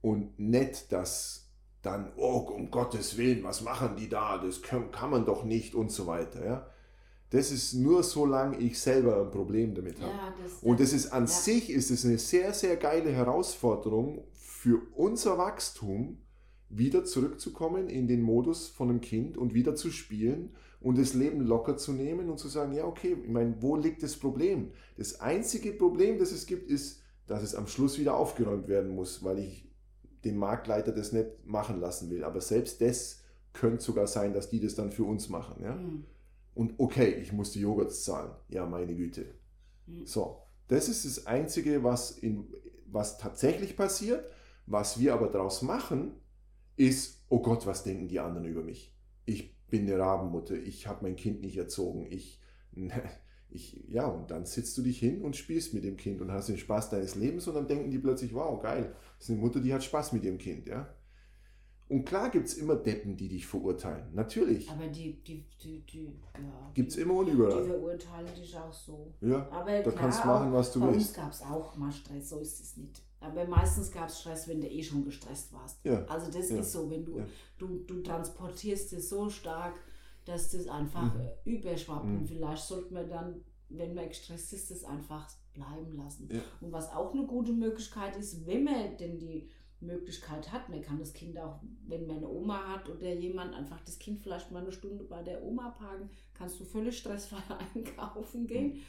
Und 0.03 0.39
nicht, 0.39 0.93
dass 0.93 1.51
dann, 1.81 2.13
oh, 2.17 2.39
um 2.55 2.71
Gottes 2.71 3.17
Willen, 3.17 3.43
was 3.43 3.63
machen 3.63 3.97
die 3.97 4.09
da? 4.09 4.39
Das 4.39 4.63
kann, 4.63 4.91
kann 4.91 5.11
man 5.11 5.25
doch 5.25 5.45
nicht 5.45 5.75
und 5.75 5.91
so 5.91 6.07
weiter. 6.07 6.45
Ja? 6.45 6.67
Das 7.31 7.51
ist 7.51 7.75
nur 7.75 8.03
solange 8.03 8.59
ich 8.59 8.79
selber 8.79 9.23
ein 9.23 9.31
Problem 9.31 9.75
damit 9.75 10.01
habe. 10.01 10.13
Ja, 10.13 10.35
das, 10.43 10.63
Und 10.63 10.81
das 10.81 10.93
ist 10.93 11.13
an 11.13 11.25
ja. 11.25 11.29
sich 11.29 11.71
ist 11.71 11.91
es 11.91 12.05
eine 12.05 12.19
sehr, 12.19 12.53
sehr 12.53 12.77
geile 12.77 13.11
Herausforderung 13.13 14.25
für 14.33 14.81
unser 14.95 15.37
Wachstum, 15.39 16.19
wieder 16.69 17.05
zurückzukommen 17.05 17.89
in 17.89 18.09
den 18.09 18.23
Modus 18.23 18.69
von 18.69 18.91
einem 18.91 19.01
Kind 19.01 19.37
und 19.37 19.55
wieder 19.55 19.75
zu 19.75 19.91
spielen 19.91 20.51
und 20.81 20.99
das 20.99 21.15
Leben 21.15 21.41
locker 21.41 21.77
zu 21.77 21.93
nehmen 21.93 22.29
und 22.29 22.39
zu 22.39 22.49
sagen, 22.49 22.73
ja, 22.75 22.85
okay, 22.85 23.17
ich 23.23 23.31
meine, 23.31 23.57
wo 23.61 23.77
liegt 23.77 24.03
das 24.03 24.17
Problem? 24.17 24.73
Das 24.97 25.21
einzige 25.21 25.73
Problem, 25.73 26.19
das 26.19 26.33
es 26.33 26.47
gibt, 26.47 26.71
ist, 26.71 27.03
dass 27.27 27.43
es 27.43 27.55
am 27.55 27.67
Schluss 27.67 27.99
wieder 27.99 28.17
aufgeräumt 28.17 28.69
werden 28.69 28.95
muss, 28.95 29.25
weil 29.25 29.39
ich 29.39 29.71
den 30.25 30.37
Marktleiter 30.37 30.93
das 30.93 31.13
nicht 31.13 31.47
machen 31.47 31.81
lassen 31.81 32.11
will. 32.11 32.25
Aber 32.25 32.41
selbst 32.41 32.81
das 32.81 33.23
könnte 33.53 33.83
sogar 33.83 34.07
sein, 34.07 34.33
dass 34.35 34.51
die 34.51 34.61
das 34.61 34.75
dann 34.75 34.91
für 34.91 35.05
uns 35.05 35.29
machen. 35.29 35.63
Ja? 35.63 35.75
Mhm. 35.75 36.05
Und 36.55 36.75
okay, 36.79 37.15
ich 37.15 37.33
muss 37.33 37.53
die 37.53 37.61
Joghurts 37.61 38.05
zahlen. 38.05 38.33
Ja, 38.49 38.67
meine 38.67 38.95
Güte. 38.95 39.27
Mhm. 39.87 40.07
So, 40.07 40.43
Das 40.69 40.89
ist 40.89 41.05
das 41.05 41.27
Einzige, 41.27 41.83
was, 41.83 42.11
in, 42.11 42.47
was 42.87 43.19
tatsächlich 43.19 43.77
passiert. 43.77 44.25
Was 44.67 44.99
wir 44.99 45.13
aber 45.13 45.29
daraus 45.29 45.61
machen, 45.61 46.15
ist, 46.77 47.25
oh 47.29 47.41
Gott, 47.41 47.67
was 47.67 47.85
denken 47.85 48.09
die 48.09 48.21
anderen 48.21 48.47
über 48.47 48.63
mich? 48.63 48.95
Ich 49.27 49.55
bin 49.69 49.83
eine 49.83 49.99
Rabenmutter, 49.99 50.55
ich 50.57 50.87
habe 50.87 51.05
mein 51.05 51.17
Kind 51.17 51.41
nicht 51.41 51.57
erzogen, 51.57 52.07
ich, 52.11 52.41
ich, 53.51 53.85
ja, 53.89 54.07
und 54.07 54.31
dann 54.31 54.47
sitzt 54.47 54.77
du 54.79 54.83
dich 54.83 54.99
hin 54.99 55.23
und 55.23 55.37
spielst 55.37 55.75
mit 55.75 55.85
dem 55.85 55.97
Kind 55.97 56.21
und 56.21 56.31
hast 56.33 56.49
den 56.49 56.59
Spaß 56.59 56.91
deines 56.91 57.15
Lebens 57.15 57.47
und 57.49 57.55
dann 57.55 57.67
denken 57.69 57.91
die 57.91 57.99
plötzlich, 57.99 58.35
wow, 58.35 58.61
geil, 58.63 58.95
das 59.19 59.29
ist 59.29 59.31
eine 59.31 59.41
Mutter, 59.41 59.61
die 59.61 59.73
hat 59.73 59.83
Spaß 59.85 60.13
mit 60.13 60.25
ihrem 60.25 60.39
Kind, 60.39 60.67
ja. 60.67 60.93
Und 61.87 62.07
klar 62.07 62.31
gibt 62.31 62.49
es 62.49 62.55
immer 62.55 62.77
Deppen, 62.77 63.15
die 63.15 63.29
dich 63.29 63.47
verurteilen. 63.47 64.07
Natürlich. 64.15 64.71
Aber 64.71 64.87
die, 64.89 65.23
die, 65.23 65.45
die, 65.63 65.85
die 65.85 66.05
ja. 66.43 66.71
Gibt 66.73 66.89
es 66.89 66.97
die- 66.97 67.03
immer 67.03 67.15
und 67.15 67.27
Die 67.27 67.33
überall. 67.33 67.63
verurteilen 67.63 68.27
dich 68.35 68.57
auch 68.57 68.73
so. 68.73 69.13
Ja, 69.21 69.47
Aber 69.51 69.71
da 69.71 69.83
klar, 69.83 69.95
kannst 69.95 70.25
du 70.25 70.27
machen, 70.29 70.53
was 70.55 70.73
du 70.73 70.81
bei 70.81 70.87
uns 70.87 70.97
willst. 70.97 71.15
gab 71.15 71.31
es 71.31 71.43
auch 71.43 71.77
mal 71.77 71.93
Stress, 71.93 72.31
so 72.31 72.39
ist 72.39 72.59
es 72.59 72.77
nicht. 72.79 73.03
Aber 73.25 73.47
meistens 73.47 73.91
gab 73.91 74.09
es 74.09 74.21
Stress, 74.21 74.49
wenn 74.49 74.61
du 74.61 74.69
eh 74.69 74.83
schon 74.83 75.05
gestresst 75.05 75.53
warst. 75.53 75.85
Ja, 75.85 76.05
Also 76.07 76.31
das 76.31 76.51
ja, 76.51 76.59
ist 76.61 76.73
so, 76.73 76.91
wenn 76.91 77.05
du, 77.05 77.19
ja. 77.19 77.27
du, 77.59 77.79
du 77.87 78.01
transportierst 78.03 78.93
es 78.93 79.09
so 79.09 79.29
stark, 79.31 79.75
dass 80.25 80.51
das 80.53 80.69
einfach 80.69 81.15
Mhm. 81.15 81.21
äh, 81.21 81.51
überschwappt. 81.51 82.07
Mhm. 82.07 82.19
Und 82.19 82.27
vielleicht 82.27 82.65
sollte 82.65 82.95
man 82.95 83.09
dann, 83.09 83.41
wenn 83.69 83.95
man 83.95 84.09
gestresst 84.09 84.53
ist, 84.53 84.71
das 84.71 84.85
einfach 84.85 85.29
bleiben 85.53 85.97
lassen. 85.97 86.29
Und 86.61 86.73
was 86.73 86.91
auch 86.93 87.13
eine 87.15 87.27
gute 87.27 87.53
Möglichkeit 87.53 88.17
ist, 88.17 88.47
wenn 88.47 88.65
man 88.65 88.97
denn 88.99 89.19
die 89.19 89.49
Möglichkeit 89.81 90.51
hat, 90.51 90.69
man 90.69 90.81
kann 90.83 90.99
das 90.99 91.13
Kind 91.13 91.39
auch, 91.39 91.61
wenn 91.87 92.07
man 92.07 92.17
eine 92.19 92.29
Oma 92.29 92.59
hat 92.69 92.89
oder 92.89 93.13
jemand, 93.13 93.55
einfach 93.55 93.81
das 93.85 93.99
Kind 93.99 94.19
vielleicht 94.21 94.51
mal 94.51 94.63
eine 94.63 94.73
Stunde 94.73 95.05
bei 95.05 95.23
der 95.23 95.43
Oma 95.43 95.71
parken, 95.71 96.09
kannst 96.33 96.59
du 96.59 96.65
völlig 96.65 96.97
stressfrei 96.99 97.37
einkaufen 97.75 98.47
gehen 98.47 98.81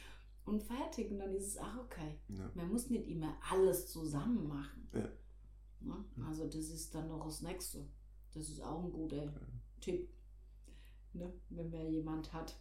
und 0.46 0.62
fertig. 0.62 1.10
Und 1.10 1.18
dann 1.18 1.34
ist 1.34 1.48
es 1.48 1.58
auch 1.58 1.76
okay. 1.84 2.18
Ja. 2.28 2.50
Man 2.54 2.70
muss 2.70 2.88
nicht 2.88 3.08
immer 3.08 3.36
alles 3.50 3.88
zusammen 3.88 4.46
machen. 4.48 4.88
Ja. 4.92 5.08
Ne? 5.80 6.04
Also 6.26 6.46
das 6.46 6.70
ist 6.70 6.94
dann 6.94 7.08
noch 7.08 7.24
das 7.24 7.42
Nächste. 7.42 7.86
Das 8.32 8.48
ist 8.48 8.60
auch 8.60 8.82
ein 8.82 8.92
guter 8.92 9.32
Tipp, 9.80 10.08
ne? 11.12 11.32
wenn 11.50 11.70
man 11.70 11.90
jemand 11.90 12.32
hat. 12.32 12.58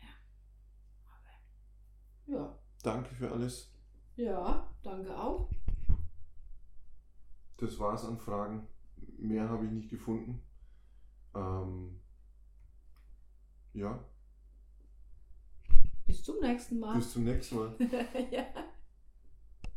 Ja. 0.00 0.08
Aber, 2.36 2.58
Danke 2.82 3.14
für 3.14 3.30
alles. 3.30 3.70
ja. 4.16 4.24
Ja, 4.24 4.74
danke 4.82 5.16
auch. 5.18 5.48
Das 7.56 7.78
war's 7.78 8.04
an 8.04 8.18
Fragen. 8.18 8.68
Mehr 9.18 9.48
habe 9.48 9.64
ich 9.66 9.72
nicht 9.72 9.90
gefunden. 9.90 10.42
Ähm, 11.34 12.00
ja, 13.72 14.04
Bis 16.06 16.22
zum 16.22 16.40
nächsten 16.40 16.78
Mal. 16.78 16.96
bis 16.96 17.12
zum 17.12 17.24
nächsten 17.24 17.56
Mal. 17.56 17.74
ja. 18.30 18.44